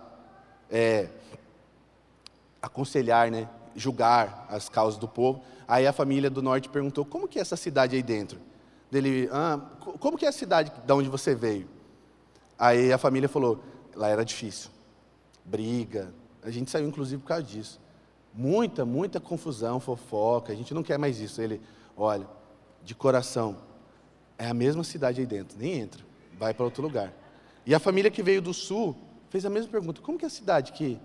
é, 0.71 1.09
aconselhar, 2.63 3.31
né, 3.31 3.49
julgar 3.79 4.47
as 4.51 4.69
causas 4.69 4.99
do 4.99 5.09
povo. 5.09 5.43
Aí 5.67 5.87
a 5.87 5.93
família 5.93 6.29
do 6.29 6.43
norte 6.43 6.69
perguntou: 6.69 7.05
como 7.05 7.29
que 7.29 7.39
é 7.39 7.43
essa 7.43 7.57
cidade 7.57 7.97
aí 7.97 8.03
dentro? 8.03 8.39
Dele, 8.91 9.29
ah, 9.33 9.61
como 10.01 10.17
que 10.17 10.25
é 10.25 10.29
a 10.29 10.33
cidade 10.33 10.73
de 10.85 10.93
onde 10.93 11.09
você 11.09 11.35
veio? 11.35 11.69
Aí 12.59 12.93
a 12.93 12.99
família 12.99 13.29
falou: 13.29 13.63
lá 13.95 14.09
era 14.09 14.25
difícil, 14.25 14.71
briga. 15.45 16.13
A 16.43 16.51
gente 16.51 16.71
saiu 16.71 16.89
inclusive 16.89 17.21
por 17.23 17.29
causa 17.29 17.43
disso. 17.43 17.81
Muita, 18.35 18.85
muita 18.85 19.21
confusão, 19.21 19.81
fofoca. 19.81 20.53
A 20.53 20.57
gente 20.57 20.73
não 20.73 20.83
quer 20.83 20.99
mais 20.99 21.21
isso. 21.21 21.41
Ele, 21.41 21.61
olha, 21.97 22.27
de 22.85 22.95
coração, 22.95 23.57
é 24.39 24.47
a 24.49 24.55
mesma 24.55 24.85
cidade 24.85 25.21
aí 25.21 25.27
dentro, 25.27 25.59
nem 25.59 25.81
entra, 25.81 26.03
vai 26.39 26.55
para 26.55 26.65
outro 26.65 26.83
lugar. 26.83 27.13
E 27.67 27.75
a 27.75 27.79
família 27.79 28.11
que 28.11 28.23
veio 28.23 28.41
do 28.41 28.55
sul 28.55 28.97
fez 29.29 29.45
a 29.45 29.51
mesma 29.51 29.71
pergunta: 29.71 30.01
como 30.01 30.19
que 30.19 30.25
é 30.25 30.29
a 30.29 30.31
cidade 30.31 30.73
que 30.73 30.99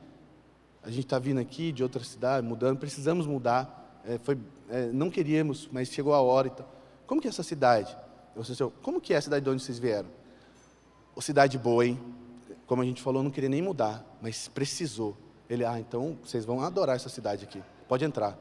a 0.84 0.90
gente 0.90 1.06
está 1.06 1.20
vindo 1.20 1.40
aqui 1.40 1.72
de 1.72 1.84
outra 1.84 2.04
cidade, 2.04 2.46
mudando, 2.46 2.78
precisamos 2.78 3.26
mudar? 3.26 3.84
é, 4.06 4.20
foi, 4.22 4.38
é, 4.70 4.88
não 4.88 5.10
queríamos, 5.10 5.70
mas 5.72 5.90
chegou 5.90 6.14
a 6.14 6.22
hora 6.22 6.48
e 6.48 6.52
tal. 6.52 6.70
Como 7.08 7.22
que 7.22 7.28
é 7.28 7.30
essa 7.30 7.44
cidade? 7.44 7.96
Eu 8.36 8.42
disse, 8.42 8.64
como 8.82 9.00
que 9.00 9.14
é 9.14 9.18
a 9.18 9.22
cidade 9.22 9.44
de 9.44 9.50
onde 9.50 9.64
vocês 9.64 9.80
vieram? 9.80 10.10
O 11.16 11.22
cidade 11.22 11.58
boa, 11.58 11.86
hein? 11.86 12.00
Como 12.66 12.82
a 12.82 12.86
gente 12.86 13.02
falou, 13.02 13.22
não 13.22 13.30
queria 13.30 13.50
nem 13.50 13.62
mudar, 13.62 14.04
mas 14.22 14.48
precisou. 14.48 15.16
Ele, 15.50 15.64
ah, 15.64 15.80
então 15.80 16.18
vocês 16.24 16.46
vão 16.46 16.62
adorar 16.62 16.96
essa 16.96 17.10
cidade 17.10 17.44
aqui. 17.44 17.62
Pode 17.88 18.04
entrar. 18.04 18.38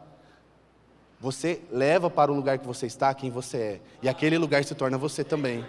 Você 1.20 1.60
leva 1.70 2.08
para 2.08 2.32
o 2.32 2.34
lugar 2.34 2.58
que 2.58 2.66
você 2.66 2.86
está 2.86 3.12
quem 3.14 3.30
você 3.30 3.56
é. 3.56 3.80
E 4.02 4.08
aquele 4.08 4.38
lugar 4.38 4.64
se 4.64 4.74
torna 4.74 4.96
você 4.96 5.22
também. 5.22 5.64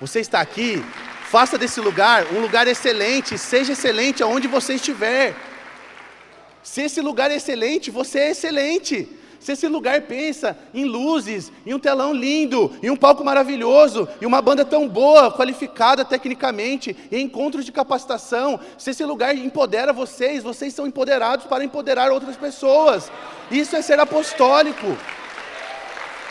Você 0.00 0.20
está 0.20 0.40
aqui, 0.40 0.82
faça 1.30 1.58
desse 1.58 1.80
lugar 1.80 2.26
um 2.32 2.40
lugar 2.40 2.66
excelente, 2.66 3.36
seja 3.36 3.72
excelente 3.72 4.22
aonde 4.22 4.48
você 4.48 4.74
estiver. 4.74 5.36
Se 6.62 6.82
esse 6.82 7.00
lugar 7.00 7.30
é 7.30 7.36
excelente, 7.36 7.90
você 7.90 8.18
é 8.18 8.30
excelente. 8.30 9.08
Se 9.42 9.52
esse 9.52 9.66
lugar 9.66 10.02
pensa 10.02 10.56
em 10.72 10.84
luzes, 10.84 11.50
em 11.66 11.74
um 11.74 11.78
telão 11.78 12.14
lindo, 12.14 12.70
em 12.80 12.90
um 12.90 12.96
palco 12.96 13.24
maravilhoso, 13.24 14.08
em 14.20 14.24
uma 14.24 14.40
banda 14.40 14.64
tão 14.64 14.88
boa, 14.88 15.32
qualificada 15.32 16.04
tecnicamente, 16.04 16.96
em 17.10 17.22
encontros 17.22 17.64
de 17.64 17.72
capacitação, 17.72 18.60
se 18.78 18.90
esse 18.90 19.04
lugar 19.04 19.36
empodera 19.36 19.92
vocês, 19.92 20.44
vocês 20.44 20.72
são 20.72 20.86
empoderados 20.86 21.46
para 21.46 21.64
empoderar 21.64 22.12
outras 22.12 22.36
pessoas. 22.36 23.10
Isso 23.50 23.74
é 23.74 23.82
ser 23.82 23.98
apostólico. 23.98 24.96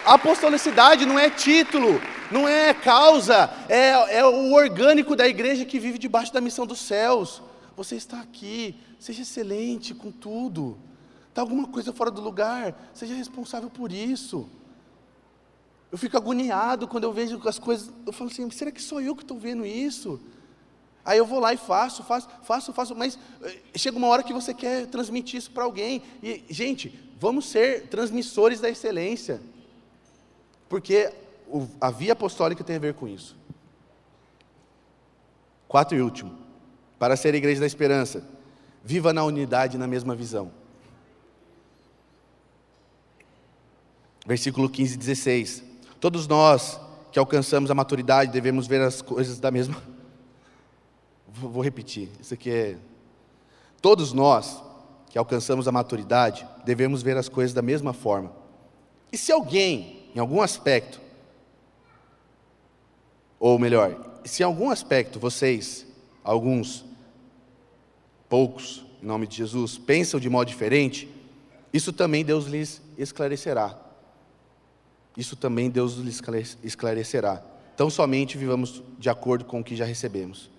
Apostolicidade 0.06 1.06
não 1.06 1.20
é 1.20 1.30
título, 1.30 2.02
não 2.32 2.48
é 2.48 2.74
causa, 2.74 3.50
é, 3.68 4.20
é 4.20 4.26
o 4.26 4.54
orgânico 4.54 5.18
da 5.18 5.28
igreja 5.28 5.66
que 5.66 5.80
vive 5.80 5.98
debaixo 5.98 6.34
da 6.34 6.40
missão 6.40 6.66
dos 6.66 6.80
céus. 6.80 7.42
Você 7.76 7.98
está 7.98 8.22
aqui, 8.22 8.74
seja 9.02 9.24
excelente 9.24 9.96
com 9.96 10.12
tudo. 10.12 10.78
Está 11.28 11.42
alguma 11.42 11.68
coisa 11.68 11.92
fora 11.92 12.12
do 12.12 12.22
lugar, 12.22 12.92
seja 12.94 13.16
responsável 13.16 13.68
por 13.68 13.92
isso. 13.92 14.48
Eu 15.92 15.98
fico 15.98 16.16
agoniado 16.16 16.88
quando 16.88 17.06
eu 17.06 17.12
vejo 17.12 17.42
as 17.48 17.58
coisas, 17.58 17.92
eu 18.06 18.14
falo 18.14 18.30
assim, 18.30 18.50
será 18.52 18.72
que 18.72 18.82
sou 18.82 19.02
eu 19.02 19.16
que 19.16 19.24
estou 19.24 19.40
vendo 19.40 19.66
isso? 19.66 20.22
Aí 21.04 21.18
eu 21.18 21.26
vou 21.26 21.40
lá 21.40 21.52
e 21.52 21.58
faço, 21.58 22.04
faço, 22.04 22.30
faço, 22.44 22.72
faço, 22.72 22.96
mas 22.96 23.18
eh, 23.42 23.58
chega 23.76 23.98
uma 23.98 24.08
hora 24.08 24.22
que 24.22 24.32
você 24.32 24.54
quer 24.54 24.86
transmitir 24.86 25.40
isso 25.40 25.50
para 25.50 25.64
alguém. 25.64 26.04
E, 26.22 26.44
gente, 26.48 26.94
vamos 27.20 27.48
ser 27.48 27.88
transmissores 27.88 28.62
da 28.62 28.70
excelência. 28.70 29.42
Porque 30.70 31.12
a 31.82 31.90
via 31.90 32.14
apostólica 32.14 32.64
tem 32.64 32.76
a 32.76 32.80
ver 32.80 32.94
com 32.94 33.08
isso. 33.08 33.36
Quatro 35.68 35.98
e 35.98 36.02
último 36.02 36.38
para 37.00 37.18
ser 37.18 37.34
a 37.34 37.38
igreja 37.38 37.60
da 37.60 37.66
esperança. 37.66 38.24
Viva 38.84 39.14
na 39.14 39.24
unidade, 39.24 39.78
na 39.78 39.88
mesma 39.88 40.16
visão. 40.16 40.52
Versículo 44.26 44.70
15 44.70 44.96
e 44.96 44.98
16. 44.98 45.64
Todos 46.00 46.28
nós 46.28 46.80
que 47.12 47.20
alcançamos 47.20 47.70
a 47.70 47.76
maturidade 47.76 48.32
devemos 48.32 48.68
ver 48.68 48.82
as 48.82 49.02
coisas 49.02 49.40
da 49.40 49.52
mesma. 49.52 49.82
Vou 51.28 51.64
repetir, 51.64 52.10
isso 52.20 52.34
aqui 52.34 52.50
é. 52.50 52.78
Todos 53.82 54.14
nós 54.14 54.62
que 55.10 55.18
alcançamos 55.18 55.68
a 55.68 55.72
maturidade 55.72 56.48
devemos 56.64 57.02
ver 57.02 57.18
as 57.18 57.28
coisas 57.28 57.54
da 57.54 57.62
mesma 57.62 57.94
forma. 57.94 58.32
E 59.12 59.18
se 59.18 59.32
alguém, 59.32 60.10
em 60.16 60.20
algum 60.20 60.42
aspecto, 60.42 61.02
ou 63.40 63.60
melhor, 63.60 63.98
se 64.24 64.44
em 64.44 64.46
algum 64.46 64.70
aspecto 64.70 65.20
vocês, 65.20 65.86
alguns, 66.24 66.86
poucos, 68.32 68.86
em 69.04 69.06
nome 69.06 69.28
de 69.28 69.36
Jesus, 69.36 69.78
pensam 69.78 70.18
de 70.18 70.30
modo 70.30 70.48
diferente, 70.48 71.06
isso 71.74 71.92
também 71.92 72.24
Deus 72.24 72.46
lhes 72.46 72.82
esclarecerá. 72.98 73.78
Isso 75.18 75.36
também 75.36 75.70
Deus 75.70 75.96
lhes 75.96 76.22
esclarecerá. 76.64 77.44
Então 77.76 77.90
somente 77.90 78.38
vivamos 78.38 78.82
de 78.98 79.10
acordo 79.10 79.44
com 79.44 79.60
o 79.60 79.64
que 79.64 79.76
já 79.76 79.84
recebemos. 79.84 80.50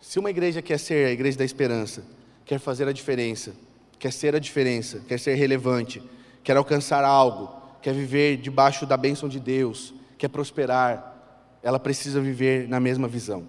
Se 0.00 0.20
uma 0.20 0.30
igreja 0.30 0.62
quer 0.62 0.78
ser 0.78 1.08
a 1.08 1.10
igreja 1.10 1.36
da 1.36 1.44
esperança, 1.44 2.04
quer 2.44 2.60
fazer 2.60 2.86
a 2.86 2.92
diferença, 2.92 3.52
quer 3.98 4.12
ser 4.12 4.36
a 4.36 4.38
diferença, 4.38 5.00
quer 5.08 5.18
ser 5.18 5.34
relevante, 5.34 6.00
quer 6.44 6.56
alcançar 6.56 7.02
algo, 7.02 7.60
quer 7.82 7.92
viver 7.92 8.36
debaixo 8.36 8.86
da 8.86 8.96
bênção 8.96 9.28
de 9.28 9.40
Deus, 9.40 9.92
quer 10.16 10.28
prosperar, 10.28 11.58
ela 11.60 11.80
precisa 11.80 12.20
viver 12.20 12.68
na 12.68 12.78
mesma 12.78 13.08
visão. 13.08 13.48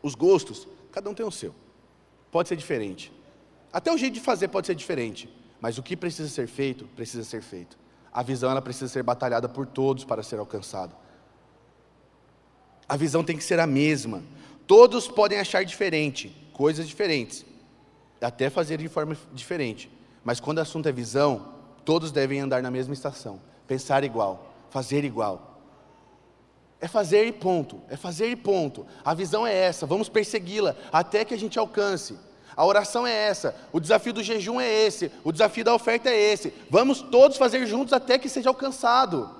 Os 0.00 0.14
gostos 0.14 0.68
Cada 0.96 1.10
um 1.10 1.14
tem 1.14 1.26
o 1.26 1.30
seu. 1.30 1.54
Pode 2.32 2.48
ser 2.48 2.56
diferente. 2.56 3.12
Até 3.70 3.92
o 3.92 3.98
jeito 3.98 4.14
de 4.14 4.20
fazer 4.20 4.48
pode 4.48 4.66
ser 4.66 4.74
diferente. 4.74 5.28
Mas 5.60 5.76
o 5.76 5.82
que 5.82 5.94
precisa 5.94 6.26
ser 6.26 6.46
feito, 6.46 6.86
precisa 6.96 7.22
ser 7.22 7.42
feito. 7.42 7.76
A 8.10 8.22
visão 8.22 8.50
ela 8.50 8.62
precisa 8.62 8.88
ser 8.88 9.02
batalhada 9.02 9.46
por 9.46 9.66
todos 9.66 10.04
para 10.04 10.22
ser 10.22 10.38
alcançada. 10.38 10.96
A 12.88 12.96
visão 12.96 13.22
tem 13.22 13.36
que 13.36 13.44
ser 13.44 13.60
a 13.60 13.66
mesma. 13.66 14.22
Todos 14.66 15.06
podem 15.06 15.38
achar 15.38 15.66
diferente, 15.66 16.34
coisas 16.54 16.88
diferentes, 16.88 17.44
até 18.18 18.48
fazer 18.48 18.78
de 18.78 18.88
forma 18.88 19.18
diferente. 19.34 19.90
Mas 20.24 20.40
quando 20.40 20.56
o 20.56 20.62
assunto 20.62 20.88
é 20.88 20.92
visão, 20.92 21.52
todos 21.84 22.10
devem 22.10 22.40
andar 22.40 22.62
na 22.62 22.70
mesma 22.70 22.94
estação, 22.94 23.38
pensar 23.66 24.02
igual, 24.02 24.50
fazer 24.70 25.04
igual. 25.04 25.55
É 26.80 26.86
fazer 26.86 27.26
e 27.26 27.32
ponto, 27.32 27.80
é 27.88 27.96
fazer 27.96 28.28
e 28.30 28.36
ponto. 28.36 28.86
A 29.04 29.14
visão 29.14 29.46
é 29.46 29.54
essa, 29.54 29.86
vamos 29.86 30.08
persegui-la 30.08 30.76
até 30.92 31.24
que 31.24 31.34
a 31.34 31.38
gente 31.38 31.58
alcance. 31.58 32.18
A 32.54 32.64
oração 32.64 33.06
é 33.06 33.12
essa, 33.12 33.54
o 33.72 33.78
desafio 33.78 34.12
do 34.12 34.22
jejum 34.22 34.60
é 34.60 34.70
esse, 34.70 35.10
o 35.22 35.30
desafio 35.30 35.64
da 35.64 35.74
oferta 35.74 36.08
é 36.08 36.32
esse. 36.32 36.52
Vamos 36.70 37.02
todos 37.02 37.36
fazer 37.36 37.66
juntos 37.66 37.92
até 37.92 38.18
que 38.18 38.28
seja 38.28 38.48
alcançado. 38.48 39.30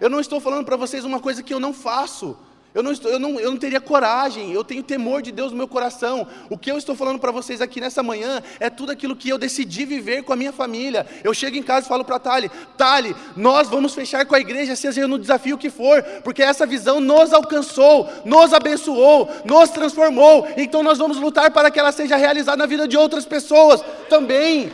Eu 0.00 0.08
não 0.08 0.20
estou 0.20 0.40
falando 0.40 0.64
para 0.64 0.76
vocês 0.76 1.04
uma 1.04 1.20
coisa 1.20 1.42
que 1.42 1.52
eu 1.52 1.60
não 1.60 1.74
faço. 1.74 2.36
Eu 2.72 2.84
não, 2.84 2.92
estou, 2.92 3.10
eu, 3.10 3.18
não, 3.18 3.40
eu 3.40 3.50
não 3.50 3.58
teria 3.58 3.80
coragem, 3.80 4.52
eu 4.52 4.62
tenho 4.62 4.80
temor 4.80 5.22
de 5.22 5.32
Deus 5.32 5.50
no 5.50 5.58
meu 5.58 5.66
coração. 5.66 6.24
O 6.48 6.56
que 6.56 6.70
eu 6.70 6.78
estou 6.78 6.94
falando 6.94 7.18
para 7.18 7.32
vocês 7.32 7.60
aqui 7.60 7.80
nessa 7.80 8.00
manhã 8.00 8.40
é 8.60 8.70
tudo 8.70 8.92
aquilo 8.92 9.16
que 9.16 9.28
eu 9.28 9.36
decidi 9.36 9.84
viver 9.84 10.22
com 10.22 10.32
a 10.32 10.36
minha 10.36 10.52
família. 10.52 11.04
Eu 11.24 11.34
chego 11.34 11.56
em 11.56 11.64
casa 11.64 11.86
e 11.86 11.88
falo 11.88 12.04
para 12.04 12.14
a 12.16 12.20
Tali: 12.20 12.48
Tali, 12.76 13.16
nós 13.36 13.68
vamos 13.68 13.92
fechar 13.92 14.24
com 14.24 14.36
a 14.36 14.40
igreja, 14.40 14.76
seja 14.76 15.08
no 15.08 15.18
desafio 15.18 15.58
que 15.58 15.68
for, 15.68 16.00
porque 16.22 16.44
essa 16.44 16.64
visão 16.64 17.00
nos 17.00 17.32
alcançou, 17.32 18.08
nos 18.24 18.52
abençoou, 18.52 19.28
nos 19.44 19.70
transformou. 19.70 20.46
Então 20.56 20.80
nós 20.84 20.96
vamos 20.96 21.16
lutar 21.16 21.50
para 21.50 21.72
que 21.72 21.80
ela 21.80 21.90
seja 21.90 22.14
realizada 22.14 22.56
na 22.56 22.66
vida 22.66 22.86
de 22.86 22.96
outras 22.96 23.26
pessoas 23.26 23.82
também. 24.08 24.72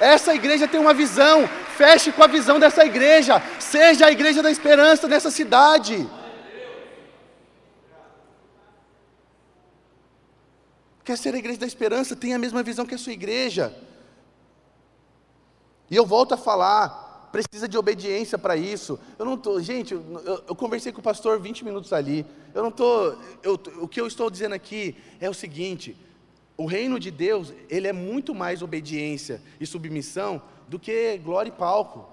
Essa 0.00 0.34
igreja 0.34 0.66
tem 0.66 0.80
uma 0.80 0.94
visão, 0.94 1.46
feche 1.76 2.10
com 2.10 2.22
a 2.22 2.26
visão 2.26 2.58
dessa 2.58 2.86
igreja, 2.86 3.42
seja 3.58 4.06
a 4.06 4.10
igreja 4.10 4.42
da 4.42 4.50
esperança 4.50 5.06
nessa 5.06 5.30
cidade. 5.30 6.08
Quer 11.06 11.16
ser 11.16 11.32
a 11.36 11.38
igreja 11.38 11.60
da 11.60 11.66
esperança? 11.66 12.16
Tem 12.16 12.34
a 12.34 12.38
mesma 12.38 12.64
visão 12.64 12.84
que 12.84 12.96
a 12.96 12.98
sua 12.98 13.12
igreja. 13.12 13.72
E 15.88 15.94
eu 15.94 16.04
volto 16.04 16.34
a 16.34 16.36
falar, 16.36 17.28
precisa 17.30 17.68
de 17.68 17.78
obediência 17.78 18.36
para 18.36 18.56
isso. 18.56 18.98
Eu 19.16 19.24
não 19.24 19.38
tô, 19.38 19.60
gente, 19.60 19.94
eu, 19.94 20.42
eu, 20.48 20.56
conversei 20.56 20.90
com 20.90 20.98
o 20.98 21.04
pastor 21.04 21.38
20 21.38 21.64
minutos 21.64 21.92
ali. 21.92 22.26
Eu 22.52 22.60
não 22.60 22.72
tô, 22.72 23.14
eu, 23.40 23.54
o 23.80 23.86
que 23.86 24.00
eu 24.00 24.08
estou 24.08 24.28
dizendo 24.28 24.56
aqui 24.56 24.96
é 25.20 25.30
o 25.30 25.34
seguinte: 25.34 25.96
o 26.56 26.66
reino 26.66 26.98
de 26.98 27.12
Deus, 27.12 27.52
ele 27.70 27.86
é 27.86 27.92
muito 27.92 28.34
mais 28.34 28.60
obediência 28.60 29.40
e 29.60 29.64
submissão 29.64 30.42
do 30.66 30.76
que 30.76 31.18
glória 31.18 31.50
e 31.50 31.52
palco. 31.52 32.04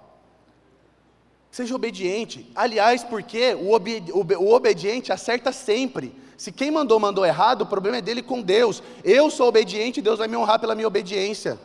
Seja 1.49 1.73
obediente. 1.73 2.47
Aliás, 2.53 3.03
porque 3.03 3.55
o, 3.55 3.71
obedi 3.71 4.11
o 4.11 4.53
obediente 4.53 5.11
acerta 5.11 5.51
sempre. 5.51 6.13
Se 6.43 6.51
quem 6.51 6.69
mandou 6.69 6.99
mandou 6.99 7.25
errado, 7.25 7.61
o 7.61 7.65
problema 7.73 7.97
é 7.97 8.01
dele 8.01 8.21
com 8.21 8.41
Deus. 8.41 8.83
Eu 9.03 9.29
sou 9.29 9.47
obediente, 9.47 10.01
Deus 10.01 10.19
vai 10.19 10.27
me 10.27 10.37
honrar 10.37 10.59
pela 10.59 10.75
minha 10.75 10.87
obediência 10.87 11.57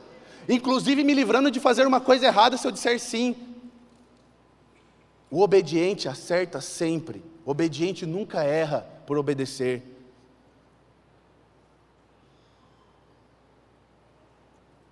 inclusive 0.48 1.04
me 1.04 1.12
livrando 1.12 1.50
de 1.50 1.60
fazer 1.60 1.86
uma 1.86 2.00
coisa 2.00 2.26
errada 2.26 2.56
se 2.56 2.66
eu 2.66 2.72
disser 2.72 2.98
sim. 2.98 3.36
O 5.30 5.42
obediente 5.42 6.08
acerta 6.08 6.60
sempre, 6.60 7.22
o 7.44 7.50
obediente 7.50 8.06
nunca 8.06 8.42
erra 8.42 8.86
por 9.06 9.18
obedecer. 9.18 9.82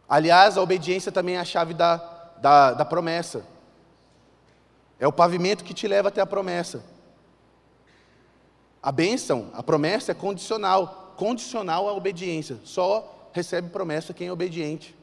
Aliás, 0.08 0.56
a 0.56 0.62
obediência 0.62 1.10
também 1.10 1.36
é 1.36 1.40
a 1.40 1.44
chave 1.44 1.72
da, 1.72 1.96
da, 2.36 2.72
da 2.74 2.84
promessa. 2.84 3.44
É 5.00 5.06
o 5.08 5.12
pavimento 5.12 5.64
que 5.64 5.74
te 5.74 5.88
leva 5.88 6.08
até 6.08 6.20
a 6.20 6.26
promessa. 6.26 6.84
A 8.86 8.92
bênção, 8.92 9.50
a 9.52 9.64
promessa 9.64 10.12
é 10.12 10.14
condicional. 10.14 11.12
Condicional 11.16 11.88
à 11.88 11.92
obediência. 11.92 12.60
Só 12.62 13.28
recebe 13.32 13.68
promessa 13.68 14.14
quem 14.14 14.28
é 14.28 14.32
obediente. 14.32 14.94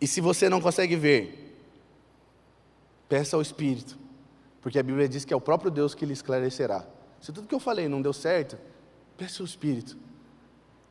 E 0.00 0.06
se 0.06 0.22
você 0.22 0.48
não 0.48 0.62
consegue 0.62 0.96
ver, 0.96 1.54
peça 3.10 3.36
ao 3.36 3.42
Espírito, 3.42 3.98
porque 4.62 4.78
a 4.78 4.82
Bíblia 4.82 5.06
diz 5.06 5.26
que 5.26 5.34
é 5.34 5.36
o 5.36 5.40
próprio 5.40 5.70
Deus 5.70 5.94
que 5.94 6.06
lhe 6.06 6.14
esclarecerá. 6.14 6.86
Se 7.20 7.30
tudo 7.30 7.46
que 7.46 7.54
eu 7.54 7.60
falei 7.60 7.86
não 7.86 8.00
deu 8.00 8.14
certo, 8.14 8.56
peça 9.18 9.42
ao 9.42 9.46
Espírito, 9.46 9.98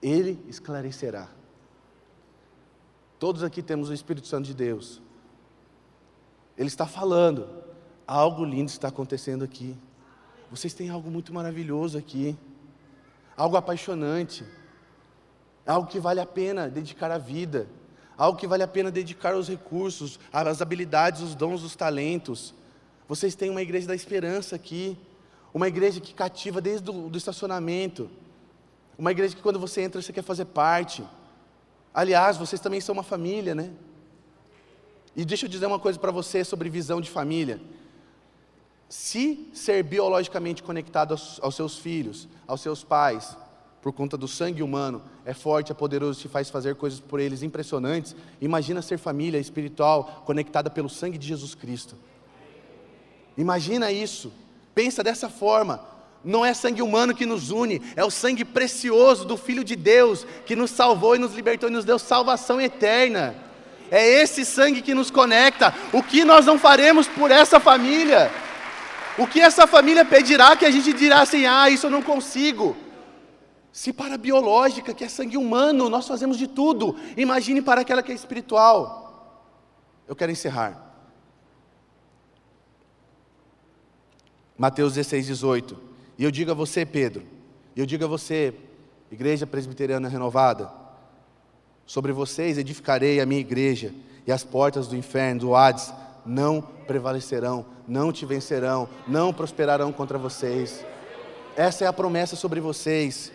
ele 0.03 0.39
esclarecerá. 0.47 1.27
Todos 3.17 3.41
aqui 3.41 3.63
temos 3.63 3.89
o 3.89 3.93
Espírito 3.93 4.27
Santo 4.27 4.45
de 4.45 4.53
Deus. 4.53 5.01
Ele 6.55 6.67
está 6.67 6.85
falando, 6.85 7.62
algo 8.07 8.43
lindo 8.43 8.69
está 8.69 8.87
acontecendo 8.87 9.43
aqui. 9.43 9.75
Vocês 10.49 10.73
têm 10.73 10.89
algo 10.89 11.09
muito 11.09 11.33
maravilhoso 11.33 11.97
aqui, 11.97 12.37
algo 13.35 13.57
apaixonante, 13.57 14.45
algo 15.65 15.87
que 15.87 15.99
vale 15.99 16.19
a 16.19 16.25
pena 16.25 16.69
dedicar 16.69 17.11
a 17.11 17.17
vida 17.17 17.67
algo 18.17 18.37
que 18.37 18.47
vale 18.47 18.63
a 18.63 18.67
pena 18.67 18.91
dedicar 18.91 19.35
os 19.35 19.47
recursos, 19.47 20.19
as 20.31 20.61
habilidades, 20.61 21.21
os 21.21 21.35
dons, 21.35 21.63
os 21.63 21.75
talentos. 21.75 22.53
Vocês 23.07 23.35
têm 23.35 23.49
uma 23.49 23.61
igreja 23.61 23.87
da 23.87 23.95
esperança 23.95 24.55
aqui, 24.55 24.97
uma 25.53 25.67
igreja 25.67 25.99
que 25.99 26.13
cativa 26.13 26.61
desde 26.61 26.89
o 26.89 27.09
do 27.09 27.17
estacionamento, 27.17 28.09
uma 28.97 29.11
igreja 29.11 29.35
que 29.35 29.41
quando 29.41 29.59
você 29.59 29.81
entra 29.81 30.01
você 30.01 30.13
quer 30.13 30.23
fazer 30.23 30.45
parte. 30.45 31.03
Aliás, 31.93 32.37
vocês 32.37 32.61
também 32.61 32.81
são 32.81 32.93
uma 32.93 33.03
família, 33.03 33.53
né? 33.53 33.71
E 35.15 35.23
deixa 35.23 35.45
eu 35.45 35.49
dizer 35.49 35.65
uma 35.67 35.79
coisa 35.79 35.99
para 35.99 36.11
você 36.11 36.43
sobre 36.43 36.69
visão 36.69 36.99
de 36.99 37.09
família. 37.09 37.59
Se 38.89 39.49
ser 39.53 39.83
biologicamente 39.83 40.61
conectado 40.61 41.11
aos, 41.11 41.39
aos 41.41 41.55
seus 41.55 41.77
filhos, 41.77 42.27
aos 42.47 42.61
seus 42.61 42.83
pais, 42.83 43.35
por 43.81 43.91
conta 43.91 44.15
do 44.15 44.29
sangue 44.29 44.63
humano, 44.63 45.01
é 45.25 45.33
forte, 45.33 45.71
é 45.71 45.75
poderoso, 45.75 46.21
te 46.21 46.29
faz 46.29 46.49
fazer 46.49 46.75
coisas 46.75 47.01
por 47.01 47.19
eles 47.19 47.43
impressionantes. 47.43 48.15
Imagina 48.39 48.81
ser 48.81 48.97
família 48.97 49.39
espiritual 49.39 50.23
conectada 50.25 50.69
pelo 50.69 50.89
sangue 50.89 51.17
de 51.17 51.27
Jesus 51.27 51.53
Cristo. 51.53 51.95
Imagina 53.37 53.91
isso. 53.91 54.31
Pensa 54.73 55.03
dessa 55.03 55.29
forma. 55.29 55.83
Não 56.23 56.45
é 56.45 56.53
sangue 56.53 56.81
humano 56.81 57.13
que 57.13 57.25
nos 57.25 57.51
une, 57.51 57.81
é 57.97 58.05
o 58.05 58.09
sangue 58.09 58.45
precioso 58.45 59.25
do 59.25 59.35
Filho 59.35 59.63
de 59.63 59.75
Deus 59.75 60.25
que 60.45 60.55
nos 60.55 60.71
salvou 60.71 61.17
e 61.17 61.19
nos 61.19 61.33
libertou 61.33 61.67
e 61.69 61.73
nos 61.73 61.83
deu 61.83 61.99
salvação 61.99 62.61
eterna. 62.61 63.35
É 63.91 64.21
esse 64.21 64.45
sangue 64.45 64.81
que 64.81 64.93
nos 64.93 65.11
conecta. 65.11 65.75
O 65.91 66.01
que 66.01 66.23
nós 66.23 66.45
não 66.45 66.57
faremos 66.57 67.07
por 67.07 67.29
essa 67.29 67.59
família? 67.59 68.31
O 69.17 69.27
que 69.27 69.39
essa 69.39 69.67
família 69.67 70.03
pedirá 70.03 70.55
que 70.55 70.65
a 70.65 70.71
gente 70.71 70.91
dirá 70.93 71.21
assim: 71.21 71.45
ah, 71.45 71.69
isso 71.69 71.85
eu 71.87 71.91
não 71.91 72.01
consigo. 72.01 72.75
Se 73.71 73.91
para 73.91 74.15
a 74.15 74.17
biológica, 74.17 74.93
que 74.93 75.03
é 75.03 75.09
sangue 75.09 75.37
humano, 75.37 75.89
nós 75.89 76.07
fazemos 76.07 76.37
de 76.37 76.47
tudo, 76.47 76.95
imagine 77.17 77.61
para 77.61 77.81
aquela 77.81 78.03
que 78.03 78.11
é 78.11 78.15
espiritual. 78.15 79.01
Eu 80.07 80.15
quero 80.15 80.31
encerrar. 80.31 80.79
Mateus 84.55 84.93
16, 84.93 85.25
18. 85.25 85.77
E 86.19 86.23
eu 86.23 86.29
digo 86.29 86.51
a 86.51 86.53
você, 86.53 86.85
Pedro, 86.85 87.25
e 87.75 87.79
eu 87.79 87.85
digo 87.85 88.05
a 88.05 88.07
você, 88.07 88.53
Igreja 89.11 89.47
Presbiteriana 89.47 90.07
Renovada, 90.07 90.71
sobre 91.85 92.11
vocês 92.11 92.57
edificarei 92.57 93.19
a 93.19 93.25
minha 93.25 93.41
igreja, 93.41 93.93
e 94.25 94.31
as 94.31 94.43
portas 94.43 94.87
do 94.87 94.95
inferno, 94.95 95.41
do 95.41 95.55
Hades, 95.55 95.91
não 96.25 96.61
prevalecerão, 96.61 97.65
não 97.87 98.11
te 98.11 98.25
vencerão, 98.25 98.87
não 99.07 99.33
prosperarão 99.33 99.91
contra 99.91 100.17
vocês. 100.17 100.85
Essa 101.55 101.85
é 101.85 101.87
a 101.87 101.93
promessa 101.93 102.35
sobre 102.35 102.59
vocês. 102.59 103.31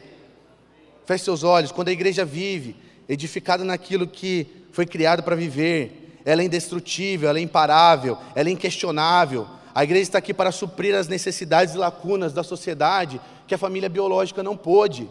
Feche 1.06 1.24
seus 1.24 1.42
olhos. 1.42 1.72
Quando 1.72 1.88
a 1.88 1.92
igreja 1.92 2.24
vive, 2.24 2.76
edificada 3.08 3.64
naquilo 3.64 4.06
que 4.06 4.46
foi 4.72 4.84
criado 4.84 5.22
para 5.22 5.36
viver, 5.36 6.20
ela 6.24 6.42
é 6.42 6.44
indestrutível, 6.44 7.28
ela 7.28 7.38
é 7.38 7.42
imparável, 7.42 8.18
ela 8.34 8.48
é 8.48 8.52
inquestionável. 8.52 9.46
A 9.74 9.84
igreja 9.84 10.02
está 10.02 10.18
aqui 10.18 10.34
para 10.34 10.52
suprir 10.52 10.94
as 10.94 11.08
necessidades 11.08 11.74
e 11.74 11.78
lacunas 11.78 12.32
da 12.32 12.42
sociedade 12.42 13.20
que 13.46 13.54
a 13.54 13.58
família 13.58 13.88
biológica 13.88 14.42
não 14.42 14.56
pôde. 14.56 15.08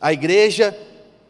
A 0.00 0.12
igreja, 0.12 0.76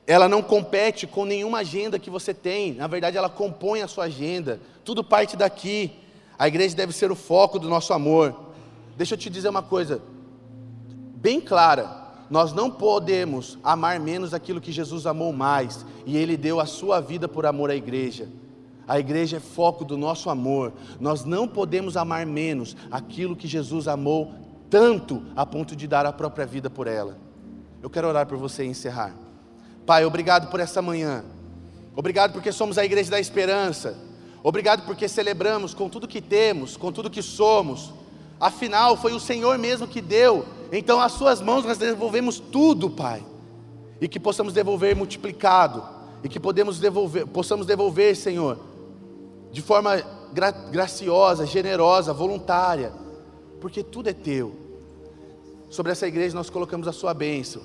ela 0.07 0.29
não 0.29 0.43
compete 0.43 1.07
com 1.07 1.25
nenhuma 1.25 1.59
agenda 1.59 1.99
que 1.99 2.09
você 2.09 2.33
tem, 2.33 2.73
na 2.73 2.87
verdade, 2.87 3.19
ela 3.19 3.29
compõe 3.29 3.83
a 3.83 3.89
sua 3.89 4.05
agenda, 4.05 4.61
tudo 4.85 5.05
parte 5.05 5.37
daqui. 5.37 5.93
A 6.39 6.49
igreja 6.49 6.75
deve 6.75 6.93
ser 6.93 7.11
o 7.11 7.17
foco 7.17 7.59
do 7.59 7.69
nosso 7.69 7.93
amor. 7.93 8.35
Deixa 8.97 9.15
eu 9.15 9.19
te 9.19 9.31
dizer 9.31 9.49
uma 9.49 9.63
coisa, 9.63 10.03
bem 11.17 11.41
clara: 11.41 12.03
nós 12.29 12.53
não 12.53 12.71
podemos 12.71 13.59
amar 13.63 14.01
menos 14.01 14.33
aquilo 14.33 14.61
que 14.61 14.73
Jesus 14.73 15.07
amou 15.07 15.33
mais, 15.33 15.85
e 16.07 16.17
Ele 16.17 16.37
deu 16.37 16.61
a 16.61 16.67
sua 16.67 17.01
vida 17.01 17.29
por 17.29 17.47
amor 17.47 17.71
à 17.71 17.77
igreja. 17.77 18.29
A 18.87 18.99
igreja 18.99 19.37
é 19.37 19.41
foco 19.41 19.85
do 19.85 19.97
nosso 19.97 20.29
amor. 20.29 20.73
Nós 20.99 21.25
não 21.25 21.47
podemos 21.47 21.97
amar 21.97 22.27
menos 22.27 22.77
aquilo 22.91 23.37
que 23.37 23.47
Jesus 23.47 23.87
amou 23.87 24.35
tanto 24.69 25.23
a 25.37 25.47
ponto 25.47 25.77
de 25.77 25.87
dar 25.87 26.05
a 26.07 26.13
própria 26.13 26.45
vida 26.47 26.69
por 26.69 26.87
ela. 26.87 27.17
Eu 27.83 27.91
quero 27.91 28.09
orar 28.09 28.27
por 28.27 28.39
você 28.39 28.65
e 28.65 28.69
encerrar. 28.69 29.15
Pai, 29.85 30.05
obrigado 30.05 30.51
por 30.51 30.61
essa 30.61 30.81
manhã. 30.81 31.25
Obrigado 31.95 32.33
porque 32.33 32.51
somos 32.51 32.79
a 32.79 32.85
igreja 32.85 33.11
da 33.11 33.21
esperança. 33.21 33.97
Obrigado 34.43 34.85
porque 34.85 35.09
celebramos 35.09 35.75
com 35.75 35.89
tudo 35.89 36.09
que 36.09 36.21
temos, 36.21 36.77
com 36.77 36.91
tudo 36.91 37.11
que 37.11 37.23
somos. 37.23 37.93
Afinal, 38.41 38.97
foi 38.97 39.13
o 39.13 39.21
Senhor 39.21 39.57
mesmo 39.59 39.87
que 39.87 40.01
deu 40.01 40.45
então, 40.73 40.99
às 40.99 41.13
Suas 41.13 41.43
mãos 41.43 41.67
nós 41.67 41.77
devolvemos 41.77 42.41
tudo, 42.41 42.89
Pai. 42.89 43.23
E 44.01 44.09
que 44.09 44.19
possamos 44.19 44.55
devolver 44.55 44.97
multiplicado. 44.97 45.85
E 46.25 46.29
que 46.31 46.41
podemos 46.41 46.81
devolver, 46.81 47.27
possamos 47.27 47.67
devolver, 47.67 48.17
Senhor, 48.17 48.59
de 49.51 49.61
forma 49.61 50.03
gra 50.33 50.51
graciosa, 50.51 51.45
generosa, 51.45 52.15
voluntária. 52.15 52.91
Porque 53.61 53.83
tudo 53.83 54.09
é 54.09 54.15
Teu. 54.15 54.55
Sobre 55.69 55.93
essa 55.93 56.07
igreja 56.09 56.35
nós 56.35 56.49
colocamos 56.49 56.89
a 56.89 56.93
Sua 56.93 57.13
bênção. 57.13 57.61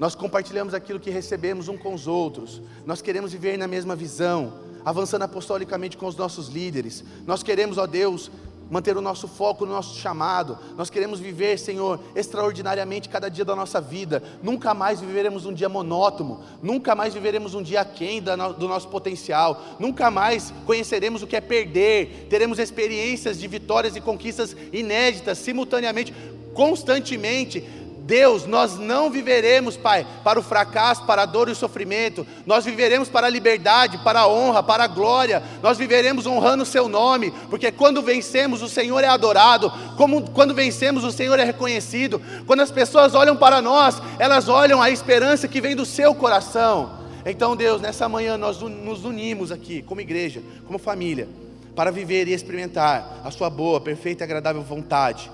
Nós 0.00 0.16
compartilhamos 0.16 0.74
aquilo 0.74 0.98
que 0.98 1.10
recebemos 1.10 1.68
um 1.68 1.78
com 1.78 1.94
os 1.94 2.08
outros. 2.08 2.60
Nós 2.84 3.00
queremos 3.00 3.30
viver 3.30 3.56
na 3.56 3.68
mesma 3.68 3.94
visão, 3.94 4.54
avançando 4.84 5.22
apostolicamente 5.22 5.96
com 5.96 6.06
os 6.06 6.16
nossos 6.16 6.48
líderes. 6.48 7.04
Nós 7.26 7.42
queremos, 7.42 7.78
ó 7.78 7.86
Deus, 7.86 8.30
manter 8.72 8.96
o 8.96 9.02
nosso 9.02 9.28
foco 9.28 9.66
no 9.66 9.72
nosso 9.72 9.98
chamado. 9.98 10.58
Nós 10.78 10.88
queremos 10.88 11.20
viver, 11.20 11.58
Senhor, 11.58 12.00
extraordinariamente 12.16 13.06
cada 13.06 13.28
dia 13.28 13.44
da 13.44 13.54
nossa 13.54 13.82
vida. 13.82 14.22
Nunca 14.42 14.72
mais 14.72 14.98
viveremos 14.98 15.44
um 15.44 15.52
dia 15.52 15.68
monótono, 15.68 16.40
nunca 16.62 16.94
mais 16.94 17.12
viveremos 17.12 17.54
um 17.54 17.62
dia 17.62 17.82
aquém 17.82 18.22
do 18.22 18.66
nosso 18.66 18.88
potencial, 18.88 19.62
nunca 19.78 20.10
mais 20.10 20.54
conheceremos 20.64 21.22
o 21.22 21.26
que 21.26 21.36
é 21.36 21.40
perder. 21.42 22.28
Teremos 22.30 22.58
experiências 22.58 23.38
de 23.38 23.46
vitórias 23.46 23.94
e 23.94 24.00
conquistas 24.00 24.56
inéditas 24.72 25.36
simultaneamente, 25.36 26.14
constantemente 26.54 27.81
Deus, 28.04 28.46
nós 28.46 28.78
não 28.78 29.10
viveremos, 29.10 29.76
Pai, 29.76 30.06
para 30.24 30.38
o 30.38 30.42
fracasso, 30.42 31.04
para 31.04 31.22
a 31.22 31.26
dor 31.26 31.48
e 31.48 31.52
o 31.52 31.56
sofrimento, 31.56 32.26
nós 32.44 32.64
viveremos 32.64 33.08
para 33.08 33.28
a 33.28 33.30
liberdade, 33.30 33.98
para 33.98 34.20
a 34.20 34.28
honra, 34.28 34.62
para 34.62 34.84
a 34.84 34.88
glória, 34.88 35.42
nós 35.62 35.78
viveremos 35.78 36.26
honrando 36.26 36.64
o 36.64 36.66
Seu 36.66 36.88
nome, 36.88 37.32
porque 37.48 37.70
quando 37.70 38.02
vencemos, 38.02 38.60
o 38.60 38.68
Senhor 38.68 39.04
é 39.04 39.06
adorado, 39.06 39.72
como 39.96 40.30
quando 40.30 40.52
vencemos, 40.52 41.04
o 41.04 41.12
Senhor 41.12 41.38
é 41.38 41.44
reconhecido, 41.44 42.20
quando 42.46 42.60
as 42.60 42.72
pessoas 42.72 43.14
olham 43.14 43.36
para 43.36 43.62
nós, 43.62 44.02
elas 44.18 44.48
olham 44.48 44.82
a 44.82 44.90
esperança 44.90 45.46
que 45.46 45.60
vem 45.60 45.76
do 45.76 45.86
seu 45.86 46.14
coração, 46.14 47.00
Então, 47.24 47.54
Deus, 47.54 47.80
nessa 47.80 48.08
manhã 48.08 48.36
nós 48.36 48.60
nos 48.60 49.04
unimos 49.04 49.52
aqui, 49.52 49.80
como 49.82 50.00
igreja, 50.00 50.42
como 50.66 50.76
família, 50.76 51.28
para 51.76 51.92
viver 51.92 52.26
e 52.26 52.32
experimentar 52.32 53.20
a 53.24 53.30
Sua 53.30 53.48
boa, 53.48 53.80
perfeita 53.80 54.22
e 54.22 54.26
agradável 54.26 54.60
vontade. 54.62 55.30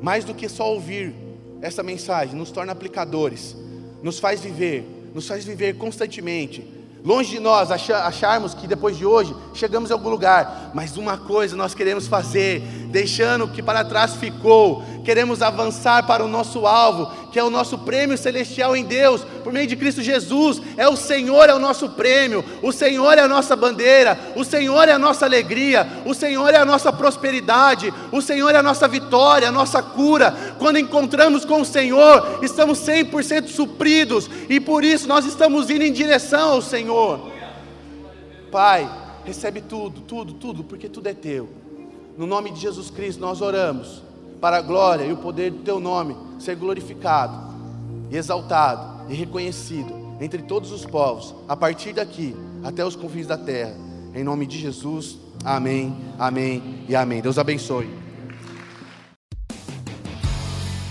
Mais 0.00 0.24
do 0.24 0.32
que 0.32 0.48
só 0.48 0.72
ouvir 0.72 1.23
essa 1.60 1.82
mensagem, 1.82 2.34
nos 2.34 2.50
torna 2.50 2.72
aplicadores, 2.72 3.56
nos 4.02 4.18
faz 4.18 4.40
viver, 4.40 5.10
nos 5.14 5.26
faz 5.26 5.44
viver 5.44 5.76
constantemente. 5.76 6.72
Longe 7.04 7.32
de 7.32 7.40
nós 7.40 7.70
acharmos 7.70 8.54
que 8.54 8.66
depois 8.66 8.96
de 8.96 9.04
hoje 9.04 9.34
chegamos 9.52 9.90
a 9.90 9.94
algum 9.94 10.08
lugar, 10.08 10.70
mas 10.74 10.96
uma 10.96 11.18
coisa 11.18 11.54
nós 11.54 11.74
queremos 11.74 12.06
fazer, 12.06 12.62
deixando 12.94 13.46
o 13.46 13.48
que 13.48 13.60
para 13.60 13.84
trás 13.84 14.14
ficou, 14.14 14.84
queremos 15.04 15.42
avançar 15.42 16.06
para 16.06 16.24
o 16.24 16.28
nosso 16.28 16.64
alvo, 16.64 17.10
que 17.32 17.40
é 17.40 17.42
o 17.42 17.50
nosso 17.50 17.76
prêmio 17.76 18.16
celestial 18.16 18.76
em 18.76 18.84
Deus, 18.84 19.26
por 19.42 19.52
meio 19.52 19.66
de 19.66 19.74
Cristo 19.74 20.00
Jesus. 20.00 20.62
É 20.76 20.88
o 20.88 20.96
Senhor 20.96 21.48
é 21.48 21.54
o 21.54 21.58
nosso 21.58 21.88
prêmio, 21.90 22.44
o 22.62 22.70
Senhor 22.70 23.18
é 23.18 23.22
a 23.22 23.26
nossa 23.26 23.56
bandeira, 23.56 24.16
o 24.36 24.44
Senhor 24.44 24.88
é 24.88 24.92
a 24.92 24.98
nossa 24.98 25.26
alegria, 25.26 25.84
o 26.06 26.14
Senhor 26.14 26.54
é 26.54 26.56
a 26.56 26.64
nossa 26.64 26.92
prosperidade, 26.92 27.92
o 28.12 28.22
Senhor 28.22 28.54
é 28.54 28.58
a 28.58 28.62
nossa 28.62 28.86
vitória, 28.86 29.48
a 29.48 29.52
nossa 29.52 29.82
cura. 29.82 30.54
Quando 30.60 30.78
encontramos 30.78 31.44
com 31.44 31.62
o 31.62 31.64
Senhor, 31.64 32.38
estamos 32.44 32.78
100% 32.78 33.48
supridos 33.48 34.30
e 34.48 34.60
por 34.60 34.84
isso 34.84 35.08
nós 35.08 35.26
estamos 35.26 35.68
indo 35.68 35.82
em 35.82 35.92
direção 35.92 36.52
ao 36.52 36.62
Senhor. 36.62 37.28
Pai, 38.52 38.88
recebe 39.24 39.60
tudo, 39.60 40.00
tudo, 40.02 40.32
tudo, 40.34 40.62
porque 40.62 40.88
tudo 40.88 41.08
é 41.08 41.12
teu. 41.12 41.63
No 42.16 42.26
nome 42.26 42.52
de 42.52 42.60
Jesus 42.60 42.90
Cristo 42.90 43.20
nós 43.20 43.40
oramos 43.40 44.02
para 44.40 44.58
a 44.58 44.62
glória 44.62 45.04
e 45.04 45.12
o 45.12 45.16
poder 45.16 45.50
do 45.50 45.62
teu 45.62 45.80
nome 45.80 46.16
ser 46.38 46.54
glorificado, 46.54 47.54
e 48.10 48.16
exaltado 48.16 49.10
e 49.10 49.14
reconhecido 49.14 50.16
entre 50.20 50.42
todos 50.42 50.70
os 50.70 50.84
povos, 50.84 51.34
a 51.48 51.56
partir 51.56 51.92
daqui 51.92 52.36
até 52.62 52.84
os 52.84 52.94
confins 52.94 53.26
da 53.26 53.36
terra. 53.36 53.74
Em 54.14 54.22
nome 54.22 54.46
de 54.46 54.58
Jesus, 54.58 55.18
amém, 55.44 55.96
amém 56.18 56.84
e 56.88 56.94
amém. 56.94 57.20
Deus 57.20 57.36
abençoe. 57.36 57.90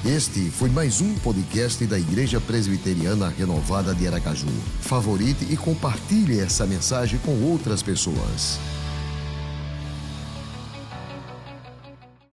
Este 0.06 0.52
foi 0.52 0.70
mais 0.70 1.00
um 1.00 1.16
podcast 1.20 1.86
da 1.86 1.98
Igreja 1.98 2.42
Presbiteriana 2.42 3.30
Renovada 3.30 3.96
de 3.96 4.06
Aracaju. 4.06 4.50
Favorite 4.82 5.48
e 5.50 5.56
compartilhe 5.56 6.42
essa 6.42 6.68
mensagem 6.68 7.18
com 7.20 7.42
outras 7.50 7.82
pessoas. 7.82 8.60